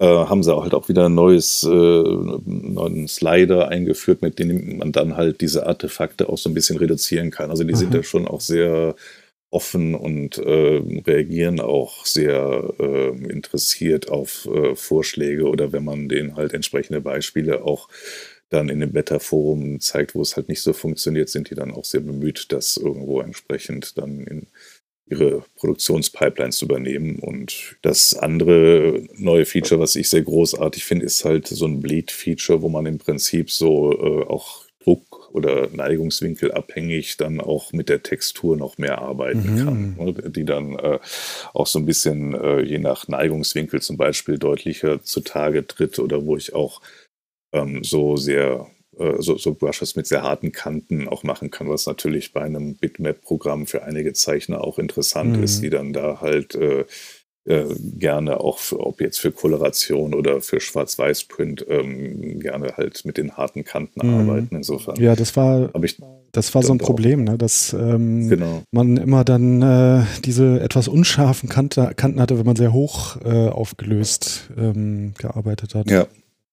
äh, 0.03 0.27
haben 0.27 0.43
sie 0.43 0.55
halt 0.57 0.75
auch 0.75 0.89
wieder 0.89 1.07
ein 1.07 1.15
neues, 1.15 1.63
äh, 1.63 1.69
neuen 1.69 3.07
Slider 3.07 3.69
eingeführt, 3.69 4.21
mit 4.21 4.41
dem 4.41 4.79
man 4.79 4.91
dann 4.91 5.17
halt 5.17 5.41
diese 5.41 5.65
Artefakte 5.67 6.29
auch 6.29 6.39
so 6.39 6.51
ein 6.51 6.55
bisschen 6.55 6.77
reduzieren 6.77 7.31
kann. 7.31 7.51
Also 7.51 7.63
die 7.63 7.73
Aha. 7.73 7.79
sind 7.79 7.95
ja 7.95 8.03
schon 8.03 8.27
auch 8.27 8.41
sehr 8.41 8.97
offen 9.51 9.95
und 9.95 10.39
äh, 10.39 10.83
reagieren 11.07 11.61
auch 11.61 12.05
sehr 12.05 12.75
äh, 12.81 13.09
interessiert 13.31 14.11
auf 14.11 14.49
äh, 14.53 14.75
Vorschläge 14.75 15.45
oder 15.45 15.73
wenn 15.73 15.85
man 15.85 16.09
denen 16.09 16.35
halt 16.35 16.53
entsprechende 16.53 17.01
Beispiele 17.01 17.63
auch 17.63 17.89
dann 18.49 18.71
in 18.71 18.81
dem 18.81 18.93
Beta-Forum 18.93 19.79
zeigt, 19.79 20.17
wo 20.17 20.23
es 20.23 20.37
halt 20.37 20.49
nicht 20.49 20.63
so 20.63 20.73
funktioniert, 20.73 21.29
sind 21.29 21.49
die 21.51 21.55
dann 21.55 21.71
auch 21.71 21.85
sehr 21.85 22.01
bemüht, 22.01 22.47
das 22.51 22.77
irgendwo 22.77 23.21
entsprechend 23.21 23.97
dann 23.99 24.21
in 24.25 24.49
ihre 25.13 25.45
Produktionspipelines 25.57 26.57
zu 26.57 26.65
übernehmen. 26.65 27.19
Und 27.19 27.77
das 27.83 28.15
andere 28.15 29.03
neue 29.17 29.45
Feature, 29.45 29.81
was 29.81 29.95
ich 29.97 30.09
sehr 30.09 30.23
großartig 30.23 30.85
finde, 30.85 31.07
ist 31.07 31.25
halt 31.25 31.47
so 31.47 31.67
ein 31.67 31.81
Bleed-Feature, 31.81 32.63
wo 32.63 32.69
man 32.69 32.87
im 32.87 32.99
Prinzip 32.99 33.51
so 33.51 33.93
äh, 33.93 34.27
auch 34.27 34.65
Druck 34.83 35.31
oder 35.33 35.69
Neigungswinkel 35.73 36.53
abhängig 36.53 37.17
dann 37.17 37.41
auch 37.41 37.73
mit 37.73 37.89
der 37.89 38.03
Textur 38.03 38.57
noch 38.57 38.79
mehr 38.79 38.99
arbeiten 38.99 39.55
mhm. 39.55 39.65
kann, 39.65 39.97
ne? 39.97 40.31
die 40.31 40.45
dann 40.45 40.75
äh, 40.75 40.99
auch 41.55 41.67
so 41.67 41.79
ein 41.79 41.87
bisschen 41.87 42.35
äh, 42.35 42.63
je 42.63 42.79
nach 42.79 43.07
Neigungswinkel 43.07 43.81
zum 43.81 43.97
Beispiel 43.97 44.39
deutlicher 44.39 45.03
zutage 45.03 45.67
tritt 45.67 45.99
oder 45.99 46.27
wo 46.27 46.37
ich 46.37 46.55
auch 46.55 46.83
ähm, 47.53 47.85
so 47.85 48.17
sehr 48.17 48.67
so, 49.19 49.39
so 49.39 49.55
Brushes 49.55 49.97
mit 49.97 50.07
sehr 50.07 50.23
harten 50.23 50.53
Kanten 50.53 51.09
auch 51.09 51.23
machen 51.23 51.51
kann, 51.51 51.69
was 51.69 51.87
natürlich 51.87 52.33
bei 52.33 52.43
einem 52.43 52.77
Bitmap-Programm 52.77 53.67
für 53.67 53.85
einige 53.85 54.13
Zeichner 54.13 54.63
auch 54.63 54.79
interessant 54.79 55.39
mhm. 55.39 55.43
ist, 55.43 55.63
die 55.63 55.71
dann 55.71 55.93
da 55.93 56.21
halt 56.21 56.55
äh, 56.55 56.85
äh, 57.45 57.75
gerne 57.99 58.39
auch, 58.41 58.59
für, 58.59 58.79
ob 58.79 59.01
jetzt 59.01 59.19
für 59.19 59.33
Koloration 59.33 60.15
oder 60.15 60.41
für 60.41 60.61
Schwarz-Weiß-Print, 60.61 61.67
ähm, 61.69 62.39
gerne 62.39 62.77
halt 62.77 63.05
mit 63.05 63.17
den 63.17 63.37
harten 63.37 63.65
Kanten 63.65 64.07
mhm. 64.07 64.15
arbeiten. 64.31 64.57
Insofern. 64.57 64.95
Ja, 65.01 65.17
das 65.17 65.35
war, 65.37 65.71
das 66.31 66.55
war 66.55 66.63
so 66.63 66.73
ein 66.73 66.79
Problem, 66.79 67.25
ne? 67.25 67.37
dass 67.37 67.73
ähm, 67.73 68.29
genau. 68.29 68.63
man 68.71 68.97
immer 68.97 69.25
dann 69.25 69.61
äh, 69.61 70.05
diese 70.25 70.61
etwas 70.61 70.87
unscharfen 70.87 71.49
Kante, 71.49 71.93
Kanten 71.97 72.21
hatte, 72.21 72.39
wenn 72.39 72.47
man 72.47 72.55
sehr 72.55 72.73
hoch 72.73 73.17
äh, 73.25 73.49
aufgelöst 73.49 74.51
ähm, 74.57 75.15
gearbeitet 75.19 75.75
hat. 75.75 75.91
Ja, 75.91 76.07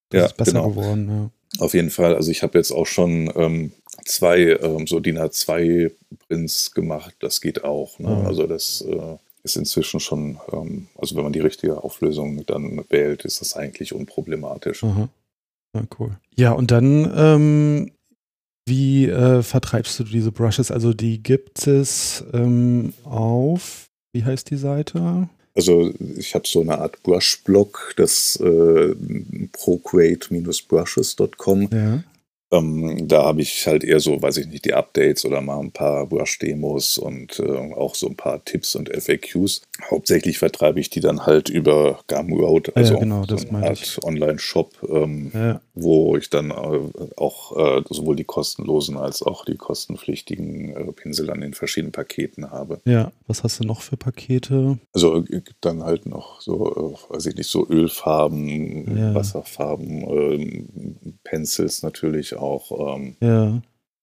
das 0.09 0.20
ja, 0.20 0.26
ist 0.26 0.38
besser 0.38 0.51
genau. 0.53 0.70
geworden. 0.70 1.07
Ja. 1.07 1.30
Auf 1.58 1.74
jeden 1.74 1.89
Fall. 1.89 2.16
Also 2.16 2.30
ich 2.32 2.43
habe 2.43 2.58
jetzt 2.58 2.72
auch 2.72 2.86
schon 2.86 3.32
ähm, 3.36 3.72
zwei 4.06 4.58
ähm, 4.62 4.86
so 4.86 5.00
DIN 5.00 5.18
A2 5.18 5.91
Prints 6.28 6.72
gemacht. 6.74 7.16
Das 7.20 7.41
geht 7.41 7.64
auch. 7.64 7.97
Ne? 8.00 8.10
Ah. 8.10 8.28
Also 8.28 8.45
das 8.45 8.82
äh, 8.82 9.18
ist 9.43 9.58
inzwischen 9.58 10.00
schon, 10.00 10.39
ähm, 10.52 10.88
also 10.95 11.16
wenn 11.16 11.24
man 11.24 11.34
die 11.34 11.39
richtige 11.39 11.84
Auflösung 11.84 12.45
dann 12.45 12.84
wählt, 12.89 13.26
ist 13.26 13.41
das 13.41 13.56
eigentlich 13.56 13.93
unproblematisch. 13.93 14.84
Aha. 14.84 15.10
Ja, 15.76 15.84
cool. 16.00 16.18
Ja, 16.36 16.52
und 16.52 16.72
dann, 16.72 17.12
ähm, 17.16 17.91
wie 18.66 19.06
äh, 19.06 19.41
vertreibst 19.41 20.00
du 20.00 20.04
diese 20.04 20.32
Brushes? 20.32 20.72
Also 20.72 20.93
die 20.93 21.24
gibt 21.24 21.66
es 21.68 22.24
ähm, 22.34 22.93
auf, 23.04 23.89
wie 24.14 24.24
heißt 24.24 24.50
die 24.50 24.58
Seite? 24.58 25.30
Also 25.60 25.91
ich 26.16 26.34
habe 26.36 26.47
so 26.47 26.62
eine 26.62 26.80
Art 26.80 27.03
Brush-Blog, 27.03 27.95
das 27.97 28.38
äh, 28.38 28.95
procreate-brushes.com. 29.51 31.70
Ja. 31.74 32.01
Ähm, 32.52 33.08
da 33.08 33.24
habe 33.26 33.41
ich 33.41 33.68
halt 33.68 33.84
eher 33.84 34.00
so, 34.00 34.22
weiß 34.22 34.38
ich 34.38 34.47
nicht, 34.47 34.66
die 34.66 34.74
Updates 34.74 35.24
oder 35.26 35.39
mal 35.41 35.60
ein 35.60 35.72
paar 35.72 36.08
Brush-Demos 36.08 36.97
und 36.97 37.39
äh, 37.39 37.74
auch 37.74 37.93
so 37.95 38.08
ein 38.08 38.16
paar 38.16 38.43
Tipps 38.43 38.76
und 38.76 38.89
FAQs. 38.89 39.62
Hauptsächlich 39.89 40.39
vertreibe 40.39 40.80
ich 40.80 40.89
die 40.89 41.00
dann 41.00 41.26
halt 41.26 41.50
über 41.50 42.00
Gumroad, 42.08 42.76
also 42.76 42.95
ja, 42.95 43.00
genau, 43.00 43.24
so 43.28 43.38
eine 43.50 43.68
Art 43.68 44.00
Online-Shop, 44.04 44.72
ähm, 44.89 45.32
Ja. 45.34 45.62
wo 45.76 46.18
ich 46.18 46.30
dann 46.32 46.50
äh, 46.52 46.89
auch 47.18 47.56
äh, 47.56 47.84
sowohl 47.89 48.16
die 48.16 48.24
kostenlosen 48.24 48.97
als 48.97 49.22
auch 49.22 49.45
die 49.45 49.56
kostenpflichtigen 49.56 50.76
äh, 50.76 50.91
Pinsel 50.91 51.30
an 51.30 51.41
den 51.41 51.54
verschiedenen 51.54 51.91
Paketen 51.91 52.50
habe. 52.52 52.82
ja, 52.86 53.12
was 53.28 53.43
hast 53.43 53.60
du 53.60 53.64
noch 53.64 53.82
für 53.82 53.95
Pakete? 53.95 54.80
Also 54.93 55.18
äh, 55.18 55.22
gibt 55.24 55.58
dann 55.62 55.84
halt 55.84 56.08
noch 56.08 56.41
so, 56.41 56.95
äh, 57.10 57.14
weiß 57.14 57.28
ich 57.28 57.36
nicht, 57.36 57.50
so 57.50 57.68
Ölfarben, 57.70 58.97
Ja. 58.97 59.14
Wasserfarben, 59.16 60.02
ähm, 60.10 60.95
Pencils 61.24 61.84
natürlich 61.84 62.36
auch. 62.40 62.96
Ähm, 62.96 63.16
Ja, 63.20 63.62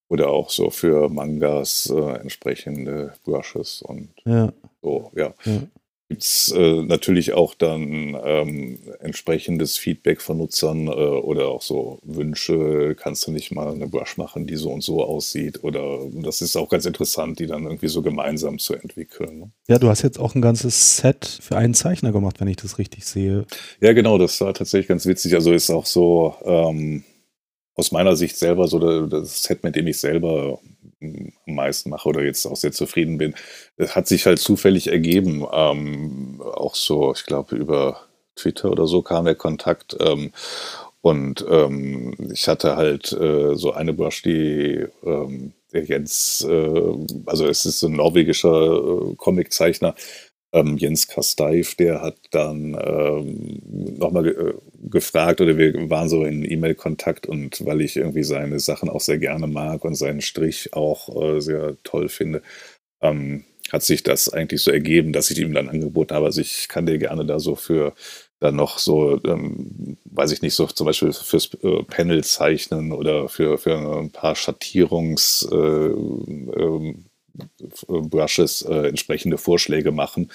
oder 0.08 0.30
auch 0.30 0.50
so 0.50 0.70
für 0.70 1.08
Mangas 1.08 1.92
äh, 1.94 2.20
entsprechende 2.20 3.14
Brushes 3.24 3.82
und 3.82 4.10
ja, 4.24 4.52
so, 4.82 5.10
ja. 5.16 5.34
ja. 5.44 5.62
Gibt 6.08 6.22
es 6.22 6.54
äh, 6.56 6.82
natürlich 6.82 7.32
auch 7.32 7.56
dann 7.56 8.16
ähm, 8.24 8.78
entsprechendes 9.00 9.76
Feedback 9.76 10.22
von 10.22 10.38
Nutzern 10.38 10.86
äh, 10.86 10.90
oder 10.90 11.48
auch 11.48 11.62
so 11.62 11.98
Wünsche, 12.04 12.94
kannst 12.94 13.26
du 13.26 13.32
nicht 13.32 13.50
mal 13.50 13.74
eine 13.74 13.88
Brush 13.88 14.16
machen, 14.16 14.46
die 14.46 14.54
so 14.54 14.70
und 14.70 14.84
so 14.84 15.02
aussieht? 15.02 15.64
Oder 15.64 15.98
das 16.12 16.42
ist 16.42 16.54
auch 16.54 16.68
ganz 16.68 16.86
interessant, 16.86 17.40
die 17.40 17.48
dann 17.48 17.64
irgendwie 17.64 17.88
so 17.88 18.02
gemeinsam 18.02 18.60
zu 18.60 18.74
entwickeln. 18.74 19.38
Ne? 19.40 19.50
Ja, 19.66 19.80
du 19.80 19.88
hast 19.88 20.02
jetzt 20.02 20.20
auch 20.20 20.36
ein 20.36 20.42
ganzes 20.42 20.98
Set 20.98 21.40
für 21.42 21.56
einen 21.56 21.74
Zeichner 21.74 22.12
gemacht, 22.12 22.38
wenn 22.38 22.46
ich 22.46 22.58
das 22.58 22.78
richtig 22.78 23.04
sehe. 23.04 23.44
Ja, 23.80 23.92
genau, 23.92 24.16
das 24.16 24.40
war 24.40 24.54
tatsächlich 24.54 24.86
ganz 24.86 25.06
witzig. 25.06 25.34
Also 25.34 25.52
ist 25.52 25.70
auch 25.70 25.86
so 25.86 26.36
ähm, 26.44 27.02
aus 27.76 27.92
meiner 27.92 28.16
Sicht 28.16 28.36
selber 28.36 28.68
so 28.68 29.06
das 29.06 29.42
Set, 29.42 29.62
mit 29.62 29.76
dem 29.76 29.86
ich 29.86 30.00
selber 30.00 30.58
mm, 31.00 31.28
am 31.46 31.54
meisten 31.54 31.90
mache 31.90 32.08
oder 32.08 32.24
jetzt 32.24 32.46
auch 32.46 32.56
sehr 32.56 32.72
zufrieden 32.72 33.18
bin. 33.18 33.34
Das 33.76 33.94
hat 33.94 34.08
sich 34.08 34.26
halt 34.26 34.38
zufällig 34.38 34.88
ergeben. 34.88 35.46
Ähm, 35.52 36.40
auch 36.42 36.74
so, 36.74 37.12
ich 37.12 37.24
glaube, 37.26 37.56
über 37.56 38.00
Twitter 38.34 38.70
oder 38.70 38.86
so 38.86 39.02
kam 39.02 39.26
der 39.26 39.34
Kontakt. 39.34 39.96
Ähm, 40.00 40.32
und 41.02 41.44
ähm, 41.48 42.16
ich 42.32 42.48
hatte 42.48 42.76
halt 42.76 43.12
äh, 43.12 43.54
so 43.54 43.72
eine 43.72 43.92
Brush, 43.92 44.22
die 44.22 44.86
ähm, 45.04 45.52
der 45.72 45.84
Jens, 45.84 46.44
äh, 46.48 46.92
also 47.26 47.46
es 47.46 47.64
ist 47.64 47.80
so 47.80 47.86
ein 47.86 47.92
norwegischer 47.92 49.10
äh, 49.10 49.14
Comiczeichner, 49.16 49.94
ähm, 50.52 50.76
Jens 50.76 51.08
Kasteif, 51.08 51.74
der 51.74 52.02
hat 52.02 52.16
dann 52.30 52.76
ähm, 52.80 53.60
nochmal 53.98 54.22
ge 54.24 54.32
äh, 54.32 54.54
gefragt 54.88 55.40
oder 55.40 55.58
wir 55.58 55.90
waren 55.90 56.08
so 56.08 56.24
in 56.24 56.48
E-Mail-Kontakt 56.50 57.26
und 57.26 57.64
weil 57.66 57.80
ich 57.80 57.96
irgendwie 57.96 58.22
seine 58.22 58.60
Sachen 58.60 58.88
auch 58.88 59.00
sehr 59.00 59.18
gerne 59.18 59.46
mag 59.46 59.84
und 59.84 59.94
seinen 59.96 60.20
Strich 60.20 60.72
auch 60.74 61.08
äh, 61.22 61.40
sehr 61.40 61.76
toll 61.82 62.08
finde, 62.08 62.42
ähm, 63.02 63.44
hat 63.72 63.82
sich 63.82 64.02
das 64.02 64.28
eigentlich 64.28 64.62
so 64.62 64.70
ergeben, 64.70 65.12
dass 65.12 65.30
ich 65.30 65.38
ihm 65.38 65.54
dann 65.54 65.68
angeboten 65.68 66.14
habe. 66.14 66.26
Also 66.26 66.40
ich 66.40 66.68
kann 66.68 66.86
dir 66.86 66.98
gerne 66.98 67.26
da 67.26 67.40
so 67.40 67.56
für 67.56 67.94
dann 68.40 68.56
noch 68.56 68.78
so, 68.78 69.18
ähm, 69.24 69.96
weiß 70.04 70.32
ich 70.32 70.42
nicht, 70.42 70.54
so 70.54 70.66
zum 70.66 70.86
Beispiel 70.86 71.12
fürs 71.12 71.50
äh, 71.62 71.82
Panel 71.84 72.22
zeichnen 72.22 72.92
oder 72.92 73.28
für, 73.28 73.58
für 73.58 73.76
ein 73.98 74.10
paar 74.10 74.36
Schattierungs 74.36 75.48
äh, 75.50 75.56
ähm, 75.56 77.05
Brushes 77.88 78.62
äh, 78.62 78.88
entsprechende 78.88 79.38
Vorschläge 79.38 79.92
machen. 79.92 80.30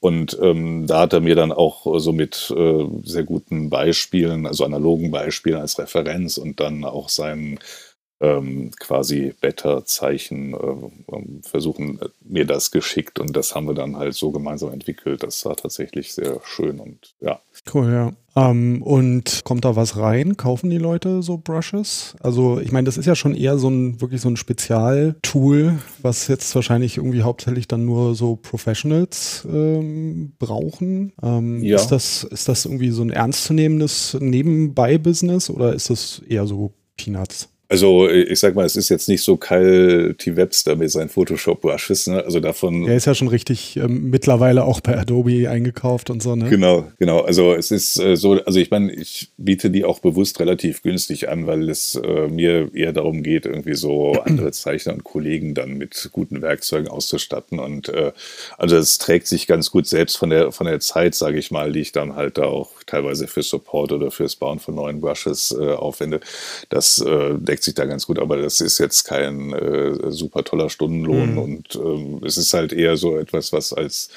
Und 0.00 0.38
ähm, 0.42 0.86
da 0.86 1.00
hat 1.00 1.14
er 1.14 1.20
mir 1.20 1.34
dann 1.34 1.52
auch 1.52 1.98
so 1.98 2.12
mit 2.12 2.52
äh, 2.56 2.84
sehr 3.04 3.24
guten 3.24 3.70
Beispielen, 3.70 4.46
also 4.46 4.64
analogen 4.64 5.10
Beispielen 5.10 5.60
als 5.60 5.78
Referenz 5.78 6.36
und 6.36 6.60
dann 6.60 6.84
auch 6.84 7.08
seinen 7.08 7.58
ähm, 8.20 8.70
quasi 8.78 9.34
Beta-Zeichen 9.40 10.54
äh, 10.54 11.14
ähm, 11.14 11.42
versuchen, 11.42 12.00
äh, 12.00 12.08
mir 12.24 12.46
das 12.46 12.70
geschickt 12.70 13.18
und 13.18 13.36
das 13.36 13.54
haben 13.54 13.66
wir 13.66 13.74
dann 13.74 13.96
halt 13.96 14.14
so 14.14 14.30
gemeinsam 14.30 14.72
entwickelt. 14.72 15.22
Das 15.22 15.44
war 15.44 15.56
tatsächlich 15.56 16.14
sehr 16.14 16.40
schön 16.44 16.80
und 16.80 17.14
ja. 17.20 17.40
Cool, 17.72 17.92
ja. 17.92 18.12
Ähm, 18.36 18.82
und 18.82 19.44
kommt 19.44 19.64
da 19.64 19.76
was 19.76 19.96
rein? 19.96 20.36
Kaufen 20.36 20.70
die 20.70 20.78
Leute 20.78 21.22
so 21.22 21.38
Brushes? 21.38 22.16
Also, 22.20 22.60
ich 22.60 22.70
meine, 22.70 22.84
das 22.84 22.98
ist 22.98 23.06
ja 23.06 23.14
schon 23.14 23.34
eher 23.34 23.58
so 23.58 23.68
ein 23.68 24.00
wirklich 24.00 24.20
so 24.20 24.28
ein 24.28 24.36
Spezialtool, 24.36 25.78
was 26.02 26.28
jetzt 26.28 26.54
wahrscheinlich 26.54 26.98
irgendwie 26.98 27.22
hauptsächlich 27.22 27.66
dann 27.66 27.84
nur 27.86 28.14
so 28.14 28.36
Professionals 28.36 29.46
ähm, 29.50 30.32
brauchen. 30.38 31.12
Ähm, 31.22 31.62
Ja. 31.62 31.76
Ist 31.76 31.88
das, 31.88 32.24
ist 32.24 32.48
das 32.48 32.64
irgendwie 32.66 32.90
so 32.90 33.02
ein 33.02 33.10
ernstzunehmendes 33.10 34.16
Nebenbei-Business 34.20 35.50
oder 35.50 35.74
ist 35.74 35.90
das 35.90 36.22
eher 36.28 36.46
so 36.46 36.72
Peanuts? 36.96 37.48
Also 37.68 38.08
ich 38.08 38.38
sag 38.38 38.54
mal, 38.54 38.64
es 38.64 38.76
ist 38.76 38.88
jetzt 38.88 39.08
nicht 39.08 39.22
so 39.22 39.36
Kyle 39.36 40.14
T. 40.16 40.36
Webster 40.36 40.76
mit 40.76 40.90
seinen 40.90 41.08
Photoshop-Brushes, 41.08 42.06
ne? 42.06 42.24
Also 42.24 42.38
davon 42.38 42.86
Er 42.86 42.96
ist 42.96 43.06
ja 43.06 43.14
schon 43.14 43.28
richtig 43.28 43.76
ähm, 43.76 44.10
mittlerweile 44.10 44.64
auch 44.64 44.80
bei 44.80 44.96
Adobe 44.96 45.50
eingekauft 45.50 46.10
und 46.10 46.22
so, 46.22 46.36
ne? 46.36 46.48
Genau, 46.48 46.86
genau. 46.98 47.20
Also 47.20 47.54
es 47.54 47.72
ist 47.72 47.98
äh, 47.98 48.16
so, 48.16 48.40
also 48.44 48.60
ich 48.60 48.70
meine, 48.70 48.92
ich 48.92 49.30
biete 49.36 49.70
die 49.70 49.84
auch 49.84 49.98
bewusst 49.98 50.38
relativ 50.38 50.82
günstig 50.82 51.28
an, 51.28 51.46
weil 51.46 51.68
es 51.68 51.96
äh, 51.96 52.28
mir 52.28 52.72
eher 52.72 52.92
darum 52.92 53.22
geht, 53.22 53.46
irgendwie 53.46 53.74
so 53.74 54.12
andere 54.24 54.52
Zeichner 54.52 54.92
und 54.92 55.04
Kollegen 55.04 55.54
dann 55.54 55.74
mit 55.74 56.10
guten 56.12 56.42
Werkzeugen 56.42 56.88
auszustatten. 56.88 57.58
Und 57.58 57.88
äh, 57.88 58.12
also 58.58 58.76
es 58.76 58.98
trägt 58.98 59.26
sich 59.26 59.46
ganz 59.48 59.70
gut 59.70 59.86
selbst 59.86 60.16
von 60.16 60.30
der 60.30 60.52
von 60.52 60.66
der 60.66 60.78
Zeit, 60.80 61.14
sage 61.14 61.38
ich 61.38 61.50
mal, 61.50 61.72
die 61.72 61.80
ich 61.80 61.92
dann 61.92 62.14
halt 62.14 62.38
da 62.38 62.44
auch 62.44 62.70
teilweise 62.86 63.26
für 63.26 63.42
Support 63.42 63.92
oder 63.92 64.10
fürs 64.10 64.36
Bauen 64.36 64.60
von 64.60 64.76
neuen 64.76 65.00
Brushes 65.00 65.56
äh, 65.58 65.72
aufwende. 65.72 66.20
Das 66.68 67.00
äh, 67.00 67.34
deckt 67.56 67.64
sich 67.64 67.74
da 67.74 67.84
ganz 67.86 68.06
gut, 68.06 68.18
aber 68.18 68.36
das 68.36 68.60
ist 68.60 68.78
jetzt 68.78 69.04
kein 69.04 69.52
äh, 69.52 70.10
super 70.10 70.44
toller 70.44 70.70
Stundenlohn 70.70 71.32
Mhm. 71.32 71.38
und 71.38 71.76
ähm, 71.76 72.20
es 72.24 72.36
ist 72.36 72.54
halt 72.54 72.72
eher 72.72 72.96
so 72.96 73.16
etwas, 73.18 73.52
was 73.52 73.72
als 73.72 74.10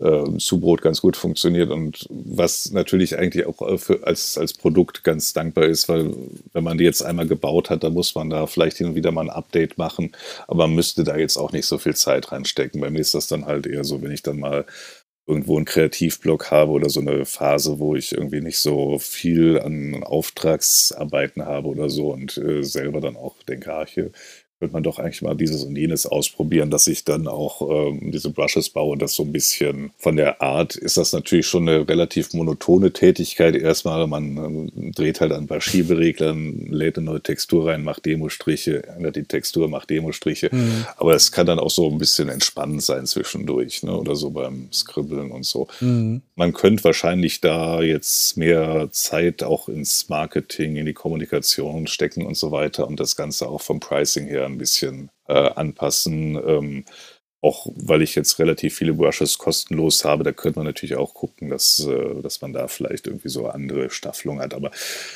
ähm, 0.00 0.38
Zubrot 0.38 0.80
ganz 0.82 1.00
gut 1.00 1.16
funktioniert 1.16 1.70
und 1.70 2.06
was 2.10 2.70
natürlich 2.70 3.18
eigentlich 3.18 3.46
auch 3.46 3.60
äh, 3.68 3.78
für, 3.78 4.06
als, 4.06 4.38
als 4.38 4.54
Produkt 4.54 5.02
ganz 5.04 5.32
dankbar 5.32 5.64
ist, 5.66 5.88
weil 5.88 6.14
wenn 6.52 6.64
man 6.64 6.78
die 6.78 6.84
jetzt 6.84 7.02
einmal 7.02 7.26
gebaut 7.26 7.68
hat, 7.70 7.82
dann 7.82 7.94
muss 7.94 8.14
man 8.14 8.30
da 8.30 8.46
vielleicht 8.46 8.78
hin 8.78 8.88
und 8.88 8.94
wieder 8.94 9.10
mal 9.10 9.22
ein 9.22 9.30
Update 9.30 9.76
machen, 9.76 10.12
aber 10.46 10.66
man 10.68 10.76
müsste 10.76 11.02
da 11.04 11.16
jetzt 11.16 11.36
auch 11.36 11.52
nicht 11.52 11.66
so 11.66 11.78
viel 11.78 11.96
Zeit 11.96 12.30
reinstecken. 12.32 12.80
Bei 12.80 12.90
mir 12.90 13.00
ist 13.00 13.14
das 13.14 13.26
dann 13.26 13.46
halt 13.46 13.66
eher 13.66 13.84
so, 13.84 14.00
wenn 14.02 14.12
ich 14.12 14.22
dann 14.22 14.38
mal 14.38 14.66
irgendwo 15.28 15.56
einen 15.56 15.66
Kreativblock 15.66 16.50
habe 16.50 16.72
oder 16.72 16.88
so 16.88 17.00
eine 17.00 17.24
Phase, 17.26 17.78
wo 17.78 17.94
ich 17.94 18.12
irgendwie 18.12 18.40
nicht 18.40 18.58
so 18.58 18.98
viel 18.98 19.60
an 19.60 20.02
Auftragsarbeiten 20.02 21.44
habe 21.44 21.68
oder 21.68 21.90
so 21.90 22.12
und 22.12 22.38
äh, 22.38 22.62
selber 22.64 23.00
dann 23.00 23.16
auch 23.16 23.42
denke, 23.42 23.72
ah, 23.72 23.86
hier 23.86 24.10
könnte 24.58 24.72
man 24.72 24.82
doch 24.82 24.98
eigentlich 24.98 25.22
mal 25.22 25.36
dieses 25.36 25.62
und 25.62 25.76
jenes 25.76 26.04
ausprobieren, 26.04 26.70
dass 26.70 26.88
ich 26.88 27.04
dann 27.04 27.28
auch 27.28 27.62
ähm, 27.62 28.10
diese 28.10 28.30
Brushes 28.30 28.70
baue 28.70 28.92
und 28.92 29.02
das 29.02 29.14
so 29.14 29.22
ein 29.22 29.30
bisschen 29.32 29.90
von 29.98 30.16
der 30.16 30.42
Art 30.42 30.74
ist 30.74 30.96
das 30.96 31.12
natürlich 31.12 31.46
schon 31.46 31.68
eine 31.68 31.88
relativ 31.88 32.32
monotone 32.32 32.92
Tätigkeit. 32.92 33.54
Erstmal, 33.54 34.04
man 34.08 34.36
ähm, 34.36 34.92
dreht 34.92 35.20
halt 35.20 35.30
an 35.30 35.44
ein 35.44 35.46
paar 35.46 35.60
Schiebereglern, 35.60 36.66
lädt 36.70 36.96
eine 36.96 37.06
neue 37.06 37.20
Textur 37.20 37.68
rein, 37.68 37.84
macht 37.84 38.04
Demo-Striche, 38.04 38.84
ändert 38.88 39.14
die 39.14 39.24
Textur, 39.24 39.68
macht 39.68 39.90
Demo-Striche. 39.90 40.48
Mhm. 40.50 40.86
Aber 40.96 41.14
es 41.14 41.30
kann 41.30 41.46
dann 41.46 41.60
auch 41.60 41.70
so 41.70 41.88
ein 41.88 41.98
bisschen 41.98 42.28
entspannend 42.28 42.82
sein 42.82 43.06
zwischendurch, 43.06 43.84
ne? 43.84 43.96
oder 43.96 44.16
so 44.16 44.30
beim 44.30 44.68
Scribbeln 44.72 45.30
und 45.30 45.46
so. 45.46 45.68
Mhm. 45.80 46.22
Man 46.34 46.52
könnte 46.52 46.82
wahrscheinlich 46.82 47.40
da 47.40 47.80
jetzt 47.80 48.36
mehr 48.36 48.88
Zeit 48.90 49.44
auch 49.44 49.68
ins 49.68 50.08
Marketing, 50.08 50.74
in 50.74 50.86
die 50.86 50.94
Kommunikation 50.94 51.86
stecken 51.86 52.26
und 52.26 52.36
so 52.36 52.50
weiter 52.50 52.88
und 52.88 52.98
das 52.98 53.14
Ganze 53.14 53.48
auch 53.48 53.60
vom 53.60 53.78
Pricing 53.78 54.26
her 54.26 54.47
ein 54.48 54.58
bisschen 54.58 55.10
äh, 55.28 55.32
anpassen. 55.32 56.36
Ähm, 56.36 56.84
auch 57.40 57.68
weil 57.76 58.02
ich 58.02 58.16
jetzt 58.16 58.40
relativ 58.40 58.74
viele 58.74 58.94
Brushes 58.94 59.38
kostenlos 59.38 60.04
habe, 60.04 60.24
da 60.24 60.32
könnte 60.32 60.58
man 60.58 60.66
natürlich 60.66 60.96
auch 60.96 61.14
gucken, 61.14 61.50
dass, 61.50 61.78
äh, 61.86 62.20
dass 62.20 62.42
man 62.42 62.52
da 62.52 62.66
vielleicht 62.66 63.06
irgendwie 63.06 63.28
so 63.28 63.46
andere 63.46 63.90
Staffelungen 63.90 64.42
hat. 64.42 64.54
Aber 64.54 64.72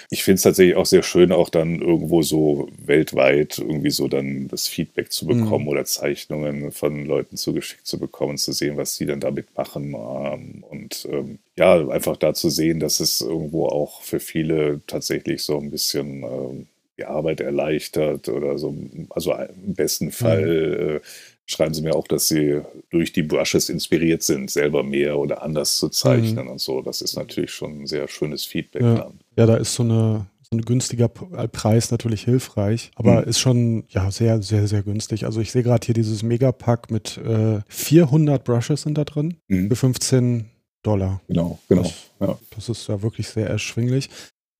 ich 0.08 0.22
finde 0.22 0.36
es 0.36 0.42
tatsächlich 0.42 0.76
auch 0.76 0.86
sehr 0.86 1.02
schön, 1.02 1.32
auch 1.32 1.48
dann 1.48 1.80
irgendwo 1.80 2.22
so 2.22 2.68
weltweit 2.78 3.58
irgendwie 3.58 3.90
so 3.90 4.06
dann 4.06 4.46
das 4.46 4.68
Feedback 4.68 5.10
zu 5.10 5.26
bekommen 5.26 5.64
mhm. 5.64 5.68
oder 5.68 5.84
Zeichnungen 5.84 6.70
von 6.70 7.04
Leuten 7.06 7.36
zugeschickt 7.36 7.86
zu 7.86 7.98
bekommen, 7.98 8.38
zu 8.38 8.52
sehen, 8.52 8.76
was 8.76 8.94
sie 8.94 9.06
dann 9.06 9.20
damit 9.20 9.56
machen. 9.56 9.94
Ähm, 9.94 10.64
und 10.70 11.08
ähm, 11.10 11.40
ja, 11.56 11.88
einfach 11.88 12.16
da 12.16 12.34
zu 12.34 12.50
sehen, 12.50 12.78
dass 12.78 13.00
es 13.00 13.20
irgendwo 13.20 13.66
auch 13.66 14.00
für 14.02 14.20
viele 14.20 14.80
tatsächlich 14.86 15.42
so 15.42 15.58
ein 15.58 15.70
bisschen 15.70 16.22
ähm, 16.22 16.66
die 16.98 17.04
Arbeit 17.04 17.40
erleichtert 17.40 18.28
oder 18.28 18.58
so. 18.58 18.74
Also 19.10 19.34
im 19.34 19.74
besten 19.74 20.10
Fall. 20.10 20.42
Mhm. 20.42 20.96
Äh, 20.96 21.00
schreiben 21.46 21.74
sie 21.74 21.82
mir 21.82 21.94
auch, 21.94 22.06
dass 22.06 22.28
sie 22.28 22.60
durch 22.90 23.12
die 23.12 23.22
Brushes 23.22 23.68
inspiriert 23.68 24.22
sind, 24.22 24.50
selber 24.50 24.82
mehr 24.82 25.18
oder 25.18 25.42
anders 25.42 25.76
zu 25.76 25.88
zeichnen 25.88 26.46
mhm. 26.46 26.52
und 26.52 26.60
so. 26.60 26.82
Das 26.82 27.00
ist 27.00 27.16
natürlich 27.16 27.52
schon 27.52 27.82
ein 27.82 27.86
sehr 27.86 28.08
schönes 28.08 28.44
Feedback. 28.44 28.82
Ja, 28.82 29.12
ja 29.36 29.46
da 29.46 29.56
ist 29.56 29.74
so, 29.74 29.82
eine, 29.82 30.26
so 30.42 30.56
ein 30.56 30.62
günstiger 30.62 31.08
Preis 31.08 31.90
natürlich 31.90 32.24
hilfreich, 32.24 32.90
aber 32.94 33.22
mhm. 33.22 33.28
ist 33.28 33.40
schon 33.40 33.84
ja 33.88 34.10
sehr, 34.10 34.42
sehr, 34.42 34.66
sehr 34.66 34.82
günstig. 34.82 35.24
Also 35.24 35.40
ich 35.40 35.52
sehe 35.52 35.62
gerade 35.62 35.84
hier 35.84 35.94
dieses 35.94 36.22
Megapack 36.22 36.90
mit 36.90 37.18
äh, 37.18 37.60
400 37.68 38.44
Brushes 38.44 38.82
sind 38.82 38.96
da 38.96 39.04
drin 39.04 39.36
mhm. 39.48 39.68
für 39.68 39.76
15 39.76 40.46
Dollar. 40.82 41.20
Genau, 41.28 41.58
genau. 41.68 41.82
Das, 41.82 41.92
ja. 42.20 42.38
das 42.54 42.68
ist 42.68 42.88
ja 42.88 43.02
wirklich 43.02 43.28
sehr 43.28 43.48
erschwinglich. 43.48 44.10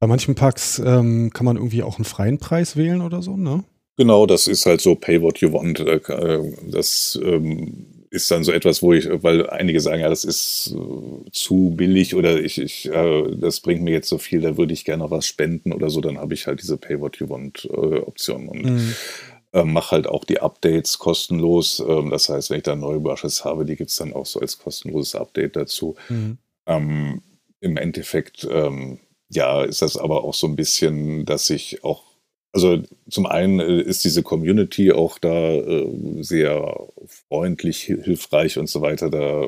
Bei 0.03 0.09
manchen 0.09 0.35
Packs 0.35 0.83
ähm, 0.85 1.31
kann 1.33 1.45
man 1.45 1.55
irgendwie 1.55 1.85
auch 1.85 1.97
einen 1.97 2.05
freien 2.05 2.39
Preis 2.39 2.77
wählen 2.77 3.03
oder 3.03 3.23
so, 3.23 3.37
ne? 3.37 3.63
Genau, 3.97 4.27
das 4.27 4.49
ist 4.49 4.67
halt 4.67 4.81
so 4.81 4.97
Pay 4.97 5.23
what 5.23 5.39
you 5.39 5.53
want. 5.53 5.79
Äh, 5.79 5.99
äh, 5.99 6.57
das 6.69 7.17
ähm, 7.23 7.87
ist 8.11 8.29
dann 8.29 8.43
so 8.43 8.51
etwas, 8.51 8.83
wo 8.83 8.93
ich, 8.95 9.09
weil 9.23 9.49
einige 9.49 9.81
sagen, 9.81 10.01
ja, 10.01 10.09
das 10.09 10.25
ist 10.25 10.75
äh, 10.77 11.31
zu 11.31 11.75
billig 11.77 12.17
oder 12.17 12.41
ich, 12.41 12.61
ich 12.61 12.91
das 12.93 13.61
bringt 13.61 13.83
mir 13.83 13.93
jetzt 13.93 14.09
so 14.09 14.19
viel, 14.19 14.41
da 14.41 14.57
würde 14.57 14.73
ich 14.73 14.85
gerne 14.85 15.05
noch 15.05 15.13
was 15.13 15.25
spenden 15.25 15.73
oder 15.73 15.89
so, 15.89 16.01
dann 16.01 16.19
habe 16.19 16.35
ich 16.35 16.49
halt 16.49 16.61
diese 16.61 16.79
Pay 16.79 16.99
what 16.99 17.19
you 17.19 17.29
want 17.29 17.71
Option 17.71 18.49
und 18.49 18.65
mhm. 18.65 19.73
mache 19.73 19.93
halt 19.93 20.09
auch 20.09 20.25
die 20.25 20.41
Updates 20.41 20.99
kostenlos. 20.99 21.79
Ähm, 21.79 22.11
das 22.11 22.29
heißt, 22.29 22.51
wenn 22.51 22.57
ich 22.57 22.65
da 22.65 22.75
neue 22.75 22.99
Brushes 22.99 23.45
habe, 23.45 23.65
die 23.65 23.77
gibt 23.77 23.91
es 23.91 23.99
dann 23.99 24.15
auch 24.15 24.27
so 24.27 24.41
als 24.41 24.59
kostenloses 24.59 25.15
Update 25.15 25.55
dazu. 25.55 25.95
Mhm. 26.09 26.39
Ähm, 26.67 27.23
Im 27.61 27.77
Endeffekt, 27.77 28.49
ähm, 28.51 28.99
ja, 29.33 29.63
ist 29.63 29.83
das 29.83 29.97
aber 29.97 30.25
auch 30.25 30.35
so 30.35 30.47
ein 30.47 30.57
bisschen, 30.57 31.25
dass 31.25 31.49
ich 31.51 31.85
auch 31.85 32.13
also 32.55 32.83
zum 33.09 33.25
einen 33.25 33.61
äh, 33.61 33.81
ist 33.81 34.05
diese 34.05 34.23
Community 34.23 34.93
auch 34.93 35.19
da 35.19 35.55
äh, 35.55 35.89
sehr 36.21 36.87
freundlich, 37.29 37.81
hilfreich 37.81 38.59
und 38.59 38.69
so 38.69 38.83
weiter. 38.83 39.09
Da 39.09 39.47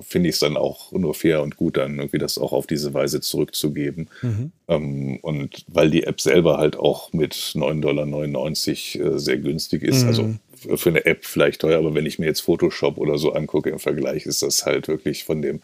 finde 0.00 0.28
ich 0.28 0.34
es 0.34 0.40
dann 0.40 0.56
auch 0.56 0.90
nur 0.90 1.14
fair 1.14 1.40
und 1.42 1.56
gut, 1.56 1.76
dann 1.76 1.98
irgendwie 1.98 2.18
das 2.18 2.38
auch 2.38 2.52
auf 2.52 2.66
diese 2.66 2.92
Weise 2.94 3.20
zurückzugeben. 3.20 4.10
Mhm. 4.22 4.52
Ähm, 4.66 5.18
und 5.22 5.64
weil 5.68 5.90
die 5.90 6.02
App 6.02 6.20
selber 6.20 6.58
halt 6.58 6.76
auch 6.76 7.12
mit 7.12 7.34
9,99 7.34 8.98
Dollar 8.98 9.14
äh, 9.14 9.18
sehr 9.20 9.38
günstig 9.38 9.84
ist, 9.84 10.04
also 10.04 10.24
mhm. 10.24 10.40
also 10.64 10.76
für 10.76 10.90
eine 10.90 11.06
App 11.06 11.24
vielleicht 11.24 11.60
teuer, 11.60 11.78
aber 11.78 11.94
wenn 11.94 12.06
ich 12.06 12.18
mir 12.18 12.26
jetzt 12.26 12.40
Photoshop 12.40 12.98
oder 12.98 13.18
so 13.18 13.32
angucke 13.32 13.70
im 13.70 13.78
Vergleich, 13.78 14.26
ist 14.26 14.42
das 14.42 14.66
halt 14.66 14.88
wirklich 14.88 15.24
von 15.24 15.42
dem, 15.42 15.60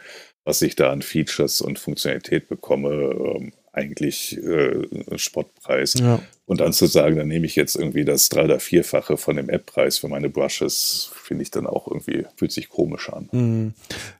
was 0.49 0.63
ich 0.63 0.77
da 0.77 0.91
an 0.91 1.03
Features 1.03 1.61
und 1.61 1.79
Funktionalität 1.79 2.49
bekomme, 2.49 2.89
ähm, 2.89 3.53
eigentlich 3.71 4.39
äh, 4.39 4.87
Spottpreis. 5.17 5.93
Ja. 6.01 6.21
Und 6.47 6.61
dann 6.61 6.73
zu 6.73 6.87
sagen, 6.87 7.17
dann 7.17 7.29
nehme 7.29 7.45
ich 7.45 7.55
jetzt 7.55 7.77
irgendwie 7.77 8.07
das 8.07 8.31
drei- 8.31 8.45
oder 8.45 8.59
vierfache 8.59 9.19
von 9.19 9.37
dem 9.37 9.51
App-Preis 9.51 9.99
für 9.99 10.09
meine 10.09 10.31
Brushes, 10.31 11.11
finde 11.23 11.43
ich 11.43 11.51
dann 11.51 11.67
auch 11.67 11.87
irgendwie, 11.87 12.25
fühlt 12.35 12.53
sich 12.53 12.71
komisch 12.71 13.11
an. 13.11 13.29
Mhm. 13.31 13.75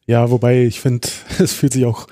Ja, 0.05 0.31
wobei 0.31 0.65
ich 0.65 0.81
finde, 0.81 1.09
es 1.39 1.55
fühlt 1.55 1.73
sich 1.73 1.87
auch 1.87 2.07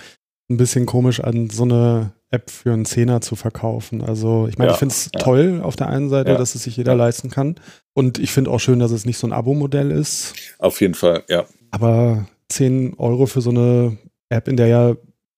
ein 0.49 0.57
bisschen 0.57 0.87
komisch 0.87 1.21
an, 1.21 1.51
so 1.51 1.65
eine 1.65 2.13
App 2.31 2.51
für 2.51 2.73
einen 2.73 2.87
Zehner 2.87 3.21
zu 3.21 3.37
verkaufen. 3.37 4.01
Also 4.01 4.49
ich 4.49 4.57
meine, 4.57 4.71
ja, 4.71 4.75
ich 4.75 4.79
finde 4.79 4.95
es 4.95 5.11
ja. 5.13 5.21
toll 5.21 5.61
auf 5.63 5.77
der 5.77 5.89
einen 5.89 6.09
Seite, 6.09 6.31
ja, 6.31 6.39
dass 6.39 6.55
es 6.55 6.63
sich 6.63 6.79
jeder 6.79 6.95
leisten 6.95 7.29
kann. 7.29 7.57
Und 7.93 8.19
ich 8.19 8.31
finde 8.31 8.51
auch 8.51 8.61
schön, 8.61 8.79
dass 8.79 8.93
es 8.93 9.05
nicht 9.05 9.19
so 9.19 9.27
ein 9.27 9.35
Abo-Modell 9.35 9.91
ist. 9.91 10.33
Auf 10.59 10.81
jeden 10.81 10.95
Fall, 10.95 11.23
ja. 11.29 11.45
Aber 11.71 12.27
10 12.49 12.95
Euro 12.99 13.27
für 13.27 13.41
so 13.41 13.51
eine 13.51 13.99
App, 14.29 14.49
in 14.49 14.57
der 14.57 14.67
ja 14.67 14.97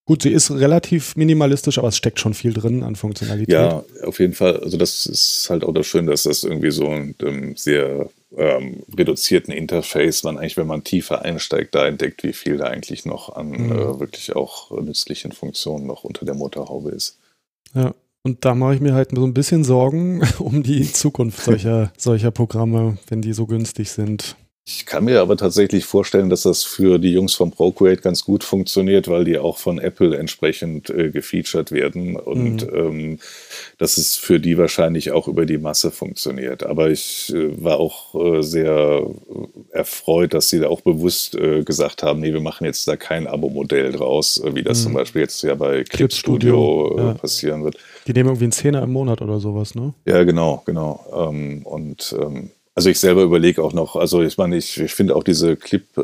Gut, 0.09 0.23
sie 0.23 0.33
ist 0.33 0.51
relativ 0.51 1.17
minimalistisch, 1.17 1.77
aber 1.77 1.89
es 1.89 1.97
steckt 1.99 2.19
schon 2.19 2.33
viel 2.33 2.55
drin 2.55 2.83
an 2.83 2.97
Funktionalität. 2.97 3.53
Ja, 3.53 3.85
auf 4.05 4.21
jeden 4.21 4.33
Fall. 4.33 4.59
Also 4.61 4.79
das 4.79 5.05
ist 5.05 5.49
halt 5.51 5.65
auch 5.65 5.75
das 5.75 5.87
Schöne, 5.87 6.13
dass 6.13 6.23
das 6.23 6.45
irgendwie 6.45 6.71
so 6.71 6.89
ein 6.89 7.15
ähm, 7.23 7.57
sehr 7.57 8.09
ähm, 8.35 8.85
reduzierten 8.97 9.53
Interface, 9.53 10.25
man 10.25 10.39
eigentlich, 10.39 10.57
wenn 10.57 10.67
man 10.67 10.83
tiefer 10.83 11.21
einsteigt, 11.21 11.75
da 11.75 11.87
entdeckt, 11.87 12.23
wie 12.23 12.33
viel 12.33 12.57
da 12.57 12.69
eigentlich 12.69 13.05
noch 13.05 13.37
an 13.37 13.51
mhm. 13.51 13.71
äh, 13.71 14.01
wirklich 14.01 14.35
auch 14.35 14.71
nützlichen 14.81 15.33
Funktionen 15.33 15.87
noch 15.87 16.05
unter 16.05 16.25
der 16.25 16.35
Motorhaube 16.35 16.91
ist. 16.91 17.19
Ja, 17.75 17.95
und 18.23 18.47
da 18.47 18.55
mache 18.55 18.77
ich 18.77 18.81
mir 18.81 18.95
halt 18.95 19.11
so 19.15 19.27
ein 19.27 19.35
bisschen 19.35 19.63
Sorgen 19.63 20.23
um 20.39 20.63
die 20.63 20.91
Zukunft 20.91 21.45
solcher, 21.45 21.93
solcher 21.99 22.31
Programme, 22.31 22.97
wenn 23.09 23.21
die 23.21 23.35
so 23.35 23.47
günstig 23.47 23.91
sind. 23.91 24.37
Ich 24.71 24.85
kann 24.85 25.07
mir 25.07 25.23
aber 25.23 25.39
tatsächlich 25.39 25.87
vorstellen, 25.87 26.29
dass 26.29 26.43
das 26.43 26.63
für 26.63 26.99
die 26.99 27.13
Jungs 27.13 27.35
von 27.35 27.51
Procreate 27.51 28.03
ganz 28.03 28.23
gut 28.23 28.45
funktioniert, 28.45 29.09
weil 29.09 29.25
die 29.25 29.39
auch 29.39 29.57
von 29.57 29.79
Apple 29.79 30.15
entsprechend 30.15 30.91
äh, 30.91 31.09
gefeatured 31.09 31.73
werden 31.73 32.17
und 32.17 32.71
mhm. 32.71 32.77
ähm, 32.77 33.19
dass 33.79 33.97
es 33.97 34.17
für 34.17 34.39
die 34.39 34.59
wahrscheinlich 34.59 35.11
auch 35.11 35.27
über 35.27 35.47
die 35.47 35.57
Masse 35.57 35.91
funktioniert. 35.91 36.67
Aber 36.67 36.91
ich 36.91 37.33
äh, 37.35 37.65
war 37.65 37.79
auch 37.81 38.15
äh, 38.15 38.43
sehr 38.43 39.07
erfreut, 39.71 40.35
dass 40.35 40.51
sie 40.51 40.59
da 40.59 40.69
auch 40.69 40.83
bewusst 40.83 41.35
äh, 41.35 41.65
gesagt 41.65 42.03
haben, 42.03 42.21
nee, 42.21 42.35
wir 42.35 42.43
machen 42.43 42.67
jetzt 42.67 42.87
da 42.87 42.97
kein 42.97 43.27
Abo-Modell 43.27 43.93
draus, 43.93 44.37
äh, 44.37 44.55
wie 44.55 44.63
das 44.63 44.81
mhm. 44.81 44.83
zum 44.83 44.93
Beispiel 44.93 45.23
jetzt 45.23 45.43
ja 45.45 45.55
bei 45.55 45.83
Clip 45.85 46.13
Studio, 46.13 46.89
Studio 46.91 46.99
äh, 46.99 47.07
ja. 47.07 47.15
passieren 47.15 47.65
wird. 47.65 47.79
Die 48.07 48.13
nehmen 48.13 48.29
irgendwie 48.29 48.45
einen 48.45 48.53
Zehner 48.53 48.83
im 48.83 48.93
Monat 48.93 49.23
oder 49.23 49.41
sowas, 49.41 49.75
ne? 49.75 49.95
Ja, 50.05 50.25
genau, 50.25 50.63
genau. 50.67 51.31
Ähm, 51.31 51.63
und 51.65 52.15
ähm, 52.21 52.51
also 52.79 52.91
ich 52.91 53.01
selber 53.01 53.23
überlege 53.23 53.61
auch 53.61 53.73
noch, 53.73 53.97
also 53.97 54.23
ich 54.23 54.39
meine, 54.39 54.57
ich, 54.57 54.79
ich 54.79 54.95
finde 54.95 55.17
auch 55.17 55.25
diese 55.25 55.57
Clip 55.57 55.83
äh, 55.99 56.01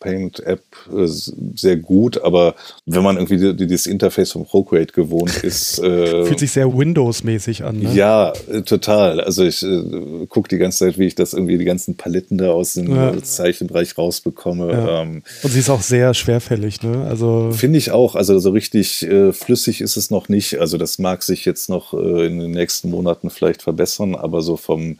Paint 0.00 0.40
App 0.40 0.62
äh, 0.90 1.06
sehr 1.06 1.76
gut, 1.76 2.22
aber 2.22 2.54
wenn 2.86 3.02
man 3.02 3.18
irgendwie 3.18 3.36
die, 3.36 3.66
dieses 3.66 3.84
Interface 3.86 4.32
von 4.32 4.46
Procreate 4.46 4.94
gewohnt 4.94 5.44
ist. 5.44 5.82
Äh, 5.92 6.26
Fühlt 6.26 6.38
sich 6.38 6.52
sehr 6.52 6.72
Windows-mäßig 6.72 7.64
an. 7.64 7.80
Ne? 7.80 7.92
Ja, 7.92 8.32
äh, 8.50 8.62
total. 8.62 9.20
Also 9.20 9.44
ich 9.44 9.62
äh, 9.62 10.26
gucke 10.28 10.48
die 10.48 10.58
ganze 10.58 10.78
Zeit, 10.86 10.98
wie 10.98 11.06
ich 11.06 11.14
das 11.14 11.32
irgendwie 11.32 11.58
die 11.58 11.64
ganzen 11.64 11.96
Paletten 11.96 12.38
da 12.38 12.50
aus 12.50 12.74
dem 12.74 12.94
ja. 12.94 13.20
Zeichenbereich 13.20 13.98
rausbekomme. 13.98 14.72
Ja. 14.72 15.02
Ähm, 15.02 15.22
Und 15.42 15.50
sie 15.50 15.58
ist 15.58 15.70
auch 15.70 15.82
sehr 15.82 16.14
schwerfällig, 16.14 16.82
ne? 16.82 17.06
Also 17.08 17.50
finde 17.52 17.78
ich 17.78 17.90
auch. 17.90 18.14
Also 18.14 18.38
so 18.38 18.50
richtig 18.50 19.02
äh, 19.02 19.32
flüssig 19.32 19.80
ist 19.80 19.96
es 19.96 20.10
noch 20.10 20.28
nicht. 20.28 20.60
Also 20.60 20.78
das 20.78 20.98
mag 20.98 21.22
sich 21.22 21.44
jetzt 21.44 21.68
noch 21.68 21.94
in 21.94 22.38
den 22.38 22.52
nächsten 22.52 22.90
Monaten 22.90 23.28
vielleicht 23.28 23.62
verbessern, 23.62 24.14
aber 24.14 24.40
so 24.40 24.56
vom 24.56 24.98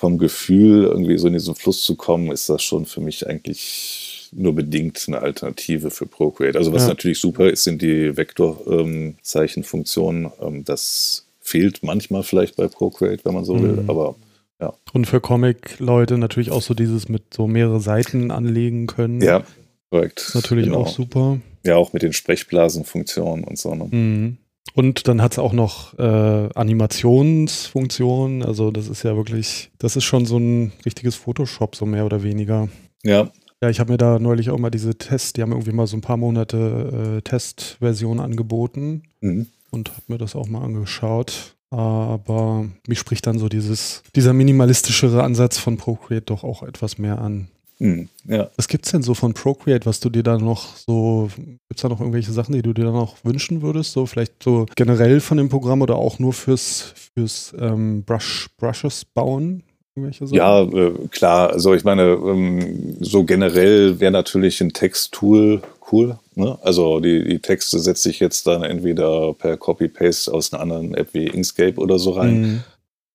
vom 0.00 0.16
Gefühl, 0.16 0.84
irgendwie 0.84 1.18
so 1.18 1.26
in 1.26 1.34
diesen 1.34 1.54
Fluss 1.54 1.84
zu 1.84 1.94
kommen, 1.94 2.32
ist 2.32 2.48
das 2.48 2.62
schon 2.62 2.86
für 2.86 3.02
mich 3.02 3.26
eigentlich 3.26 4.30
nur 4.32 4.54
bedingt 4.54 5.04
eine 5.06 5.20
Alternative 5.20 5.90
für 5.90 6.06
Procreate. 6.06 6.56
Also 6.56 6.72
was 6.72 6.84
ja. 6.84 6.88
natürlich 6.88 7.20
super 7.20 7.50
ist, 7.50 7.64
sind 7.64 7.82
die 7.82 8.16
Vektorzeichenfunktionen. 8.16 10.32
Ähm, 10.40 10.64
das 10.64 11.26
fehlt 11.42 11.82
manchmal 11.82 12.22
vielleicht 12.22 12.56
bei 12.56 12.66
Procreate, 12.66 13.26
wenn 13.26 13.34
man 13.34 13.44
so 13.44 13.56
mhm. 13.56 13.62
will, 13.62 13.84
aber 13.88 14.14
ja. 14.58 14.72
Und 14.94 15.06
für 15.06 15.20
Comic-Leute 15.20 16.16
natürlich 16.16 16.50
auch 16.50 16.62
so 16.62 16.72
dieses 16.72 17.10
mit 17.10 17.34
so 17.34 17.46
mehrere 17.46 17.80
Seiten 17.80 18.30
anlegen 18.30 18.86
können. 18.86 19.20
Ja, 19.20 19.44
korrekt. 19.90 20.20
Ist 20.20 20.34
natürlich 20.34 20.64
genau. 20.64 20.80
auch 20.80 20.88
super. 20.88 21.40
Ja, 21.62 21.76
auch 21.76 21.92
mit 21.92 22.00
den 22.00 22.14
Sprechblasenfunktionen 22.14 23.44
und 23.44 23.58
so. 23.58 23.74
Ne? 23.74 23.88
Mhm. 23.90 24.38
Und 24.74 25.08
dann 25.08 25.20
hat 25.20 25.32
es 25.32 25.38
auch 25.38 25.52
noch 25.52 25.98
äh, 25.98 26.48
Animationsfunktionen. 26.54 28.44
Also 28.44 28.70
das 28.70 28.88
ist 28.88 29.02
ja 29.02 29.16
wirklich, 29.16 29.70
das 29.78 29.96
ist 29.96 30.04
schon 30.04 30.26
so 30.26 30.38
ein 30.38 30.72
richtiges 30.86 31.16
Photoshop, 31.16 31.74
so 31.76 31.86
mehr 31.86 32.06
oder 32.06 32.22
weniger. 32.22 32.68
Ja. 33.02 33.30
Ja, 33.62 33.68
ich 33.68 33.78
habe 33.78 33.92
mir 33.92 33.98
da 33.98 34.18
neulich 34.18 34.48
auch 34.48 34.58
mal 34.58 34.70
diese 34.70 34.96
Tests, 34.96 35.34
die 35.34 35.42
haben 35.42 35.52
irgendwie 35.52 35.72
mal 35.72 35.86
so 35.86 35.94
ein 35.94 36.00
paar 36.00 36.16
Monate 36.16 37.18
äh, 37.18 37.22
Testversion 37.22 38.18
angeboten 38.18 39.02
mhm. 39.20 39.48
und 39.70 39.90
habe 39.90 40.02
mir 40.08 40.16
das 40.16 40.34
auch 40.34 40.48
mal 40.48 40.62
angeschaut. 40.64 41.56
Aber 41.68 42.66
mich 42.88 42.98
spricht 42.98 43.26
dann 43.26 43.38
so 43.38 43.48
dieses, 43.48 44.02
dieser 44.16 44.32
minimalistischere 44.32 45.22
Ansatz 45.22 45.58
von 45.58 45.76
Procreate 45.76 46.26
doch 46.26 46.42
auch 46.42 46.62
etwas 46.62 46.96
mehr 46.96 47.20
an. 47.20 47.48
Hm, 47.80 48.08
ja. 48.28 48.50
Was 48.56 48.68
gibt 48.68 48.84
es 48.84 48.92
denn 48.92 49.02
so 49.02 49.14
von 49.14 49.32
Procreate, 49.32 49.86
was 49.86 50.00
du 50.00 50.10
dir 50.10 50.22
da 50.22 50.36
noch 50.36 50.76
so, 50.76 51.30
gibt 51.34 51.76
es 51.76 51.80
da 51.80 51.88
noch 51.88 52.00
irgendwelche 52.00 52.30
Sachen, 52.30 52.52
die 52.52 52.60
du 52.60 52.74
dir 52.74 52.84
da 52.84 52.92
noch 52.92 53.16
wünschen 53.24 53.62
würdest? 53.62 53.92
So 53.92 54.04
vielleicht 54.04 54.42
so 54.42 54.66
generell 54.76 55.20
von 55.20 55.38
dem 55.38 55.48
Programm 55.48 55.80
oder 55.80 55.96
auch 55.96 56.18
nur 56.18 56.34
fürs, 56.34 56.92
fürs 57.14 57.54
ähm, 57.58 58.04
Brush, 58.04 58.50
Brushes 58.58 59.06
bauen? 59.06 59.62
Ja, 60.30 60.62
äh, 60.62 60.92
klar. 61.10 61.50
Also 61.50 61.74
ich 61.74 61.84
meine, 61.84 62.02
ähm, 62.02 62.96
so 63.00 63.24
generell 63.24 63.98
wäre 63.98 64.12
natürlich 64.12 64.60
ein 64.60 64.72
Texttool 64.72 65.62
cool. 65.90 66.18
Ne? 66.34 66.58
Also 66.62 67.00
die, 67.00 67.24
die 67.24 67.40
Texte 67.40 67.78
setze 67.80 68.10
ich 68.10 68.20
jetzt 68.20 68.46
dann 68.46 68.62
entweder 68.62 69.34
per 69.34 69.56
Copy-Paste 69.56 70.32
aus 70.32 70.52
einer 70.52 70.62
anderen 70.62 70.94
App 70.94 71.12
wie 71.12 71.26
Inkscape 71.26 71.76
oder 71.76 71.98
so 71.98 72.10
rein. 72.10 72.40
Mhm. 72.40 72.60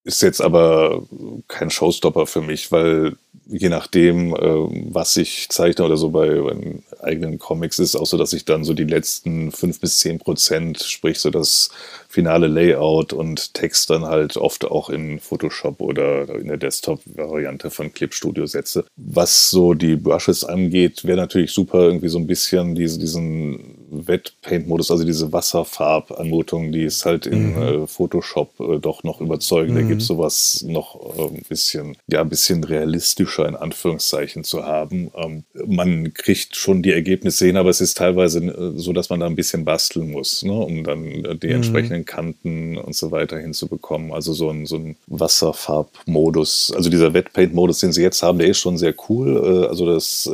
Ist 0.05 0.21
jetzt 0.21 0.39
aber 0.39 1.03
kein 1.47 1.71
Showstopper 1.71 2.27
für 2.27 2.41
mich, 2.41 2.71
weil 2.71 3.17
je 3.47 3.69
nachdem, 3.69 4.35
äh, 4.35 4.93
was 4.93 5.17
ich 5.17 5.49
zeichne 5.49 5.85
oder 5.85 5.97
so 5.97 6.09
bei, 6.09 6.41
bei 6.41 6.55
eigenen 7.01 7.39
Comics, 7.39 7.79
ist 7.79 7.95
auch 7.95 8.05
so, 8.05 8.17
dass 8.17 8.33
ich 8.33 8.45
dann 8.45 8.63
so 8.63 8.73
die 8.73 8.83
letzten 8.83 9.51
fünf 9.51 9.79
bis 9.79 9.99
zehn 9.99 10.19
Prozent, 10.19 10.81
sprich 10.81 11.19
so 11.19 11.29
das 11.29 11.69
finale 12.07 12.47
Layout 12.47 13.13
und 13.13 13.53
Text 13.53 13.89
dann 13.89 14.05
halt 14.05 14.37
oft 14.37 14.65
auch 14.65 14.89
in 14.89 15.19
Photoshop 15.19 15.81
oder 15.81 16.29
in 16.35 16.47
der 16.47 16.57
Desktop-Variante 16.57 17.69
von 17.69 17.91
Clip 17.93 18.13
Studio 18.13 18.45
setze. 18.45 18.85
Was 18.95 19.49
so 19.49 19.73
die 19.73 19.95
Brushes 19.95 20.43
angeht, 20.43 21.03
wäre 21.03 21.17
natürlich 21.17 21.51
super, 21.51 21.79
irgendwie 21.81 22.09
so 22.09 22.17
ein 22.17 22.27
bisschen 22.27 22.75
diese, 22.75 22.99
diesen 22.99 23.84
Wet-Paint-Modus, 23.89 24.91
also 24.91 25.03
diese 25.03 25.31
Wasserfarbanmutung, 25.31 26.71
die 26.71 26.83
ist 26.83 27.05
halt 27.05 27.25
in 27.25 27.55
mhm. 27.55 27.61
äh, 27.61 27.87
Photoshop 27.87 28.59
äh, 28.59 28.79
doch 28.79 29.03
noch 29.03 29.21
überzeugend. 29.21 29.75
Mhm. 29.75 29.81
Da 29.81 29.87
gibt 29.87 30.01
es 30.01 30.07
sowas 30.07 30.63
noch 30.67 31.17
äh, 31.17 31.35
ein 31.35 31.43
bisschen, 31.47 31.95
ja, 32.07 32.21
ein 32.21 32.29
bisschen 32.29 32.63
realistischer 32.63 33.47
in 33.47 33.55
Anführungszeichen 33.55 34.43
zu 34.43 34.63
haben. 34.63 35.11
Ähm, 35.15 35.43
man 35.65 36.13
kriegt 36.13 36.55
schon 36.55 36.81
die 36.81 36.91
Ergebnisse 36.91 37.45
hin, 37.45 37.57
aber 37.57 37.69
es 37.69 37.81
ist 37.81 37.97
teilweise 37.97 38.39
äh, 38.39 38.77
so, 38.77 38.93
dass 38.93 39.09
man 39.09 39.19
da 39.19 39.25
ein 39.25 39.35
bisschen 39.35 39.65
basteln 39.65 40.11
muss, 40.11 40.43
ne, 40.43 40.53
um 40.53 40.83
dann 40.83 41.25
äh, 41.25 41.35
die 41.35 41.47
mhm. 41.47 41.55
entsprechenden 41.55 42.05
Kanten 42.05 42.77
und 42.77 42.95
so 42.95 43.11
weiter 43.11 43.37
hinzubekommen. 43.37 44.11
Also 44.11 44.33
so 44.33 44.49
ein, 44.49 44.65
so 44.65 44.77
ein 44.77 44.95
Wasserfarbmodus. 45.07 46.73
Also 46.75 46.89
dieser 46.89 47.13
Wet-Paint-Modus, 47.13 47.79
den 47.79 47.93
sie 47.93 48.01
jetzt 48.01 48.23
haben, 48.23 48.39
der 48.39 48.49
ist 48.49 48.59
schon 48.59 48.77
sehr 48.77 48.95
cool. 49.09 49.65
Äh, 49.65 49.67
also 49.67 49.85
das 49.85 50.29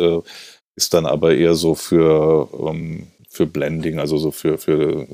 ist 0.76 0.94
dann 0.94 1.06
aber 1.06 1.36
eher 1.36 1.54
so 1.54 1.76
für 1.76 2.48
ähm, 2.68 3.08
für 3.34 3.46
Blending, 3.46 3.98
also 3.98 4.18
so 4.18 4.32
für, 4.32 4.58
für, 4.58 5.08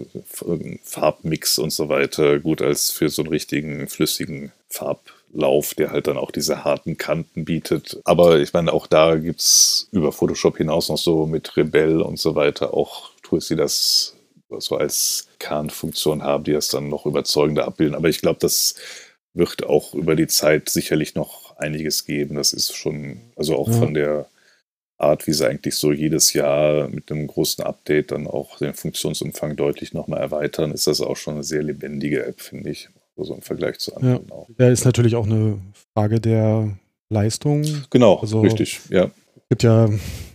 Farbmix 0.84 1.59
und 1.59 1.70
so 1.70 1.88
weiter, 1.88 2.39
gut 2.39 2.63
als 2.63 2.89
für 2.89 3.09
so 3.09 3.22
einen 3.22 3.30
richtigen 3.30 3.88
flüssigen 3.88 4.51
Farblauf, 4.70 5.76
der 5.76 5.91
halt 5.91 6.07
dann 6.07 6.18
auch 6.18 6.32
diese 6.32 6.63
harten 6.63 6.97
Kanten 6.97 7.45
bietet. 7.45 8.01
Aber 8.05 8.39
ich 8.39 8.53
meine, 8.53 8.74
auch 8.74 8.88
da 8.88 9.18
gibt 9.18 9.41
es 9.41 9.88
über 9.91 10.11
Photoshop 10.11 10.57
hinaus 10.57 10.89
noch 10.89 10.97
so 10.97 11.28
mit 11.28 11.55
Rebell 11.57 12.01
und 12.01 12.18
so 12.18 12.34
weiter 12.34 12.74
auch 12.74 13.11
Tools, 13.22 13.49
die 13.49 13.55
das 13.55 14.15
so 14.57 14.78
als 14.78 15.28
Kernfunktion 15.38 16.24
haben, 16.24 16.43
die 16.43 16.53
das 16.53 16.70
dann 16.70 16.89
noch 16.89 17.05
überzeugender 17.05 17.65
abbilden. 17.65 17.95
Aber 17.95 18.09
ich 18.09 18.22
glaube, 18.22 18.39
das 18.39 18.74
wird 19.36 19.63
auch 19.63 19.93
über 19.93 20.15
die 20.15 20.28
Zeit 20.28 20.70
sicherlich 20.70 21.13
noch 21.13 21.55
einiges 21.57 22.05
geben. 22.05 22.34
Das 22.34 22.51
ist 22.51 22.76
schon, 22.76 23.22
also 23.36 23.55
auch 23.57 23.68
ja. 23.68 23.74
von 23.76 23.93
der 23.93 24.28
Art, 24.98 25.28
wie 25.28 25.34
sie 25.34 25.48
eigentlich 25.48 25.76
so 25.76 25.91
jedes 25.91 26.34
Jahr 26.34 26.88
mit 26.89 27.12
einem 27.12 27.28
großen 27.28 27.64
Update 27.64 28.12
dann 28.12 28.28
auch 28.28 28.58
den 28.58 28.74
Funktionsumfang 28.74 29.56
deutlich 29.56 29.93
nochmal 29.93 30.20
erweitern, 30.20 30.72
ist 30.72 30.88
das 30.88 31.02
auch 31.02 31.16
schon 31.18 31.36
eine 31.36 31.43
sehr 31.43 31.64
lebendige 31.64 32.26
App, 32.26 32.41
finde 32.41 32.72
ich. 32.72 32.89
So 33.16 33.34
im 33.34 33.41
Vergleich 33.41 33.80
zu 33.80 33.95
anderen 33.95 34.28
ja. 34.28 34.36
auch. 34.36 34.48
Ja, 34.60 34.70
ist 34.70 34.86
natürlich 34.86 35.16
auch 35.16 35.26
eine 35.26 35.60
Frage 35.95 36.20
der 36.20 36.78
Leistung. 37.10 37.66
Genau, 37.89 38.16
also, 38.16 38.41
richtig, 38.41 38.82
ja. 38.89 39.06
Es 39.36 39.50
gibt 39.50 39.64
ja 39.64 39.89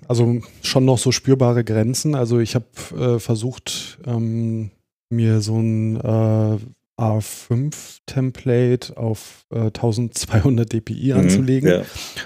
also 0.09 0.41
schon 0.63 0.85
noch 0.85 0.99
so 0.99 1.13
spürbare 1.13 1.65
Grenzen. 1.65 2.15
Also 2.15 2.39
ich 2.39 2.55
habe 2.55 2.67
äh, 2.99 3.19
versucht, 3.19 3.99
ähm, 4.07 4.71
mir 5.11 5.41
so 5.41 5.59
ein 5.59 5.97
äh, 5.97 6.59
A5-Template 7.03 8.97
auf 8.97 9.45
äh, 9.51 9.67
1200 9.67 10.73
dpi 10.73 11.13
mhm, 11.13 11.21
anzulegen. 11.21 11.69
Ja. 11.69 11.83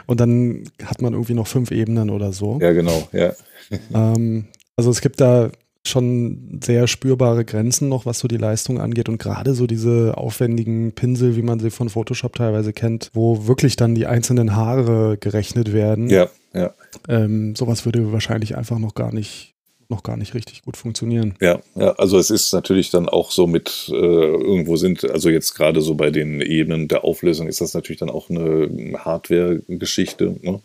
Und 0.06 0.20
dann 0.20 0.64
hat 0.84 1.00
man 1.00 1.14
irgendwie 1.14 1.34
noch 1.34 1.46
fünf 1.46 1.70
Ebenen 1.70 2.10
oder 2.10 2.32
so. 2.32 2.58
Ja, 2.60 2.72
genau, 2.72 3.08
ja. 3.12 3.32
ähm, 3.94 4.46
also 4.76 4.90
es 4.90 5.00
gibt 5.00 5.20
da 5.20 5.50
schon 5.86 6.60
sehr 6.62 6.88
spürbare 6.88 7.44
Grenzen 7.44 7.88
noch, 7.88 8.06
was 8.06 8.18
so 8.18 8.28
die 8.28 8.36
Leistung 8.36 8.80
angeht. 8.80 9.08
Und 9.08 9.18
gerade 9.18 9.54
so 9.54 9.66
diese 9.66 10.16
aufwendigen 10.16 10.92
Pinsel, 10.92 11.36
wie 11.36 11.42
man 11.42 11.60
sie 11.60 11.70
von 11.70 11.88
Photoshop 11.88 12.34
teilweise 12.34 12.72
kennt, 12.72 13.10
wo 13.14 13.46
wirklich 13.46 13.76
dann 13.76 13.94
die 13.94 14.06
einzelnen 14.06 14.56
Haare 14.56 15.16
gerechnet 15.18 15.72
werden. 15.72 16.10
Ja, 16.10 16.28
ja. 16.52 16.72
Ähm, 17.08 17.54
sowas 17.54 17.84
würde 17.84 18.12
wahrscheinlich 18.12 18.56
einfach 18.56 18.78
noch 18.78 18.94
gar 18.94 19.12
nicht 19.14 19.55
noch 19.88 20.02
gar 20.02 20.16
nicht 20.16 20.34
richtig 20.34 20.62
gut 20.62 20.76
funktionieren. 20.76 21.34
Ja, 21.40 21.60
ja, 21.74 21.92
also 21.92 22.18
es 22.18 22.30
ist 22.30 22.52
natürlich 22.52 22.90
dann 22.90 23.08
auch 23.08 23.30
so 23.30 23.46
mit, 23.46 23.88
äh, 23.90 23.94
irgendwo 23.94 24.76
sind, 24.76 25.08
also 25.10 25.28
jetzt 25.28 25.54
gerade 25.54 25.80
so 25.80 25.94
bei 25.94 26.10
den 26.10 26.40
Ebenen 26.40 26.88
der 26.88 27.04
Auflösung 27.04 27.48
ist 27.48 27.60
das 27.60 27.74
natürlich 27.74 28.00
dann 28.00 28.10
auch 28.10 28.30
eine 28.30 28.68
Hardware-Geschichte. 28.98 30.36
Ne? 30.42 30.60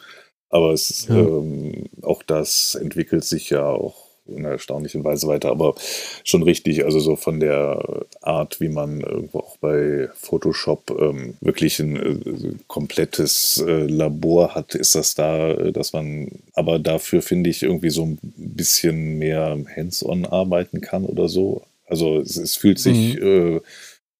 Aber 0.50 0.74
es, 0.74 1.08
ja. 1.08 1.16
ähm, 1.16 1.86
auch 2.02 2.24
das 2.24 2.76
entwickelt 2.76 3.24
sich 3.24 3.50
ja 3.50 3.66
auch 3.66 4.11
in 4.32 4.40
einer 4.40 4.52
erstaunlichen 4.52 5.04
Weise 5.04 5.28
weiter, 5.28 5.50
aber 5.50 5.76
schon 6.24 6.44
richtig, 6.44 6.86
also 6.86 7.00
so 7.00 7.16
von 7.16 7.40
der 7.40 8.06
Art, 8.22 8.60
wie 8.60 8.70
man 8.70 9.02
irgendwo 9.02 9.40
auch 9.40 9.58
bei 9.58 10.10
Photoshop 10.16 10.96
ähm, 11.00 11.36
wirklich 11.42 11.80
ein 11.80 11.96
äh, 11.96 12.54
komplettes 12.68 13.64
äh, 13.66 13.86
Labor 13.86 14.56
hat, 14.56 14.76
ist 14.76 14.96
das 14.96 15.16
da, 15.16 15.52
äh, 15.52 15.72
dass 15.72 15.94
man 15.94 16.30
aber 16.54 16.80
dafür 16.80 17.22
finde 17.22 17.50
ich 17.50 17.64
irgendwie 17.64 17.90
so 17.90 18.06
ein 18.06 18.20
bisschen 18.22 19.18
mehr 19.18 19.58
hands-on 19.76 20.26
arbeiten 20.26 20.82
kann 20.82 21.06
oder 21.06 21.30
so. 21.30 21.64
Also 21.86 22.20
es, 22.20 22.38
es 22.38 22.56
fühlt 22.56 22.80
sich 22.80 23.16
mhm. 23.16 23.58
äh, 23.58 23.62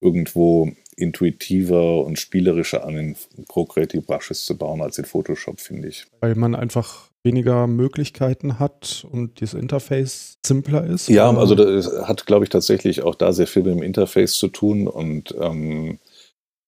irgendwo 0.00 0.72
intuitiver 0.96 2.04
und 2.04 2.18
spielerischer 2.18 2.84
an, 2.84 2.96
in 2.96 3.16
Procreative 3.48 4.02
Brushes 4.02 4.44
zu 4.44 4.56
bauen 4.56 4.82
als 4.82 4.98
in 4.98 5.04
Photoshop, 5.04 5.60
finde 5.60 5.88
ich. 5.88 6.04
Weil 6.20 6.34
man 6.34 6.54
einfach 6.54 7.11
weniger 7.24 7.66
Möglichkeiten 7.66 8.58
hat 8.58 9.06
und 9.10 9.40
das 9.40 9.54
Interface 9.54 10.38
simpler 10.44 10.84
ist? 10.84 11.08
Ja, 11.08 11.30
oder? 11.30 11.38
also 11.38 11.54
das 11.54 11.90
hat, 12.06 12.26
glaube 12.26 12.44
ich, 12.44 12.50
tatsächlich 12.50 13.02
auch 13.02 13.14
da 13.14 13.32
sehr 13.32 13.46
viel 13.46 13.62
mit 13.62 13.74
dem 13.74 13.82
Interface 13.82 14.34
zu 14.34 14.48
tun 14.48 14.86
und 14.88 15.34
ähm, 15.40 15.98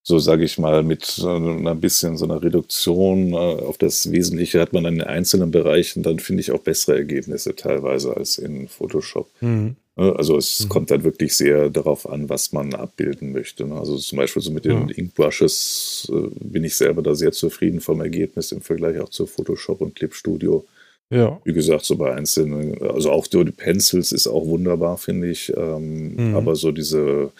so 0.06 0.18
sage 0.18 0.44
ich 0.44 0.58
mal, 0.58 0.82
mit 0.82 1.04
so 1.04 1.30
einer 1.30 1.74
bisschen 1.74 2.18
so 2.18 2.26
einer 2.26 2.42
Reduktion 2.42 3.32
äh, 3.32 3.36
auf 3.36 3.78
das 3.78 4.12
Wesentliche 4.12 4.60
hat 4.60 4.74
man 4.74 4.84
in 4.84 5.00
einzelnen 5.02 5.50
Bereichen 5.50 6.02
dann, 6.02 6.18
finde 6.18 6.42
ich, 6.42 6.52
auch 6.52 6.60
bessere 6.60 6.96
Ergebnisse 6.96 7.56
teilweise 7.56 8.14
als 8.14 8.36
in 8.36 8.68
Photoshop. 8.68 9.30
Mhm. 9.40 9.76
Ne, 9.96 10.14
also 10.16 10.36
es 10.36 10.64
mhm. 10.64 10.68
kommt 10.68 10.90
dann 10.90 11.04
wirklich 11.04 11.36
sehr 11.36 11.70
darauf 11.70 12.08
an, 12.08 12.28
was 12.28 12.52
man 12.52 12.74
abbilden 12.74 13.32
möchte. 13.32 13.64
Ne? 13.64 13.76
Also 13.76 13.96
zum 13.96 14.18
Beispiel 14.18 14.42
so 14.42 14.50
mit 14.50 14.64
den 14.64 14.88
ja. 14.88 14.94
Inkbrushes 14.96 16.10
äh, 16.12 16.28
bin 16.40 16.64
ich 16.64 16.76
selber 16.76 17.02
da 17.02 17.14
sehr 17.14 17.32
zufrieden 17.32 17.80
vom 17.80 18.00
Ergebnis 18.00 18.50
im 18.52 18.60
Vergleich 18.60 18.98
auch 18.98 19.08
zu 19.08 19.26
Photoshop 19.26 19.80
und 19.80 19.94
Clip 19.94 20.12
Studio. 20.12 20.64
Ja. 21.10 21.40
Wie 21.44 21.52
gesagt, 21.52 21.84
so 21.84 21.96
bei 21.96 22.12
einzelnen, 22.12 22.80
also 22.82 23.12
auch 23.12 23.26
die 23.28 23.44
Pencils 23.44 24.10
ist 24.10 24.26
auch 24.26 24.46
wunderbar, 24.46 24.98
finde 24.98 25.30
ich. 25.30 25.52
Ähm, 25.56 26.14
mhm. 26.30 26.34
Aber 26.34 26.56
so 26.56 26.72
diese 26.72 27.30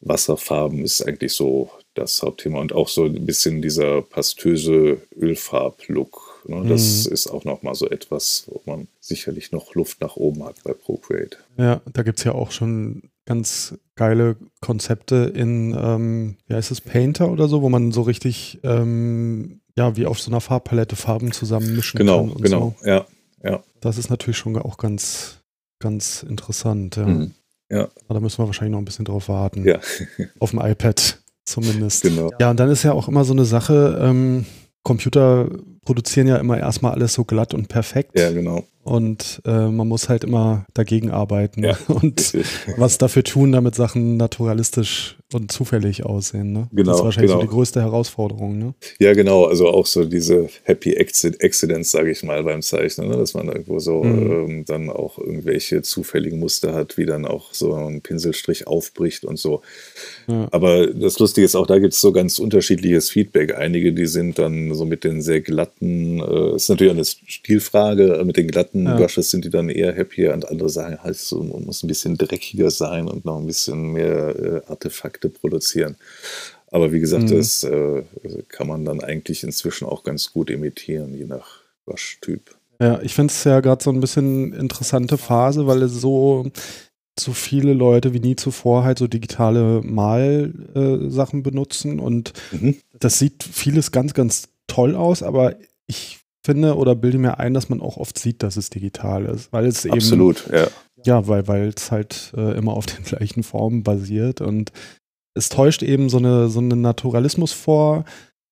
Wasserfarben 0.00 0.82
ist 0.82 1.02
eigentlich 1.02 1.32
so 1.32 1.70
das 1.94 2.22
Hauptthema 2.22 2.60
und 2.60 2.72
auch 2.72 2.88
so 2.88 3.04
ein 3.04 3.24
bisschen 3.24 3.62
dieser 3.62 4.02
pastöse 4.02 5.00
Ölfarb-Look. 5.16 6.23
Ne? 6.48 6.68
Das 6.68 7.06
mhm. 7.06 7.12
ist 7.12 7.26
auch 7.26 7.44
nochmal 7.44 7.74
so 7.74 7.88
etwas, 7.88 8.44
wo 8.48 8.60
man 8.66 8.88
sicherlich 9.00 9.52
noch 9.52 9.74
Luft 9.74 10.00
nach 10.00 10.16
oben 10.16 10.44
hat 10.44 10.62
bei 10.64 10.72
Procreate. 10.72 11.38
Ja, 11.58 11.80
da 11.92 12.02
gibt 12.02 12.18
es 12.18 12.24
ja 12.24 12.32
auch 12.32 12.50
schon 12.50 13.10
ganz 13.26 13.74
geile 13.94 14.36
Konzepte 14.60 15.32
in, 15.34 15.76
ähm, 15.78 16.36
wie 16.46 16.54
heißt 16.54 16.70
es, 16.70 16.80
Painter 16.80 17.30
oder 17.30 17.48
so, 17.48 17.62
wo 17.62 17.68
man 17.68 17.92
so 17.92 18.02
richtig, 18.02 18.60
ähm, 18.62 19.60
ja, 19.76 19.96
wie 19.96 20.06
auf 20.06 20.20
so 20.20 20.30
einer 20.30 20.40
Farbpalette 20.40 20.96
Farben 20.96 21.32
zusammen 21.32 21.74
mischen 21.74 21.98
genau, 21.98 22.26
kann. 22.26 22.42
Genau, 22.42 22.42
genau, 22.42 22.76
so. 22.80 22.86
ja, 22.86 23.06
ja. 23.42 23.62
Das 23.80 23.98
ist 23.98 24.10
natürlich 24.10 24.38
schon 24.38 24.56
auch 24.58 24.78
ganz, 24.78 25.38
ganz 25.78 26.22
interessant, 26.22 26.96
ja. 26.96 27.06
Mhm. 27.06 27.34
Ja. 27.70 27.88
Aber 28.04 28.14
da 28.14 28.20
müssen 28.20 28.38
wir 28.38 28.46
wahrscheinlich 28.46 28.72
noch 28.72 28.78
ein 28.78 28.84
bisschen 28.84 29.06
drauf 29.06 29.28
warten. 29.28 29.64
Ja. 29.64 29.80
auf 30.38 30.50
dem 30.50 30.60
iPad 30.60 31.18
zumindest. 31.44 32.02
Genau. 32.02 32.30
Ja, 32.38 32.50
und 32.50 32.60
dann 32.60 32.70
ist 32.70 32.82
ja 32.82 32.92
auch 32.92 33.08
immer 33.08 33.24
so 33.24 33.32
eine 33.32 33.44
Sache, 33.44 33.98
ähm, 34.00 34.46
Computer 34.82 35.48
produzieren 35.84 36.28
ja 36.28 36.36
immer 36.36 36.58
erstmal 36.58 36.92
alles 36.92 37.14
so 37.14 37.24
glatt 37.24 37.54
und 37.54 37.68
perfekt. 37.68 38.18
Ja, 38.18 38.30
genau. 38.32 38.64
Und 38.84 39.40
äh, 39.46 39.68
man 39.68 39.88
muss 39.88 40.10
halt 40.10 40.24
immer 40.24 40.66
dagegen 40.74 41.10
arbeiten 41.10 41.64
ja, 41.64 41.76
und 41.88 42.34
was 42.76 42.98
dafür 42.98 43.24
tun, 43.24 43.52
damit 43.52 43.74
Sachen 43.74 44.18
naturalistisch 44.18 45.16
und 45.32 45.50
zufällig 45.50 46.04
aussehen. 46.04 46.52
Ne? 46.52 46.68
Genau, 46.70 46.90
das 46.90 47.00
ist 47.00 47.04
wahrscheinlich 47.04 47.30
genau. 47.32 47.40
so 47.40 47.46
die 47.46 47.52
größte 47.52 47.80
Herausforderung. 47.80 48.58
Ne? 48.58 48.74
Ja, 49.00 49.14
genau. 49.14 49.46
Also 49.46 49.68
auch 49.68 49.86
so 49.86 50.04
diese 50.04 50.48
Happy 50.62 50.96
Accidents, 50.96 51.90
sage 51.90 52.10
ich 52.10 52.22
mal, 52.22 52.44
beim 52.44 52.62
Zeichnen, 52.62 53.08
ne? 53.08 53.16
dass 53.16 53.34
man 53.34 53.48
irgendwo 53.48 53.78
so 53.80 54.04
mhm. 54.04 54.30
ähm, 54.30 54.64
dann 54.66 54.90
auch 54.90 55.18
irgendwelche 55.18 55.82
zufälligen 55.82 56.38
Muster 56.38 56.74
hat, 56.74 56.96
wie 56.96 57.06
dann 57.06 57.26
auch 57.26 57.52
so 57.52 57.74
ein 57.74 58.00
Pinselstrich 58.02 58.66
aufbricht 58.66 59.24
und 59.24 59.38
so. 59.38 59.62
Ja. 60.28 60.48
Aber 60.52 60.86
das 60.86 61.18
Lustige 61.18 61.44
ist 61.44 61.56
auch, 61.56 61.66
da 61.66 61.78
gibt 61.78 61.94
es 61.94 62.00
so 62.00 62.12
ganz 62.12 62.38
unterschiedliches 62.38 63.10
Feedback. 63.10 63.56
Einige, 63.56 63.92
die 63.92 64.06
sind 64.06 64.38
dann 64.38 64.74
so 64.74 64.84
mit 64.84 65.04
den 65.04 65.22
sehr 65.22 65.40
glatten, 65.40 66.20
äh, 66.20 66.56
ist 66.56 66.68
natürlich 66.68 66.92
eine 66.92 67.04
Stilfrage, 67.04 68.22
mit 68.24 68.36
den 68.36 68.48
glatten 68.48 68.73
glatten 68.74 68.86
ja. 68.86 68.96
Brushes 68.96 69.30
sind 69.30 69.44
die 69.44 69.50
dann 69.50 69.68
eher 69.68 69.96
happier 69.96 70.32
und 70.34 70.48
andere 70.48 70.68
sagen 70.68 70.98
halt 71.02 71.16
so, 71.16 71.42
man 71.42 71.64
muss 71.64 71.82
ein 71.82 71.88
bisschen 71.88 72.16
dreckiger 72.16 72.70
sein 72.70 73.08
und 73.08 73.24
noch 73.24 73.38
ein 73.38 73.46
bisschen 73.46 73.92
mehr 73.92 74.36
äh, 74.36 74.62
Artefakte 74.66 75.28
produzieren. 75.28 75.96
Aber 76.70 76.92
wie 76.92 77.00
gesagt, 77.00 77.24
mhm. 77.24 77.36
das 77.36 77.62
äh, 77.64 78.02
kann 78.48 78.66
man 78.66 78.84
dann 78.84 79.00
eigentlich 79.00 79.44
inzwischen 79.44 79.86
auch 79.86 80.02
ganz 80.02 80.32
gut 80.32 80.50
imitieren, 80.50 81.14
je 81.14 81.24
nach 81.24 81.62
Brush-Typ. 81.84 82.56
Ja, 82.80 83.00
ich 83.02 83.14
finde 83.14 83.32
es 83.32 83.44
ja 83.44 83.60
gerade 83.60 83.82
so 83.82 83.90
ein 83.90 84.00
bisschen 84.00 84.52
interessante 84.52 85.16
Phase, 85.16 85.66
weil 85.66 85.82
es 85.82 85.92
so 85.92 86.50
so 87.16 87.32
viele 87.32 87.74
Leute 87.74 88.12
wie 88.12 88.18
nie 88.18 88.34
zuvor 88.34 88.82
halt 88.82 88.98
so 88.98 89.06
digitale 89.06 89.82
Malsachen 89.84 91.38
äh, 91.38 91.42
benutzen 91.42 92.00
und 92.00 92.32
mhm. 92.50 92.74
das 92.98 93.20
sieht 93.20 93.44
vieles 93.44 93.92
ganz, 93.92 94.14
ganz 94.14 94.48
toll 94.66 94.96
aus, 94.96 95.22
aber 95.22 95.54
ich 95.86 96.23
finde 96.44 96.76
oder 96.76 96.94
bilde 96.94 97.18
mir 97.18 97.38
ein, 97.38 97.54
dass 97.54 97.68
man 97.68 97.80
auch 97.80 97.96
oft 97.96 98.18
sieht, 98.18 98.42
dass 98.42 98.56
es 98.56 98.70
digital 98.70 99.24
ist, 99.24 99.52
weil 99.52 99.66
es 99.66 99.84
eben 99.84 99.94
absolut, 99.94 100.44
ja, 100.52 100.68
ja, 101.04 101.26
weil 101.26 101.48
weil 101.48 101.72
es 101.74 101.90
halt 101.90 102.32
äh, 102.36 102.56
immer 102.56 102.74
auf 102.74 102.86
den 102.86 103.04
gleichen 103.04 103.42
Formen 103.42 103.82
basiert 103.82 104.40
und 104.40 104.72
es 105.34 105.48
täuscht 105.48 105.82
eben 105.82 106.08
so 106.08 106.18
eine 106.18 106.48
so 106.48 106.60
einen 106.60 106.80
Naturalismus 106.80 107.52
vor, 107.52 108.04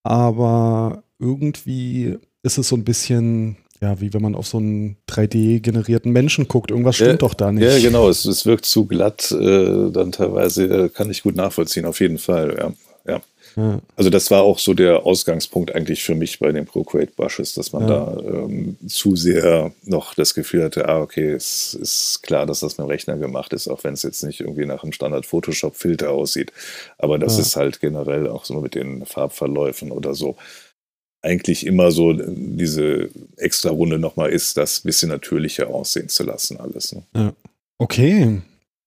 aber 0.03 1.05
irgendwie 1.18 2.18
ist 2.43 2.59
es 2.59 2.68
so 2.68 2.76
ein 2.76 2.84
bisschen 2.84 3.57
ja, 3.82 4.01
wie 4.01 4.14
wenn 4.14 4.22
man 4.22 4.36
auf 4.36 4.47
so 4.47 4.59
einen 4.59 4.97
3D-generierten 5.09 6.12
Menschen 6.12 6.47
guckt. 6.47 6.70
Irgendwas 6.70 6.95
stimmt 6.95 7.11
ja, 7.11 7.16
doch 7.16 7.34
da 7.34 7.51
nicht. 7.51 7.64
Ja, 7.64 7.80
genau. 7.80 8.09
Es, 8.09 8.24
es 8.24 8.47
wirkt 8.47 8.64
zu 8.64 8.86
glatt, 8.86 9.32
äh, 9.32 9.90
dann 9.90 10.12
teilweise. 10.12 10.84
Äh, 10.84 10.88
kann 10.88 11.11
ich 11.11 11.24
gut 11.24 11.34
nachvollziehen, 11.34 11.84
auf 11.84 11.99
jeden 11.99 12.18
Fall. 12.18 12.57
Ja. 12.57 12.72
Ja. 13.57 13.72
ja. 13.72 13.80
Also, 13.96 14.11
das 14.11 14.30
war 14.30 14.42
auch 14.42 14.59
so 14.59 14.74
der 14.74 15.05
Ausgangspunkt 15.05 15.74
eigentlich 15.74 16.03
für 16.03 16.14
mich 16.14 16.38
bei 16.38 16.53
den 16.53 16.66
Procreate 16.66 17.12
Brushes, 17.14 17.55
dass 17.55 17.72
man 17.72 17.86
da 17.86 18.16
ähm, 18.24 18.76
zu 18.86 19.16
sehr 19.16 19.72
noch 19.84 20.14
das 20.14 20.34
Gefühl 20.34 20.64
hatte, 20.64 20.88
ah, 20.88 21.00
okay, 21.00 21.30
es 21.30 21.74
ist 21.74 22.22
klar, 22.22 22.46
dass 22.46 22.61
das 22.61 22.78
mit 22.78 22.86
dem 22.86 22.90
Rechner 22.90 23.16
gemacht 23.16 23.53
ist, 23.53 23.68
auch 23.68 23.84
wenn 23.84 23.94
es 23.94 24.03
jetzt 24.03 24.22
nicht 24.22 24.40
irgendwie 24.40 24.66
nach 24.66 24.82
einem 24.82 24.92
Standard-Photoshop-Filter 24.92 26.11
aussieht. 26.11 26.53
Aber 26.98 27.18
das 27.18 27.38
ist 27.38 27.57
halt 27.57 27.80
generell 27.80 28.28
auch 28.28 28.44
so 28.44 28.61
mit 28.61 28.74
den 28.74 29.07
Farbverläufen 29.07 29.90
oder 29.90 30.14
so 30.14 30.36
eigentlich 31.22 31.64
immer 31.64 31.92
so 31.92 32.12
diese 32.12 33.09
extra 33.36 33.70
Runde 33.70 33.98
nochmal 33.98 34.30
ist, 34.30 34.57
das 34.57 34.80
ein 34.80 34.86
bisschen 34.88 35.09
natürlicher 35.09 35.68
aussehen 35.68 36.09
zu 36.09 36.24
lassen, 36.24 36.59
alles. 36.59 36.92
Ne? 36.92 37.03
Ja. 37.14 37.32
Okay, 37.78 38.42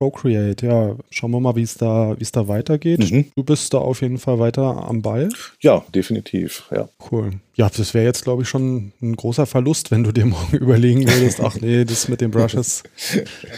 Procreate, 0.05 0.67
ja, 0.67 0.95
schauen 1.09 1.31
wir 1.31 1.39
mal, 1.39 1.55
wie 1.55 1.63
es 1.63 1.75
da, 1.75 2.15
wie 2.17 2.21
es 2.21 2.31
da 2.31 2.47
weitergeht. 2.47 3.11
Mhm. 3.11 3.25
Du 3.35 3.43
bist 3.43 3.73
da 3.73 3.79
auf 3.79 4.01
jeden 4.01 4.19
Fall 4.19 4.37
weiter 4.37 4.87
am 4.87 5.01
Ball. 5.01 5.29
Ja, 5.61 5.83
definitiv, 5.93 6.63
ja. 6.71 6.87
Cool. 7.11 7.31
Ja, 7.57 7.69
das 7.69 7.93
wäre 7.93 8.03
jetzt, 8.03 8.25
glaube 8.25 8.43
ich, 8.43 8.49
schon 8.49 8.91
ein 9.01 9.15
großer 9.15 9.45
Verlust, 9.45 9.89
wenn 9.89 10.03
du 10.03 10.11
dir 10.11 10.25
morgen 10.25 10.57
überlegen 10.57 11.07
würdest, 11.07 11.39
ach 11.39 11.55
nee, 11.61 11.85
das 11.85 12.09
mit 12.09 12.19
den 12.19 12.31
Brushes 12.31 12.83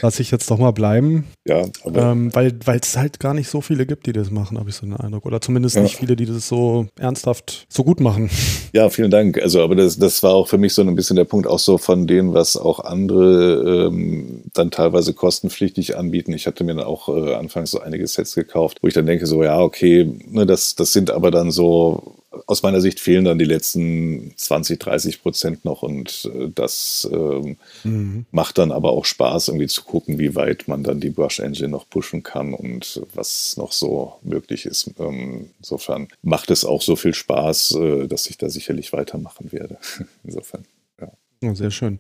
lasse 0.02 0.22
ich 0.22 0.30
jetzt 0.30 0.52
doch 0.52 0.60
mal 0.60 0.72
bleiben. 0.72 1.26
Ja, 1.48 1.66
aber. 1.84 2.12
Ähm, 2.12 2.34
weil 2.36 2.80
es 2.80 2.96
halt 2.96 3.20
gar 3.20 3.34
nicht 3.34 3.50
so 3.50 3.62
viele 3.62 3.88
gibt, 3.88 4.06
die 4.06 4.14
das 4.14 4.30
machen, 4.30 4.60
habe 4.60 4.70
ich 4.70 4.76
so 4.76 4.86
den 4.86 4.96
Eindruck. 4.96 5.26
Oder 5.26 5.42
zumindest 5.42 5.78
ja. 5.78 5.82
nicht 5.82 5.96
viele, 5.96 6.16
die 6.16 6.28
das 6.28 6.48
so 6.48 6.88
ernsthaft 7.00 7.66
so 7.70 7.84
gut 7.84 8.00
machen. 8.00 8.30
Ja, 8.72 8.90
vielen 8.90 9.10
Dank. 9.10 9.42
Also, 9.42 9.64
aber 9.64 9.76
das, 9.76 9.98
das 9.98 10.22
war 10.22 10.34
auch 10.34 10.48
für 10.48 10.60
mich 10.60 10.74
so 10.74 10.84
ein 10.84 10.96
bisschen 10.96 11.16
der 11.16 11.24
Punkt, 11.24 11.48
auch 11.48 11.58
so 11.58 11.80
von 11.80 12.06
dem, 12.06 12.34
was 12.34 12.56
auch 12.56 12.80
andere 12.82 13.88
ähm, 13.88 14.44
dann 14.54 14.70
teilweise 14.70 15.14
kostenpflichtig 15.14 15.98
anbieten. 15.98 16.34
Ich 16.34 16.46
hatte 16.46 16.64
mir 16.64 16.76
dann 16.76 16.86
auch 16.86 17.10
äh, 17.10 17.34
anfangs 17.34 17.72
so 17.72 17.80
einige 17.80 18.06
Sets 18.06 18.36
gekauft, 18.36 18.80
wo 18.82 18.88
ich 18.88 18.94
dann 18.94 19.08
denke, 19.08 19.26
so, 19.26 19.44
ja, 19.44 19.60
okay, 19.60 20.08
ne, 20.28 20.46
das, 20.46 20.76
das 20.76 20.94
sind 20.94 21.10
aber 21.10 21.32
dann 21.32 21.50
so 21.50 22.18
aus 22.46 22.64
meiner 22.64 22.82
Sicht 22.82 23.00
fehlen 23.00 23.26
dann 23.26 23.40
die 23.40 23.46
letzten 23.46 24.34
20, 24.36 24.80
30 24.80 25.22
Prozent 25.22 25.66
noch 25.66 25.82
und 25.82 26.30
äh, 26.34 26.50
das 26.54 27.08
ähm, 27.12 27.58
mhm. 27.84 28.26
macht 28.32 28.58
dann 28.58 28.72
aber 28.72 28.92
auch 28.92 29.06
Spaß, 29.06 29.50
irgendwie 29.50 29.68
zu 29.68 29.84
gucken, 29.84 30.20
wie 30.20 30.36
weit 30.36 30.68
man 30.68 30.84
dann 30.84 31.00
die 31.00 31.10
Brush 31.10 31.40
Engine 31.40 31.70
noch 31.70 31.90
pushen 31.90 32.24
kann 32.24 32.54
und 32.54 33.02
was 33.14 33.58
noch 33.58 33.72
so 33.72 34.16
möglich 34.24 34.66
ist. 34.66 34.92
Ähm, 35.00 35.52
insofern 35.60 36.08
macht 36.22 36.52
es 36.52 36.66
auch 36.66 36.82
so 36.82 36.96
viel 36.96 37.14
Spaß, 37.14 37.76
äh, 37.76 38.08
dass 38.08 38.28
ich 38.28 38.38
da 38.38 38.50
sicherlich 38.50 38.94
weitermachen 38.94 39.52
werde. 39.52 39.78
Insofern, 40.24 40.66
ja. 41.00 41.12
Oh, 41.44 41.54
sehr 41.54 41.72
schön. 41.72 42.00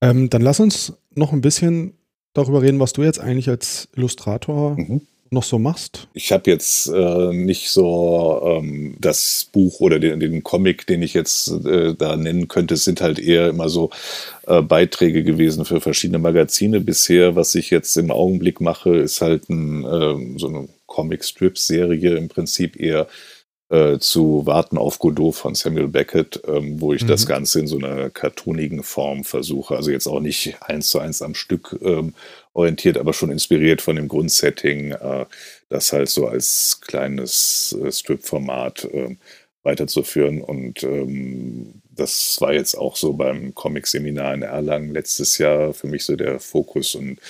Ähm, 0.00 0.30
dann 0.30 0.42
lass 0.42 0.60
uns 0.60 0.92
noch 1.14 1.32
ein 1.32 1.40
bisschen 1.40 1.94
darüber 2.34 2.62
reden, 2.62 2.80
was 2.80 2.92
du 2.92 3.02
jetzt 3.02 3.18
eigentlich 3.18 3.48
als 3.48 3.88
Illustrator 3.96 4.76
mhm 4.76 5.00
noch 5.36 5.44
so 5.44 5.58
machst? 5.58 6.08
Ich 6.14 6.32
habe 6.32 6.50
jetzt 6.50 6.88
äh, 6.88 7.32
nicht 7.32 7.70
so 7.70 8.42
ähm, 8.44 8.96
das 8.98 9.48
Buch 9.52 9.78
oder 9.80 10.00
den, 10.00 10.18
den, 10.18 10.42
Comic, 10.42 10.86
den 10.86 11.02
ich 11.02 11.14
jetzt 11.14 11.48
äh, 11.64 11.94
da 11.94 12.16
nennen 12.16 12.48
könnte. 12.48 12.74
Es 12.74 12.84
sind 12.84 13.00
halt 13.00 13.20
eher 13.20 13.48
immer 13.48 13.68
so 13.68 13.90
äh, 14.46 14.62
Beiträge 14.62 15.22
gewesen 15.22 15.64
für 15.64 15.80
verschiedene 15.80 16.18
Magazine 16.18 16.80
bisher. 16.80 17.36
Was 17.36 17.54
ich 17.54 17.70
jetzt 17.70 17.96
im 17.96 18.10
Augenblick 18.10 18.60
mache, 18.60 18.96
ist 18.96 19.20
halt 19.20 19.48
ein, 19.48 19.84
ähm, 19.84 20.38
so 20.38 20.48
eine 20.48 20.68
Comic-Strip-Serie 20.86 22.16
im 22.16 22.28
Prinzip 22.28 22.80
eher 22.80 23.06
äh, 23.68 23.98
zu 23.98 24.46
Warten 24.46 24.78
auf 24.78 24.98
Godot 24.98 25.34
von 25.34 25.54
Samuel 25.54 25.88
Beckett, 25.88 26.40
ähm, 26.46 26.80
wo 26.80 26.92
ich 26.92 27.02
mhm. 27.02 27.08
das 27.08 27.26
Ganze 27.26 27.60
in 27.60 27.66
so 27.66 27.78
einer 27.78 28.10
cartoonigen 28.10 28.82
Form 28.82 29.24
versuche. 29.24 29.76
Also 29.76 29.90
jetzt 29.90 30.06
auch 30.06 30.20
nicht 30.20 30.56
eins 30.60 30.88
zu 30.88 31.00
eins 31.00 31.20
am 31.20 31.34
Stück 31.34 31.76
ähm, 31.82 32.14
orientiert, 32.56 32.96
aber 32.96 33.12
schon 33.12 33.30
inspiriert 33.30 33.82
von 33.82 33.96
dem 33.96 34.08
Grundsetting, 34.08 34.92
äh, 34.92 35.26
das 35.68 35.92
halt 35.92 36.08
so 36.08 36.26
als 36.26 36.80
kleines 36.80 37.76
äh, 37.82 37.92
Strip-Format 37.92 38.84
äh, 38.84 39.16
weiterzuführen. 39.62 40.40
Und 40.40 40.82
ähm, 40.82 41.82
das 41.90 42.40
war 42.40 42.54
jetzt 42.54 42.74
auch 42.74 42.96
so 42.96 43.12
beim 43.12 43.54
Comic-Seminar 43.54 44.34
in 44.34 44.42
Erlangen 44.42 44.92
letztes 44.92 45.38
Jahr 45.38 45.74
für 45.74 45.86
mich 45.86 46.04
so 46.04 46.16
der 46.16 46.40
Fokus 46.40 46.94
und 46.94 47.20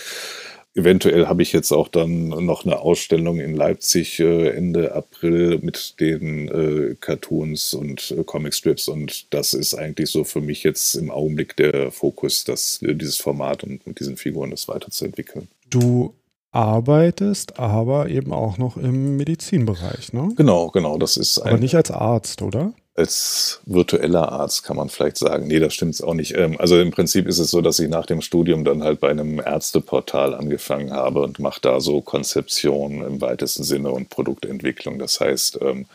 Eventuell 0.76 1.26
habe 1.26 1.40
ich 1.40 1.54
jetzt 1.54 1.72
auch 1.72 1.88
dann 1.88 2.28
noch 2.28 2.66
eine 2.66 2.80
Ausstellung 2.80 3.40
in 3.40 3.56
Leipzig 3.56 4.20
äh, 4.20 4.50
Ende 4.50 4.94
April 4.94 5.58
mit 5.62 5.98
den 6.00 6.48
äh, 6.48 6.96
Cartoons 7.00 7.72
und 7.72 8.10
äh, 8.10 8.22
Comicstrips 8.24 8.86
und 8.86 9.32
das 9.32 9.54
ist 9.54 9.72
eigentlich 9.72 10.10
so 10.10 10.22
für 10.24 10.42
mich 10.42 10.64
jetzt 10.64 10.94
im 10.94 11.10
Augenblick 11.10 11.56
der 11.56 11.90
Fokus, 11.90 12.44
dass 12.44 12.82
äh, 12.82 12.94
dieses 12.94 13.16
Format 13.16 13.64
und 13.64 13.86
mit 13.86 14.00
diesen 14.00 14.18
Figuren 14.18 14.50
das 14.50 14.68
weiterzuentwickeln. 14.68 15.48
Du 15.70 16.12
arbeitest 16.52 17.58
aber 17.58 18.10
eben 18.10 18.34
auch 18.34 18.58
noch 18.58 18.76
im 18.76 19.16
Medizinbereich, 19.16 20.12
ne? 20.12 20.32
Genau, 20.36 20.68
genau, 20.68 20.98
das 20.98 21.16
ist 21.16 21.38
Aber 21.38 21.56
nicht 21.56 21.74
als 21.74 21.90
Arzt, 21.90 22.42
oder? 22.42 22.74
Als 22.96 23.60
virtueller 23.66 24.32
Arzt 24.32 24.62
kann 24.64 24.76
man 24.76 24.88
vielleicht 24.88 25.18
sagen. 25.18 25.46
Nee, 25.46 25.58
das 25.58 25.74
stimmt 25.74 26.02
auch 26.02 26.14
nicht. 26.14 26.34
Ähm, 26.34 26.58
also 26.58 26.80
im 26.80 26.90
Prinzip 26.90 27.28
ist 27.28 27.38
es 27.38 27.50
so, 27.50 27.60
dass 27.60 27.78
ich 27.78 27.88
nach 27.88 28.06
dem 28.06 28.22
Studium 28.22 28.64
dann 28.64 28.82
halt 28.82 29.00
bei 29.00 29.10
einem 29.10 29.38
Ärzteportal 29.38 30.34
angefangen 30.34 30.92
habe 30.92 31.20
und 31.20 31.38
mache 31.38 31.60
da 31.60 31.80
so 31.80 32.00
Konzeption 32.00 33.02
im 33.02 33.20
weitesten 33.20 33.64
Sinne 33.64 33.90
und 33.90 34.08
Produktentwicklung. 34.08 34.98
Das 34.98 35.20
heißt, 35.20 35.58
ähm, 35.60 35.86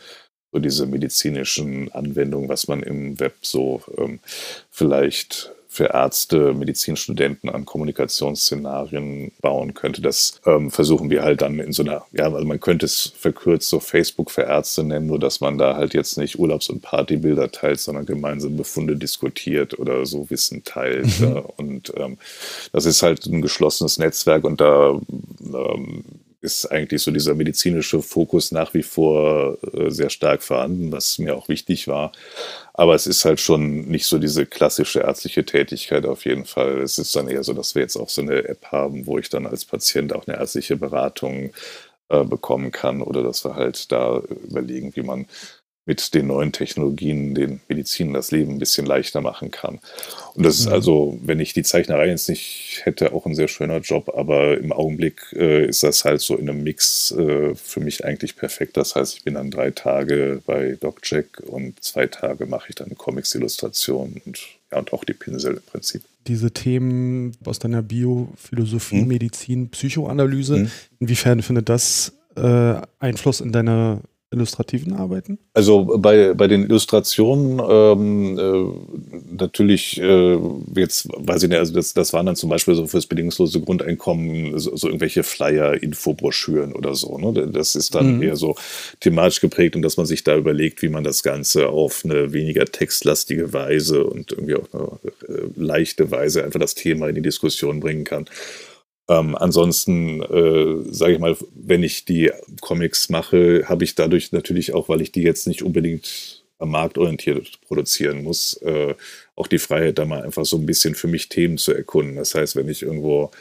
so 0.52 0.60
diese 0.60 0.86
medizinischen 0.86 1.90
Anwendungen, 1.92 2.48
was 2.48 2.68
man 2.68 2.82
im 2.82 3.18
Web 3.18 3.34
so 3.40 3.82
ähm, 3.98 4.20
vielleicht 4.70 5.52
für 5.72 5.86
Ärzte, 5.94 6.52
Medizinstudenten 6.52 7.48
an 7.48 7.64
Kommunikationsszenarien 7.64 9.32
bauen 9.40 9.72
könnte. 9.72 10.02
Das 10.02 10.38
ähm, 10.44 10.70
versuchen 10.70 11.08
wir 11.08 11.22
halt 11.22 11.40
dann 11.40 11.58
in 11.58 11.72
so 11.72 11.82
einer, 11.82 12.04
ja, 12.12 12.30
also 12.30 12.46
man 12.46 12.60
könnte 12.60 12.84
es 12.84 13.14
verkürzt 13.16 13.70
so 13.70 13.80
Facebook 13.80 14.30
für 14.30 14.42
Ärzte 14.42 14.84
nennen, 14.84 15.06
nur 15.06 15.18
dass 15.18 15.40
man 15.40 15.56
da 15.56 15.74
halt 15.74 15.94
jetzt 15.94 16.18
nicht 16.18 16.38
Urlaubs- 16.38 16.68
und 16.68 16.82
Partybilder 16.82 17.50
teilt, 17.50 17.80
sondern 17.80 18.04
gemeinsam 18.04 18.58
Befunde 18.58 18.96
diskutiert 18.96 19.78
oder 19.78 20.04
so 20.04 20.28
Wissen 20.28 20.62
teilt. 20.62 21.18
Mhm. 21.20 21.36
Äh, 21.36 21.42
und 21.56 21.92
ähm, 21.96 22.18
das 22.72 22.84
ist 22.84 23.02
halt 23.02 23.24
ein 23.24 23.40
geschlossenes 23.40 23.96
Netzwerk 23.96 24.44
und 24.44 24.60
da 24.60 25.00
ähm, 25.40 26.04
ist 26.42 26.66
eigentlich 26.66 27.02
so 27.02 27.10
dieser 27.10 27.34
medizinische 27.34 28.02
Fokus 28.02 28.52
nach 28.52 28.74
wie 28.74 28.82
vor 28.82 29.58
äh, 29.72 29.90
sehr 29.90 30.10
stark 30.10 30.42
vorhanden, 30.42 30.92
was 30.92 31.18
mir 31.18 31.36
auch 31.36 31.48
wichtig 31.48 31.88
war. 31.88 32.12
Aber 32.74 32.94
es 32.94 33.06
ist 33.06 33.24
halt 33.24 33.40
schon 33.40 33.82
nicht 33.88 34.06
so 34.06 34.18
diese 34.18 34.44
klassische 34.44 35.00
ärztliche 35.00 35.44
Tätigkeit 35.44 36.04
auf 36.04 36.24
jeden 36.24 36.44
Fall. 36.44 36.80
Es 36.80 36.98
ist 36.98 37.14
dann 37.14 37.28
eher 37.28 37.44
so, 37.44 37.52
dass 37.52 37.74
wir 37.74 37.82
jetzt 37.82 37.96
auch 37.96 38.08
so 38.08 38.22
eine 38.22 38.44
App 38.48 38.66
haben, 38.66 39.06
wo 39.06 39.18
ich 39.18 39.28
dann 39.28 39.46
als 39.46 39.64
Patient 39.64 40.12
auch 40.12 40.26
eine 40.26 40.36
ärztliche 40.38 40.76
Beratung 40.76 41.52
äh, 42.08 42.24
bekommen 42.24 42.72
kann 42.72 43.02
oder 43.02 43.22
dass 43.22 43.44
wir 43.44 43.54
halt 43.54 43.92
da 43.92 44.18
überlegen, 44.18 44.94
wie 44.96 45.02
man 45.02 45.26
mit 45.84 46.14
den 46.14 46.28
neuen 46.28 46.52
Technologien 46.52 47.34
den 47.34 47.60
Medizin 47.68 48.12
das 48.12 48.30
Leben 48.30 48.52
ein 48.52 48.58
bisschen 48.58 48.86
leichter 48.86 49.20
machen 49.20 49.50
kann. 49.50 49.80
Und 50.34 50.46
das 50.46 50.60
ist 50.60 50.66
mhm. 50.66 50.72
also, 50.72 51.18
wenn 51.22 51.40
ich 51.40 51.54
die 51.54 51.64
Zeichnerei 51.64 52.06
jetzt 52.06 52.28
nicht 52.28 52.82
hätte, 52.84 53.12
auch 53.12 53.26
ein 53.26 53.34
sehr 53.34 53.48
schöner 53.48 53.78
Job, 53.78 54.12
aber 54.14 54.58
im 54.58 54.72
Augenblick 54.72 55.22
äh, 55.32 55.66
ist 55.66 55.82
das 55.82 56.04
halt 56.04 56.20
so 56.20 56.36
in 56.36 56.48
einem 56.48 56.62
Mix 56.62 57.10
äh, 57.10 57.54
für 57.56 57.80
mich 57.80 58.04
eigentlich 58.04 58.36
perfekt. 58.36 58.76
Das 58.76 58.94
heißt, 58.94 59.16
ich 59.16 59.24
bin 59.24 59.34
dann 59.34 59.50
drei 59.50 59.72
Tage 59.72 60.40
bei 60.46 60.76
DocCheck 60.80 61.40
und 61.40 61.82
zwei 61.82 62.06
Tage 62.06 62.46
mache 62.46 62.66
ich 62.68 62.76
dann 62.76 62.96
Comics-Illustrationen 62.96 64.22
und, 64.24 64.38
ja, 64.70 64.78
und 64.78 64.92
auch 64.92 65.02
die 65.02 65.14
Pinsel 65.14 65.54
im 65.56 65.62
Prinzip. 65.62 66.02
Diese 66.28 66.52
Themen 66.52 67.36
aus 67.44 67.58
deiner 67.58 67.82
Biophilosophie, 67.82 69.02
mhm. 69.02 69.08
Medizin, 69.08 69.68
Psychoanalyse, 69.70 70.58
mhm. 70.58 70.70
inwiefern 71.00 71.42
findet 71.42 71.68
das 71.68 72.12
äh, 72.36 72.74
Einfluss 73.00 73.40
in 73.40 73.50
deine 73.50 74.00
illustrativen 74.32 74.92
Arbeiten? 74.94 75.38
Also 75.54 75.84
bei, 75.98 76.34
bei 76.34 76.48
den 76.48 76.64
Illustrationen 76.64 77.60
ähm, 77.68 78.38
äh, 78.38 79.34
natürlich 79.36 80.00
äh, 80.00 80.38
jetzt 80.74 81.08
weiß 81.14 81.42
ich 81.44 81.48
nicht, 81.48 81.58
also 81.58 81.74
das, 81.74 81.94
das 81.94 82.12
waren 82.12 82.26
dann 82.26 82.36
zum 82.36 82.50
Beispiel 82.50 82.74
so 82.74 82.86
fürs 82.86 83.06
bedingungslose 83.06 83.60
Grundeinkommen 83.60 84.58
so, 84.58 84.76
so 84.76 84.88
irgendwelche 84.88 85.22
Flyer, 85.22 85.82
Infobroschüren 85.82 86.72
oder 86.72 86.94
so. 86.94 87.18
Ne? 87.18 87.48
Das 87.48 87.74
ist 87.74 87.94
dann 87.94 88.16
mhm. 88.16 88.22
eher 88.22 88.36
so 88.36 88.56
thematisch 89.00 89.40
geprägt 89.40 89.76
und 89.76 89.82
dass 89.82 89.96
man 89.96 90.06
sich 90.06 90.24
da 90.24 90.36
überlegt, 90.36 90.82
wie 90.82 90.88
man 90.88 91.04
das 91.04 91.22
Ganze 91.22 91.68
auf 91.68 92.02
eine 92.04 92.32
weniger 92.32 92.64
textlastige 92.64 93.52
Weise 93.52 94.04
und 94.04 94.32
irgendwie 94.32 94.54
auf 94.54 94.74
eine 94.74 94.98
äh, 95.28 95.42
leichte 95.56 96.10
Weise 96.10 96.44
einfach 96.44 96.60
das 96.60 96.74
Thema 96.74 97.08
in 97.08 97.14
die 97.14 97.22
Diskussion 97.22 97.80
bringen 97.80 98.04
kann. 98.04 98.26
Ähm, 99.08 99.34
ansonsten, 99.36 100.22
äh, 100.22 100.92
sage 100.92 101.14
ich 101.14 101.18
mal, 101.18 101.36
wenn 101.54 101.82
ich 101.82 102.04
die 102.04 102.30
Comics 102.60 103.08
mache, 103.08 103.64
habe 103.68 103.84
ich 103.84 103.94
dadurch 103.94 104.32
natürlich 104.32 104.74
auch, 104.74 104.88
weil 104.88 105.00
ich 105.00 105.12
die 105.12 105.22
jetzt 105.22 105.46
nicht 105.46 105.62
unbedingt 105.62 106.44
am 106.58 106.70
Markt 106.70 106.96
orientiert 106.96 107.60
produzieren 107.66 108.22
muss, 108.22 108.54
äh, 108.62 108.94
auch 109.34 109.48
die 109.48 109.58
Freiheit, 109.58 109.98
da 109.98 110.04
mal 110.04 110.22
einfach 110.22 110.46
so 110.46 110.56
ein 110.56 110.66
bisschen 110.66 110.94
für 110.94 111.08
mich 111.08 111.28
Themen 111.28 111.58
zu 111.58 111.72
erkunden. 111.74 112.16
Das 112.16 112.34
heißt, 112.34 112.54
wenn 112.54 112.68
ich 112.68 112.82
irgendwo 112.82 113.32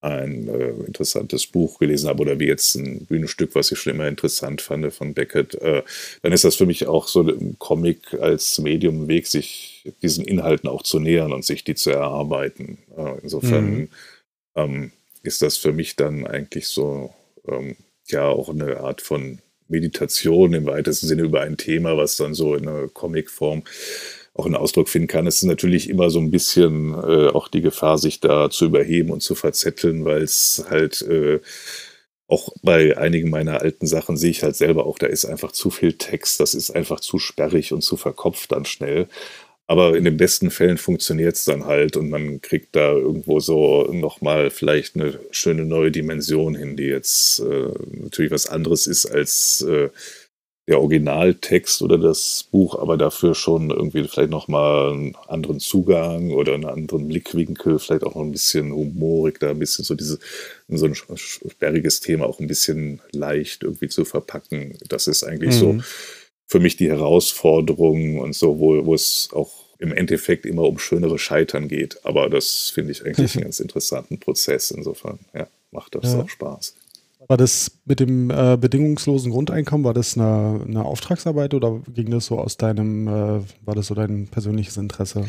ein 0.00 0.48
äh, 0.48 0.70
interessantes 0.86 1.46
Buch 1.46 1.78
gelesen 1.78 2.08
habe 2.08 2.22
oder 2.22 2.38
wie 2.38 2.46
jetzt 2.46 2.74
ein 2.74 3.06
Bühnenstück, 3.06 3.54
was 3.54 3.72
ich 3.72 3.78
schon 3.78 3.94
immer 3.94 4.06
interessant 4.06 4.60
fand 4.60 4.92
von 4.92 5.14
Beckett, 5.14 5.54
äh, 5.56 5.82
dann 6.22 6.32
ist 6.32 6.44
das 6.44 6.56
für 6.56 6.66
mich 6.66 6.86
auch 6.86 7.08
so 7.08 7.22
ein 7.22 7.56
Comic 7.58 8.14
als 8.14 8.58
Medium 8.58 9.08
Weg, 9.08 9.26
sich 9.26 9.92
diesen 10.02 10.24
Inhalten 10.24 10.68
auch 10.68 10.82
zu 10.82 10.98
nähern 10.98 11.32
und 11.32 11.44
sich 11.44 11.64
die 11.64 11.74
zu 11.74 11.90
erarbeiten. 11.90 12.78
Äh, 12.96 13.20
insofern 13.22 13.70
mhm. 13.70 13.88
Ähm, 14.56 14.92
ist 15.22 15.42
das 15.42 15.56
für 15.56 15.72
mich 15.72 15.96
dann 15.96 16.26
eigentlich 16.26 16.68
so 16.68 17.14
ähm, 17.48 17.76
ja 18.06 18.26
auch 18.26 18.48
eine 18.48 18.78
Art 18.78 19.00
von 19.02 19.40
Meditation 19.68 20.52
im 20.52 20.66
weitesten 20.66 21.06
Sinne 21.06 21.22
über 21.22 21.40
ein 21.42 21.56
Thema, 21.56 21.96
was 21.96 22.16
dann 22.16 22.34
so 22.34 22.54
in 22.54 22.68
einer 22.68 22.88
Comicform 22.88 23.62
auch 24.34 24.46
einen 24.46 24.54
Ausdruck 24.54 24.88
finden 24.88 25.08
kann. 25.08 25.26
Es 25.26 25.36
ist 25.36 25.44
natürlich 25.44 25.88
immer 25.88 26.10
so 26.10 26.20
ein 26.20 26.30
bisschen 26.30 26.92
äh, 26.94 27.28
auch 27.28 27.48
die 27.48 27.62
Gefahr, 27.62 27.98
sich 27.98 28.20
da 28.20 28.50
zu 28.50 28.66
überheben 28.66 29.10
und 29.10 29.22
zu 29.22 29.34
verzetteln, 29.34 30.04
weil 30.04 30.22
es 30.22 30.64
halt 30.68 31.02
äh, 31.02 31.40
auch 32.28 32.50
bei 32.62 32.98
einigen 32.98 33.30
meiner 33.30 33.60
alten 33.62 33.86
Sachen 33.86 34.16
sehe 34.16 34.30
ich 34.30 34.42
halt 34.42 34.56
selber 34.56 34.86
auch, 34.86 34.98
da 34.98 35.06
ist 35.06 35.24
einfach 35.24 35.52
zu 35.52 35.70
viel 35.70 35.92
Text, 35.94 36.40
das 36.40 36.54
ist 36.54 36.70
einfach 36.70 37.00
zu 37.00 37.18
sperrig 37.18 37.72
und 37.72 37.82
zu 37.82 37.96
verkopft 37.96 38.52
dann 38.52 38.64
schnell. 38.64 39.08
Aber 39.68 39.96
in 39.96 40.04
den 40.04 40.16
besten 40.16 40.50
Fällen 40.50 40.78
funktioniert 40.78 41.34
es 41.34 41.44
dann 41.44 41.64
halt 41.64 41.96
und 41.96 42.08
man 42.08 42.40
kriegt 42.40 42.76
da 42.76 42.92
irgendwo 42.92 43.40
so 43.40 43.90
nochmal 43.92 44.50
vielleicht 44.50 44.94
eine 44.94 45.18
schöne 45.32 45.64
neue 45.64 45.90
Dimension 45.90 46.54
hin, 46.54 46.76
die 46.76 46.84
jetzt 46.84 47.40
äh, 47.40 47.72
natürlich 47.90 48.30
was 48.30 48.46
anderes 48.46 48.86
ist 48.86 49.06
als 49.06 49.62
äh, 49.62 49.88
der 50.68 50.80
Originaltext 50.80 51.80
oder 51.82 51.96
das 51.96 52.48
Buch, 52.50 52.76
aber 52.76 52.96
dafür 52.96 53.34
schon 53.34 53.70
irgendwie 53.70 54.02
vielleicht 54.04 54.30
nochmal 54.30 54.92
einen 54.92 55.16
anderen 55.28 55.60
Zugang 55.60 56.32
oder 56.32 56.54
einen 56.54 56.64
anderen 56.64 57.06
Blickwinkel, 57.06 57.78
vielleicht 57.78 58.02
auch 58.02 58.16
noch 58.16 58.22
ein 58.22 58.32
bisschen 58.32 58.72
humorig, 58.72 59.38
da 59.38 59.50
ein 59.50 59.60
bisschen 59.60 59.84
so 59.84 59.94
diese, 59.94 60.18
so 60.68 60.86
ein 60.86 60.94
sperriges 60.94 62.00
Thema 62.00 62.26
auch 62.26 62.40
ein 62.40 62.48
bisschen 62.48 63.00
leicht 63.12 63.62
irgendwie 63.62 63.88
zu 63.88 64.04
verpacken. 64.04 64.76
Das 64.88 65.06
ist 65.06 65.22
eigentlich 65.22 65.54
mhm. 65.54 65.58
so 65.58 65.78
für 66.46 66.60
mich 66.60 66.76
die 66.76 66.88
Herausforderung 66.88 68.18
und 68.18 68.34
so, 68.34 68.58
wo, 68.58 68.86
wo 68.86 68.94
es 68.94 69.30
auch 69.32 69.52
im 69.78 69.92
Endeffekt 69.92 70.46
immer 70.46 70.62
um 70.62 70.78
schönere 70.78 71.18
Scheitern 71.18 71.68
geht. 71.68 72.04
Aber 72.04 72.30
das 72.30 72.70
finde 72.72 72.92
ich 72.92 73.04
eigentlich 73.04 73.34
einen 73.34 73.44
ganz 73.44 73.60
interessanten 73.60 74.18
Prozess. 74.18 74.70
Insofern, 74.70 75.18
ja, 75.34 75.48
macht 75.70 75.94
das 75.94 76.12
ja. 76.12 76.20
auch 76.20 76.28
Spaß. 76.28 76.74
War 77.28 77.36
das 77.36 77.72
mit 77.84 77.98
dem 77.98 78.30
äh, 78.30 78.56
bedingungslosen 78.56 79.32
Grundeinkommen, 79.32 79.84
war 79.84 79.94
das 79.94 80.16
eine, 80.16 80.64
eine, 80.66 80.84
Auftragsarbeit 80.84 81.54
oder 81.54 81.80
ging 81.92 82.10
das 82.10 82.26
so 82.26 82.38
aus 82.38 82.56
deinem, 82.56 83.08
äh, 83.08 83.40
war 83.64 83.74
das 83.74 83.88
so 83.88 83.94
dein 83.94 84.28
persönliches 84.28 84.76
Interesse? 84.76 85.28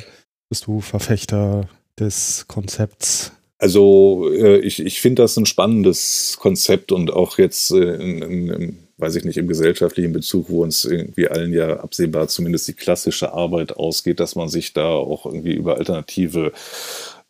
Bist 0.49 0.68
du 0.68 0.80
Verfechter 0.82 1.68
des 1.99 2.45
Konzepts? 2.47 3.32
Also 3.60 4.30
äh, 4.32 4.60
ich, 4.60 4.80
ich 4.86 5.01
finde 5.01 5.24
das 5.24 5.38
ein 5.38 5.45
spannendes 5.45 6.38
Konzept 6.39 6.91
und 6.91 7.12
auch 7.12 7.38
jetzt 7.38 7.72
äh, 7.72 7.95
in, 7.95 8.22
in, 8.22 8.49
in 8.49 8.88
weiß 8.97 9.16
ich 9.16 9.24
nicht, 9.24 9.38
im 9.38 9.47
gesellschaftlichen 9.47 10.12
Bezug, 10.12 10.49
wo 10.49 10.64
uns 10.64 10.84
irgendwie 10.84 11.28
allen 11.28 11.53
ja 11.53 11.80
absehbar 11.80 12.28
zumindest 12.28 12.68
die 12.68 12.74
klassische 12.74 13.32
Arbeit 13.32 13.78
ausgeht, 13.78 14.20
dass 14.20 14.36
man 14.36 14.49
sich 14.49 14.74
da 14.74 14.88
auch 14.88 15.26
irgendwie 15.26 15.53
über 15.53 15.78
alternative 15.78 16.51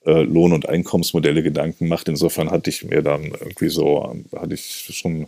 äh, 0.05 0.23
Lohn- 0.23 0.53
und 0.53 0.69
Einkommensmodelle 0.69 1.43
Gedanken 1.43 1.89
macht. 1.89 2.07
Insofern 2.07 2.51
hatte 2.51 2.69
ich 2.69 2.85
mir 2.85 3.01
dann 3.01 3.25
irgendwie 3.25 3.69
so, 3.69 4.15
hatte 4.33 4.53
ich 4.53 4.89
schon 4.93 5.27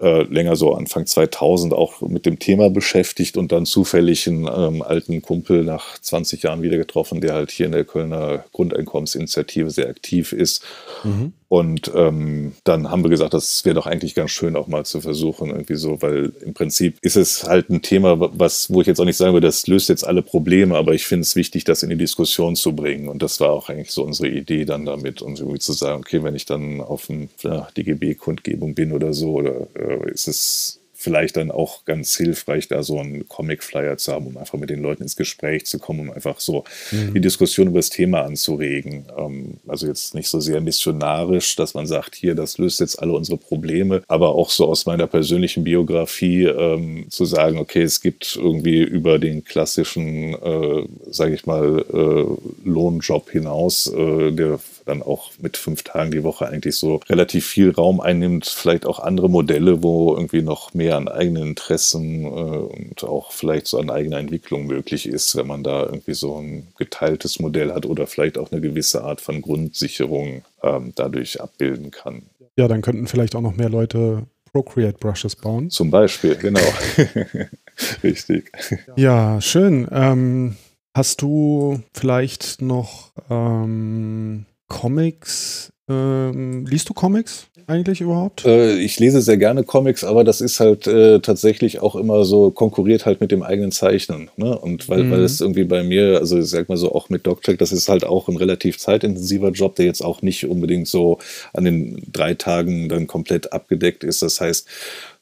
äh, 0.00 0.22
länger 0.22 0.56
so 0.56 0.74
Anfang 0.74 1.06
2000 1.06 1.74
auch 1.74 2.00
mit 2.00 2.26
dem 2.26 2.38
Thema 2.38 2.70
beschäftigt 2.70 3.36
und 3.36 3.52
dann 3.52 3.66
zufällig 3.66 4.26
einen 4.26 4.48
ähm, 4.48 4.82
alten 4.82 5.20
Kumpel 5.22 5.64
nach 5.64 5.98
20 5.98 6.42
Jahren 6.42 6.62
wieder 6.62 6.76
getroffen, 6.76 7.20
der 7.20 7.34
halt 7.34 7.50
hier 7.50 7.66
in 7.66 7.72
der 7.72 7.84
Kölner 7.84 8.44
Grundeinkommensinitiative 8.52 9.70
sehr 9.70 9.88
aktiv 9.88 10.32
ist. 10.32 10.64
Mhm. 11.04 11.32
Und 11.50 11.90
ähm, 11.96 12.52
dann 12.62 12.92
haben 12.92 13.02
wir 13.02 13.10
gesagt, 13.10 13.34
das 13.34 13.64
wäre 13.64 13.74
doch 13.74 13.88
eigentlich 13.88 14.14
ganz 14.14 14.30
schön 14.30 14.54
auch 14.54 14.68
mal 14.68 14.86
zu 14.86 15.00
versuchen, 15.00 15.50
irgendwie 15.50 15.74
so, 15.74 16.00
weil 16.00 16.32
im 16.42 16.54
Prinzip 16.54 16.96
ist 17.02 17.16
es 17.16 17.42
halt 17.42 17.70
ein 17.70 17.82
Thema, 17.82 18.20
was, 18.38 18.72
wo 18.72 18.80
ich 18.80 18.86
jetzt 18.86 19.00
auch 19.00 19.04
nicht 19.04 19.16
sagen 19.16 19.32
würde, 19.32 19.48
das 19.48 19.66
löst 19.66 19.88
jetzt 19.88 20.06
alle 20.06 20.22
Probleme, 20.22 20.76
aber 20.76 20.94
ich 20.94 21.06
finde 21.06 21.22
es 21.22 21.34
wichtig, 21.34 21.64
das 21.64 21.82
in 21.82 21.90
die 21.90 21.96
Diskussion 21.96 22.54
zu 22.54 22.76
bringen. 22.76 23.08
Und 23.08 23.20
das 23.20 23.40
war 23.40 23.50
auch 23.50 23.68
eigentlich 23.68 23.90
so 23.90 24.04
unsere 24.04 24.28
Idee 24.28 24.64
dann 24.64 24.86
damit, 24.86 25.22
und 25.22 25.40
irgendwie 25.40 25.58
zu 25.58 25.72
sagen, 25.72 25.98
okay, 25.98 26.22
wenn 26.22 26.36
ich 26.36 26.46
dann 26.46 26.80
auf 26.80 27.10
eine 27.10 27.28
ja, 27.42 27.66
DGB-Kundgebung 27.76 28.76
bin 28.76 28.92
oder 28.92 29.12
so, 29.12 29.32
oder 29.32 29.66
äh, 29.74 30.08
ist 30.12 30.28
es 30.28 30.79
vielleicht 31.00 31.38
dann 31.38 31.50
auch 31.50 31.86
ganz 31.86 32.14
hilfreich, 32.14 32.68
da 32.68 32.82
so 32.82 32.98
einen 32.98 33.26
Comic-Flyer 33.26 33.96
zu 33.96 34.12
haben, 34.12 34.26
um 34.26 34.36
einfach 34.36 34.58
mit 34.58 34.68
den 34.68 34.82
Leuten 34.82 35.02
ins 35.02 35.16
Gespräch 35.16 35.64
zu 35.64 35.78
kommen, 35.78 36.00
um 36.00 36.10
einfach 36.10 36.40
so 36.40 36.64
mhm. 36.90 37.14
die 37.14 37.22
Diskussion 37.22 37.68
über 37.68 37.78
das 37.78 37.88
Thema 37.88 38.20
anzuregen. 38.20 39.06
Ähm, 39.16 39.54
also 39.66 39.86
jetzt 39.86 40.14
nicht 40.14 40.28
so 40.28 40.40
sehr 40.40 40.60
missionarisch, 40.60 41.56
dass 41.56 41.72
man 41.72 41.86
sagt, 41.86 42.16
hier, 42.16 42.34
das 42.34 42.58
löst 42.58 42.80
jetzt 42.80 43.00
alle 43.00 43.14
unsere 43.14 43.38
Probleme, 43.38 44.02
aber 44.08 44.34
auch 44.34 44.50
so 44.50 44.66
aus 44.66 44.84
meiner 44.84 45.06
persönlichen 45.06 45.64
Biografie 45.64 46.44
ähm, 46.44 47.06
zu 47.08 47.24
sagen, 47.24 47.56
okay, 47.56 47.80
es 47.80 48.02
gibt 48.02 48.36
irgendwie 48.36 48.82
über 48.82 49.18
den 49.18 49.42
klassischen, 49.42 50.34
äh, 50.34 50.84
sage 51.10 51.32
ich 51.32 51.46
mal, 51.46 51.82
äh, 51.90 52.68
Lohnjob 52.68 53.30
hinaus, 53.30 53.86
äh, 53.86 54.32
der 54.32 54.60
dann 54.84 55.02
auch 55.02 55.30
mit 55.38 55.56
fünf 55.56 55.82
Tagen 55.82 56.10
die 56.10 56.22
Woche 56.22 56.48
eigentlich 56.48 56.76
so 56.76 56.96
relativ 57.08 57.46
viel 57.46 57.70
Raum 57.70 58.00
einnimmt. 58.00 58.46
Vielleicht 58.46 58.86
auch 58.86 58.98
andere 58.98 59.28
Modelle, 59.28 59.82
wo 59.82 60.14
irgendwie 60.14 60.42
noch 60.42 60.74
mehr 60.74 60.96
an 60.96 61.08
eigenen 61.08 61.48
Interessen 61.48 62.24
äh, 62.24 62.28
und 62.28 63.04
auch 63.04 63.32
vielleicht 63.32 63.66
so 63.66 63.78
an 63.78 63.90
eigener 63.90 64.18
Entwicklung 64.18 64.66
möglich 64.66 65.06
ist, 65.06 65.36
wenn 65.36 65.46
man 65.46 65.62
da 65.62 65.84
irgendwie 65.84 66.14
so 66.14 66.36
ein 66.36 66.68
geteiltes 66.78 67.40
Modell 67.40 67.72
hat 67.72 67.86
oder 67.86 68.06
vielleicht 68.06 68.38
auch 68.38 68.52
eine 68.52 68.60
gewisse 68.60 69.04
Art 69.04 69.20
von 69.20 69.42
Grundsicherung 69.42 70.42
ähm, 70.62 70.92
dadurch 70.94 71.40
abbilden 71.40 71.90
kann. 71.90 72.22
Ja, 72.56 72.68
dann 72.68 72.82
könnten 72.82 73.06
vielleicht 73.06 73.34
auch 73.34 73.40
noch 73.40 73.56
mehr 73.56 73.70
Leute 73.70 74.24
Procreate 74.52 74.98
Brushes 74.98 75.36
bauen. 75.36 75.70
Zum 75.70 75.90
Beispiel, 75.90 76.36
genau. 76.36 76.60
Richtig. 78.02 78.50
Ja, 78.96 79.40
schön. 79.40 79.88
Ähm, 79.90 80.56
hast 80.94 81.22
du 81.22 81.80
vielleicht 81.94 82.60
noch 82.60 83.12
ähm, 83.30 84.46
Comics. 84.70 85.72
Ähm, 85.88 86.64
liest 86.64 86.88
du 86.88 86.94
Comics 86.94 87.48
eigentlich 87.66 88.00
überhaupt? 88.00 88.44
Äh, 88.44 88.78
ich 88.78 88.98
lese 88.98 89.20
sehr 89.20 89.36
gerne 89.36 89.64
Comics, 89.64 90.04
aber 90.04 90.24
das 90.24 90.40
ist 90.40 90.60
halt 90.60 90.86
äh, 90.86 91.18
tatsächlich 91.20 91.80
auch 91.80 91.96
immer 91.96 92.24
so, 92.24 92.50
konkurriert 92.50 93.04
halt 93.04 93.20
mit 93.20 93.32
dem 93.32 93.42
eigenen 93.42 93.72
Zeichnen. 93.72 94.30
Ne? 94.36 94.56
Und 94.56 94.88
weil, 94.88 95.04
mhm. 95.04 95.10
weil 95.10 95.20
es 95.24 95.40
irgendwie 95.40 95.64
bei 95.64 95.82
mir, 95.82 96.18
also 96.18 96.38
ich 96.38 96.46
sag 96.46 96.68
mal 96.68 96.78
so, 96.78 96.94
auch 96.94 97.08
mit 97.08 97.26
DocTrack, 97.26 97.58
das 97.58 97.72
ist 97.72 97.88
halt 97.88 98.04
auch 98.04 98.28
ein 98.28 98.36
relativ 98.36 98.78
zeitintensiver 98.78 99.50
Job, 99.50 99.74
der 99.74 99.86
jetzt 99.86 100.02
auch 100.02 100.22
nicht 100.22 100.46
unbedingt 100.46 100.86
so 100.88 101.18
an 101.52 101.64
den 101.64 102.00
drei 102.12 102.34
Tagen 102.34 102.88
dann 102.88 103.08
komplett 103.08 103.52
abgedeckt 103.52 104.04
ist. 104.04 104.22
Das 104.22 104.40
heißt, 104.40 104.68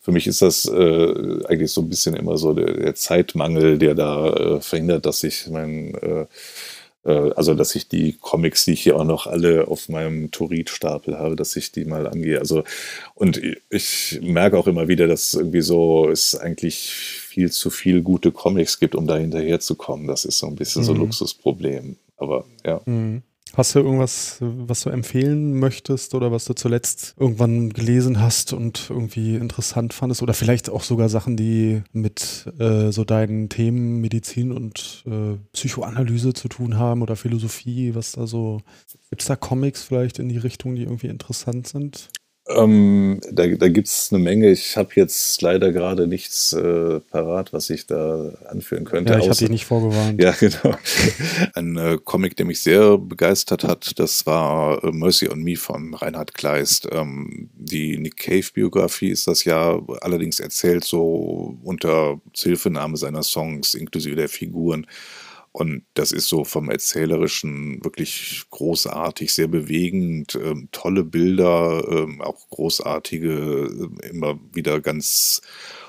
für 0.00 0.12
mich 0.12 0.26
ist 0.26 0.42
das 0.42 0.66
äh, 0.66 1.44
eigentlich 1.48 1.72
so 1.72 1.80
ein 1.80 1.88
bisschen 1.88 2.14
immer 2.14 2.36
so 2.36 2.52
der, 2.52 2.74
der 2.74 2.94
Zeitmangel, 2.94 3.78
der 3.78 3.94
da 3.94 4.28
äh, 4.28 4.60
verhindert, 4.60 5.06
dass 5.06 5.24
ich 5.24 5.48
mein 5.50 5.94
äh, 5.94 6.26
also 7.08 7.54
dass 7.54 7.74
ich 7.74 7.88
die 7.88 8.14
Comics, 8.20 8.64
die 8.64 8.72
ich 8.72 8.82
hier 8.82 8.96
auch 8.96 9.04
noch 9.04 9.26
alle 9.26 9.68
auf 9.68 9.88
meinem 9.88 10.30
Turit-Stapel 10.30 11.18
habe, 11.18 11.36
dass 11.36 11.56
ich 11.56 11.72
die 11.72 11.84
mal 11.84 12.06
angehe. 12.06 12.38
Also 12.38 12.64
und 13.14 13.40
ich 13.70 14.18
merke 14.22 14.58
auch 14.58 14.66
immer 14.66 14.88
wieder, 14.88 15.06
dass 15.06 15.34
irgendwie 15.34 15.62
so 15.62 16.08
es 16.08 16.34
eigentlich 16.34 16.90
viel 16.90 17.50
zu 17.50 17.70
viel 17.70 18.02
gute 18.02 18.32
Comics 18.32 18.80
gibt, 18.80 18.94
um 18.94 19.06
da 19.06 19.16
hinterher 19.16 19.60
zu 19.60 19.74
kommen. 19.74 20.06
Das 20.06 20.24
ist 20.24 20.38
so 20.38 20.46
ein 20.46 20.56
bisschen 20.56 20.82
mhm. 20.82 20.86
so 20.86 20.92
ein 20.92 20.98
Luxusproblem. 20.98 21.96
Aber 22.16 22.44
ja. 22.64 22.80
Mhm. 22.84 23.22
Hast 23.58 23.74
du 23.74 23.80
irgendwas, 23.80 24.36
was 24.38 24.82
du 24.82 24.90
empfehlen 24.90 25.58
möchtest 25.58 26.14
oder 26.14 26.30
was 26.30 26.44
du 26.44 26.54
zuletzt 26.54 27.16
irgendwann 27.18 27.70
gelesen 27.70 28.20
hast 28.20 28.52
und 28.52 28.86
irgendwie 28.88 29.34
interessant 29.34 29.92
fandest? 29.92 30.22
Oder 30.22 30.32
vielleicht 30.32 30.70
auch 30.70 30.84
sogar 30.84 31.08
Sachen, 31.08 31.36
die 31.36 31.82
mit 31.90 32.46
äh, 32.60 32.92
so 32.92 33.02
deinen 33.02 33.48
Themen 33.48 34.00
Medizin 34.00 34.52
und 34.52 35.02
äh, 35.08 35.38
Psychoanalyse 35.54 36.34
zu 36.34 36.46
tun 36.46 36.78
haben 36.78 37.02
oder 37.02 37.16
Philosophie, 37.16 37.96
was 37.96 38.12
da 38.12 38.28
so. 38.28 38.60
Gibt 39.10 39.22
es 39.22 39.26
da 39.26 39.34
Comics 39.34 39.82
vielleicht 39.82 40.20
in 40.20 40.28
die 40.28 40.38
Richtung, 40.38 40.76
die 40.76 40.82
irgendwie 40.82 41.08
interessant 41.08 41.66
sind? 41.66 42.10
Ähm, 42.48 43.20
da 43.30 43.46
da 43.46 43.68
gibt 43.68 43.88
es 43.88 44.08
eine 44.10 44.22
Menge. 44.22 44.50
Ich 44.50 44.76
habe 44.76 44.90
jetzt 44.94 45.40
leider 45.42 45.72
gerade 45.72 46.06
nichts 46.06 46.52
äh, 46.52 47.00
parat, 47.00 47.52
was 47.52 47.68
ich 47.70 47.86
da 47.86 48.32
anführen 48.48 48.84
könnte. 48.84 49.12
Ja, 49.12 49.18
ich 49.18 49.28
habe 49.28 49.36
dich 49.36 49.50
nicht 49.50 49.66
vorgewarnt. 49.66 50.20
Ja, 50.20 50.32
genau. 50.40 50.76
Ein 51.54 51.76
äh, 51.76 51.98
Comic, 52.02 52.36
der 52.36 52.46
mich 52.46 52.62
sehr 52.62 52.96
begeistert 52.96 53.64
hat, 53.64 53.98
das 53.98 54.26
war 54.26 54.82
äh, 54.82 54.92
Mercy 54.92 55.28
on 55.28 55.42
Me 55.42 55.56
von 55.56 55.94
Reinhard 55.94 56.34
Kleist. 56.34 56.88
Ähm, 56.90 57.50
die 57.54 57.98
Nick 57.98 58.16
Cave-Biografie 58.16 59.10
ist 59.10 59.26
das 59.26 59.44
ja 59.44 59.80
allerdings 60.00 60.40
erzählt 60.40 60.84
so 60.84 61.56
unter 61.62 62.20
Zuhilfenahme 62.32 62.96
seiner 62.96 63.22
Songs 63.22 63.74
inklusive 63.74 64.16
der 64.16 64.28
Figuren. 64.28 64.86
Und 65.52 65.84
das 65.94 66.12
ist 66.12 66.28
so 66.28 66.44
vom 66.44 66.70
Erzählerischen 66.70 67.82
wirklich 67.84 68.44
großartig, 68.50 69.32
sehr 69.32 69.48
bewegend, 69.48 70.34
ähm, 70.36 70.68
tolle 70.72 71.04
Bilder, 71.04 71.84
ähm, 71.90 72.20
auch 72.20 72.48
großartige, 72.50 73.90
äh, 74.02 74.08
immer 74.08 74.38
wieder 74.52 74.80
ganz 74.80 75.42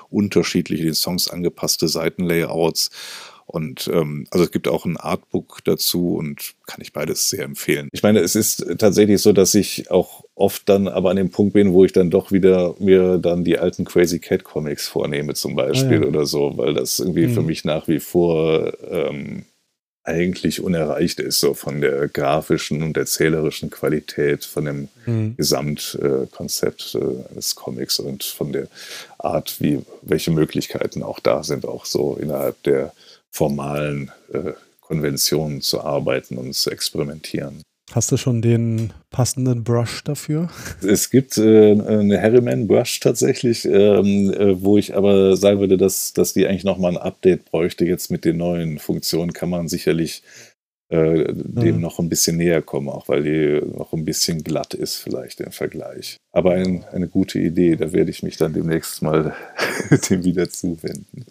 unterschiedliche 0.08 0.84
den 0.84 0.94
Songs 0.94 1.28
angepasste 1.28 1.88
Seitenlayouts. 1.88 2.90
Und 3.46 3.90
ähm, 3.92 4.28
also 4.30 4.44
es 4.44 4.52
gibt 4.52 4.68
auch 4.68 4.84
ein 4.84 4.96
Artbook 4.96 5.58
dazu 5.64 6.14
und 6.14 6.54
kann 6.66 6.80
ich 6.80 6.92
beides 6.92 7.30
sehr 7.30 7.44
empfehlen. 7.44 7.88
Ich 7.90 8.02
meine, 8.02 8.20
es 8.20 8.36
ist 8.36 8.64
tatsächlich 8.78 9.20
so, 9.20 9.32
dass 9.32 9.56
ich 9.56 9.90
auch 9.90 10.22
oft 10.36 10.68
dann 10.68 10.86
aber 10.86 11.10
an 11.10 11.16
dem 11.16 11.30
Punkt 11.30 11.54
bin, 11.54 11.72
wo 11.72 11.84
ich 11.84 11.92
dann 11.92 12.10
doch 12.10 12.30
wieder 12.30 12.76
mir 12.78 13.18
dann 13.18 13.42
die 13.42 13.58
alten 13.58 13.84
Crazy 13.84 14.20
Cat 14.20 14.44
Comics 14.44 14.86
vornehme 14.86 15.34
zum 15.34 15.56
Beispiel 15.56 15.98
ah, 15.98 16.02
ja. 16.02 16.06
oder 16.06 16.26
so, 16.26 16.56
weil 16.58 16.74
das 16.74 17.00
irgendwie 17.00 17.26
mhm. 17.26 17.34
für 17.34 17.42
mich 17.42 17.64
nach 17.64 17.88
wie 17.88 17.98
vor 17.98 18.72
ähm, 18.88 19.46
eigentlich 20.10 20.60
unerreicht 20.60 21.20
ist, 21.20 21.40
so 21.40 21.54
von 21.54 21.80
der 21.80 22.08
grafischen 22.08 22.82
und 22.82 22.96
erzählerischen 22.96 23.70
Qualität, 23.70 24.44
von 24.44 24.64
dem 24.64 24.88
mhm. 25.06 25.36
Gesamtkonzept 25.36 26.96
äh, 26.96 27.34
des 27.34 27.54
Comics 27.54 27.98
und 27.98 28.24
von 28.24 28.52
der 28.52 28.66
Art, 29.18 29.60
wie 29.60 29.80
welche 30.02 30.30
Möglichkeiten 30.30 31.02
auch 31.02 31.20
da 31.20 31.42
sind, 31.42 31.64
auch 31.64 31.86
so 31.86 32.16
innerhalb 32.20 32.62
der 32.64 32.92
formalen 33.30 34.10
äh, 34.32 34.52
Konventionen 34.80 35.60
zu 35.60 35.80
arbeiten 35.80 36.36
und 36.36 36.54
zu 36.54 36.70
experimentieren. 36.70 37.62
Hast 37.92 38.12
du 38.12 38.16
schon 38.16 38.40
den 38.40 38.92
passenden 39.10 39.64
Brush 39.64 40.04
dafür? 40.04 40.48
Es 40.80 41.10
gibt 41.10 41.38
äh, 41.38 41.72
eine 41.72 42.22
Harriman 42.22 42.68
Brush 42.68 43.00
tatsächlich, 43.00 43.64
ähm, 43.64 44.32
äh, 44.32 44.62
wo 44.62 44.78
ich 44.78 44.96
aber 44.96 45.36
sagen 45.36 45.58
würde, 45.58 45.76
dass, 45.76 46.12
dass 46.12 46.32
die 46.32 46.46
eigentlich 46.46 46.62
nochmal 46.62 46.92
ein 46.92 47.02
Update 47.02 47.46
bräuchte. 47.46 47.84
Jetzt 47.84 48.10
mit 48.10 48.24
den 48.24 48.36
neuen 48.36 48.78
Funktionen 48.78 49.32
kann 49.32 49.50
man 49.50 49.66
sicherlich 49.66 50.22
äh, 50.90 51.32
dem 51.32 51.76
mhm. 51.76 51.80
noch 51.80 51.98
ein 51.98 52.08
bisschen 52.08 52.36
näher 52.36 52.62
kommen, 52.62 52.88
auch 52.88 53.08
weil 53.08 53.22
die 53.22 53.76
noch 53.76 53.92
ein 53.92 54.04
bisschen 54.04 54.42
glatt 54.42 54.74
ist 54.74 54.96
vielleicht 54.96 55.40
im 55.40 55.52
Vergleich. 55.52 56.16
Aber 56.32 56.52
ein, 56.52 56.84
eine 56.92 57.08
gute 57.08 57.38
Idee, 57.38 57.76
da 57.76 57.92
werde 57.92 58.10
ich 58.10 58.22
mich 58.22 58.36
dann 58.36 58.52
demnächst 58.52 59.00
mal 59.00 59.34
dem 60.10 60.24
wieder 60.24 60.48
zuwenden. 60.50 61.26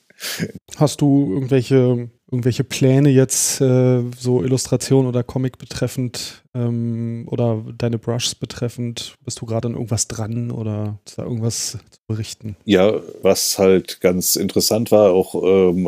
Hast 0.78 1.01
du 1.01 1.34
irgendwelche, 1.34 2.10
irgendwelche 2.32 2.63
Pläne 2.63 3.09
jetzt, 3.09 3.59
äh, 3.59 4.01
so 4.17 4.43
Illustration 4.43 5.07
oder 5.07 5.23
Comic 5.23 5.57
betreffend 5.57 6.43
ähm, 6.53 7.25
oder 7.30 7.63
deine 7.77 7.97
Brushs 7.97 8.36
betreffend? 8.36 9.15
Bist 9.25 9.41
du 9.41 9.45
gerade 9.45 9.67
an 9.67 9.73
irgendwas 9.73 10.07
dran 10.07 10.51
oder 10.51 10.99
ist 11.05 11.17
da 11.17 11.23
irgendwas 11.23 11.71
zu 11.71 11.99
berichten? 12.07 12.55
Ja, 12.65 12.93
was 13.21 13.57
halt 13.57 13.99
ganz 14.01 14.36
interessant 14.36 14.91
war, 14.91 15.11
auch 15.11 15.36
ähm, 15.36 15.88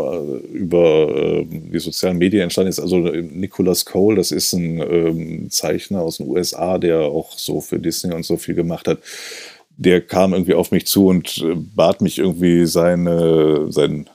über 0.52 1.16
ähm, 1.16 1.72
die 1.72 1.80
sozialen 1.80 2.18
Medien 2.18 2.44
entstanden 2.44 2.70
ist, 2.70 2.80
also 2.80 2.98
Nicholas 2.98 3.86
Cole, 3.86 4.18
das 4.18 4.32
ist 4.32 4.54
ein 4.54 4.80
ähm, 4.80 5.50
Zeichner 5.52 6.02
aus 6.02 6.18
den 6.18 6.28
USA, 6.28 6.78
der 6.80 7.02
auch 7.02 7.38
so 7.38 7.62
für 7.62 7.80
Disney 7.80 8.14
und 8.14 8.26
so 8.26 8.38
viel 8.38 8.56
gemacht 8.56 8.88
hat 8.88 9.00
der 9.78 10.02
kam 10.02 10.34
irgendwie 10.34 10.54
auf 10.54 10.70
mich 10.70 10.86
zu 10.86 11.08
und 11.08 11.40
äh, 11.40 11.56
bat 11.56 12.02
mich 12.02 12.20
irgendwie 12.20 12.68
seine, 12.68 13.72
sein 13.72 14.08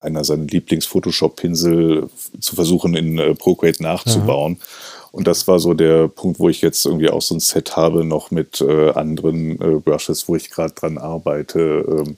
einer 0.00 0.24
seiner 0.24 0.44
Lieblings-Photoshop-Pinsel 0.44 2.08
zu 2.40 2.54
versuchen, 2.54 2.94
in 2.94 3.18
äh, 3.18 3.34
Procreate 3.34 3.82
nachzubauen. 3.82 4.58
Aha. 4.58 4.66
Und 5.12 5.26
das 5.26 5.48
war 5.48 5.58
so 5.58 5.74
der 5.74 6.08
Punkt, 6.08 6.38
wo 6.38 6.48
ich 6.48 6.62
jetzt 6.62 6.86
irgendwie 6.86 7.10
auch 7.10 7.22
so 7.22 7.34
ein 7.34 7.40
Set 7.40 7.76
habe, 7.76 8.04
noch 8.04 8.30
mit 8.30 8.60
äh, 8.60 8.90
anderen 8.90 9.60
äh, 9.60 9.80
Brushes, 9.80 10.28
wo 10.28 10.36
ich 10.36 10.50
gerade 10.50 10.74
dran 10.74 10.98
arbeite, 10.98 11.84
ähm, 11.88 12.16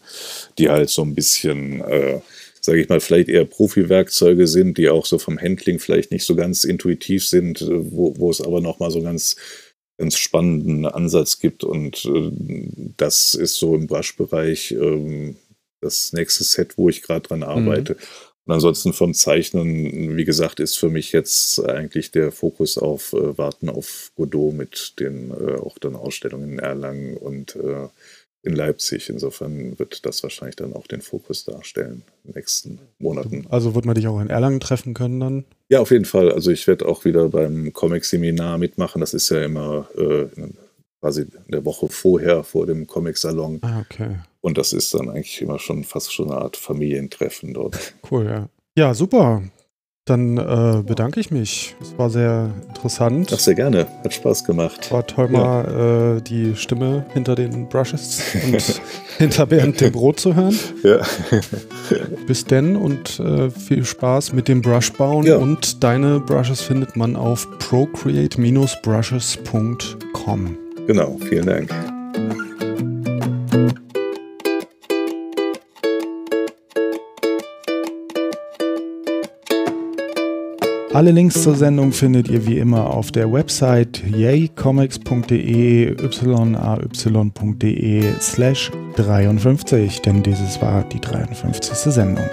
die 0.58 0.68
halt 0.68 0.90
so 0.90 1.02
ein 1.02 1.14
bisschen, 1.14 1.80
äh, 1.80 2.20
sage 2.60 2.82
ich 2.82 2.88
mal, 2.88 3.00
vielleicht 3.00 3.28
eher 3.28 3.46
Profi-Werkzeuge 3.46 4.46
sind, 4.46 4.76
die 4.76 4.90
auch 4.90 5.06
so 5.06 5.18
vom 5.18 5.40
Handling 5.40 5.78
vielleicht 5.78 6.12
nicht 6.12 6.26
so 6.26 6.36
ganz 6.36 6.64
intuitiv 6.64 7.26
sind, 7.26 7.62
äh, 7.62 7.92
wo, 7.92 8.14
wo 8.18 8.30
es 8.30 8.42
aber 8.42 8.60
nochmal 8.60 8.90
so 8.90 9.00
ganz 9.00 9.36
ganz 9.98 10.16
spannenden 10.16 10.86
Ansatz 10.86 11.38
gibt 11.38 11.62
und 11.62 12.04
äh, 12.06 12.32
das 12.96 13.34
ist 13.34 13.56
so 13.56 13.76
im 13.76 13.86
Brush-Bereich 13.86 14.72
ähm, 14.72 15.36
das 15.82 16.12
nächste 16.12 16.44
Set, 16.44 16.78
wo 16.78 16.88
ich 16.88 17.02
gerade 17.02 17.28
dran 17.28 17.40
mhm. 17.40 17.44
arbeite. 17.44 17.94
Mhm. 17.94 17.98
Und 18.44 18.54
ansonsten 18.54 18.92
vom 18.92 19.14
Zeichnen, 19.14 20.16
wie 20.16 20.24
gesagt, 20.24 20.58
ist 20.58 20.76
für 20.76 20.88
mich 20.88 21.12
jetzt 21.12 21.64
eigentlich 21.64 22.10
der 22.10 22.32
Fokus 22.32 22.76
auf 22.76 23.12
äh, 23.12 23.38
Warten 23.38 23.68
auf 23.68 24.10
Godot 24.16 24.54
mit 24.54 24.94
den 24.98 25.30
äh, 25.30 25.54
auch 25.54 25.78
dann 25.78 25.94
Ausstellungen 25.94 26.54
in 26.54 26.58
Erlangen 26.58 27.16
und 27.16 27.54
äh, 27.54 27.88
in 28.42 28.56
Leipzig. 28.56 29.08
Insofern 29.08 29.78
wird 29.78 30.04
das 30.04 30.24
wahrscheinlich 30.24 30.56
dann 30.56 30.72
auch 30.72 30.88
den 30.88 31.02
Fokus 31.02 31.44
darstellen 31.44 32.02
in 32.24 32.32
den 32.32 32.34
nächsten 32.34 32.80
Monaten. 32.98 33.46
Also 33.48 33.76
wird 33.76 33.84
man 33.84 33.94
dich 33.94 34.08
auch 34.08 34.20
in 34.20 34.30
Erlangen 34.30 34.58
treffen 34.58 34.94
können 34.94 35.20
dann? 35.20 35.44
Ja, 35.68 35.80
auf 35.80 35.92
jeden 35.92 36.04
Fall. 36.04 36.32
Also 36.32 36.50
ich 36.50 36.66
werde 36.66 36.86
auch 36.86 37.04
wieder 37.04 37.28
beim 37.28 37.72
Comic-Seminar 37.72 38.58
mitmachen. 38.58 39.00
Das 39.00 39.14
ist 39.14 39.28
ja 39.30 39.44
immer 39.44 39.88
äh, 39.96 40.26
quasi 41.00 41.22
in 41.22 41.52
der 41.52 41.64
Woche 41.64 41.88
vorher, 41.88 42.42
vor 42.42 42.66
dem 42.66 42.88
Comic-Salon. 42.88 43.60
Ah, 43.62 43.80
okay. 43.80 44.16
Und 44.42 44.58
das 44.58 44.74
ist 44.74 44.92
dann 44.92 45.08
eigentlich 45.08 45.40
immer 45.40 45.58
schon 45.58 45.84
fast 45.84 46.12
schon 46.12 46.30
eine 46.30 46.42
Art 46.42 46.58
Familientreffen 46.58 47.54
dort. 47.54 47.94
Cool, 48.10 48.26
ja. 48.26 48.48
Ja, 48.76 48.94
super. 48.94 49.42
Dann 50.04 50.36
äh, 50.36 50.82
bedanke 50.84 51.20
ich 51.20 51.30
mich. 51.30 51.76
Es 51.80 51.96
war 51.96 52.10
sehr 52.10 52.50
interessant. 52.68 53.30
Ach, 53.32 53.38
sehr 53.38 53.54
gerne. 53.54 53.86
Hat 54.02 54.12
Spaß 54.12 54.42
gemacht. 54.44 54.90
War 54.90 55.06
toll, 55.06 55.28
ja. 55.32 55.38
mal 55.38 56.16
äh, 56.18 56.22
die 56.22 56.56
Stimme 56.56 57.06
hinter 57.12 57.36
den 57.36 57.68
Brushes 57.68 58.20
und 58.44 58.80
hinter 59.18 59.46
Bernd 59.46 59.80
dem 59.80 59.92
Brot 59.92 60.18
zu 60.18 60.34
hören. 60.34 60.58
Ja. 60.82 61.02
Bis 62.26 62.44
denn 62.44 62.74
und 62.74 63.20
äh, 63.20 63.48
viel 63.50 63.84
Spaß 63.84 64.32
mit 64.32 64.48
dem 64.48 64.60
Brushbauen. 64.60 65.24
Ja. 65.24 65.36
Und 65.36 65.84
deine 65.84 66.18
Brushes 66.18 66.62
findet 66.62 66.96
man 66.96 67.14
auf 67.14 67.46
procreate-brushes.com. 67.60 70.58
Genau, 70.88 71.16
vielen 71.28 71.46
Dank. 71.46 71.70
Alle 80.94 81.10
Links 81.10 81.42
zur 81.42 81.54
Sendung 81.54 81.90
findet 81.90 82.28
ihr 82.28 82.46
wie 82.46 82.58
immer 82.58 82.92
auf 82.92 83.10
der 83.10 83.32
Website 83.32 84.02
yaycomics.de 84.14 85.96
yay.de 86.76 88.04
slash 88.20 88.70
53, 88.96 90.02
denn 90.02 90.22
dieses 90.22 90.60
war 90.60 90.84
die 90.84 91.00
53. 91.00 91.74
Sendung. 91.90 92.26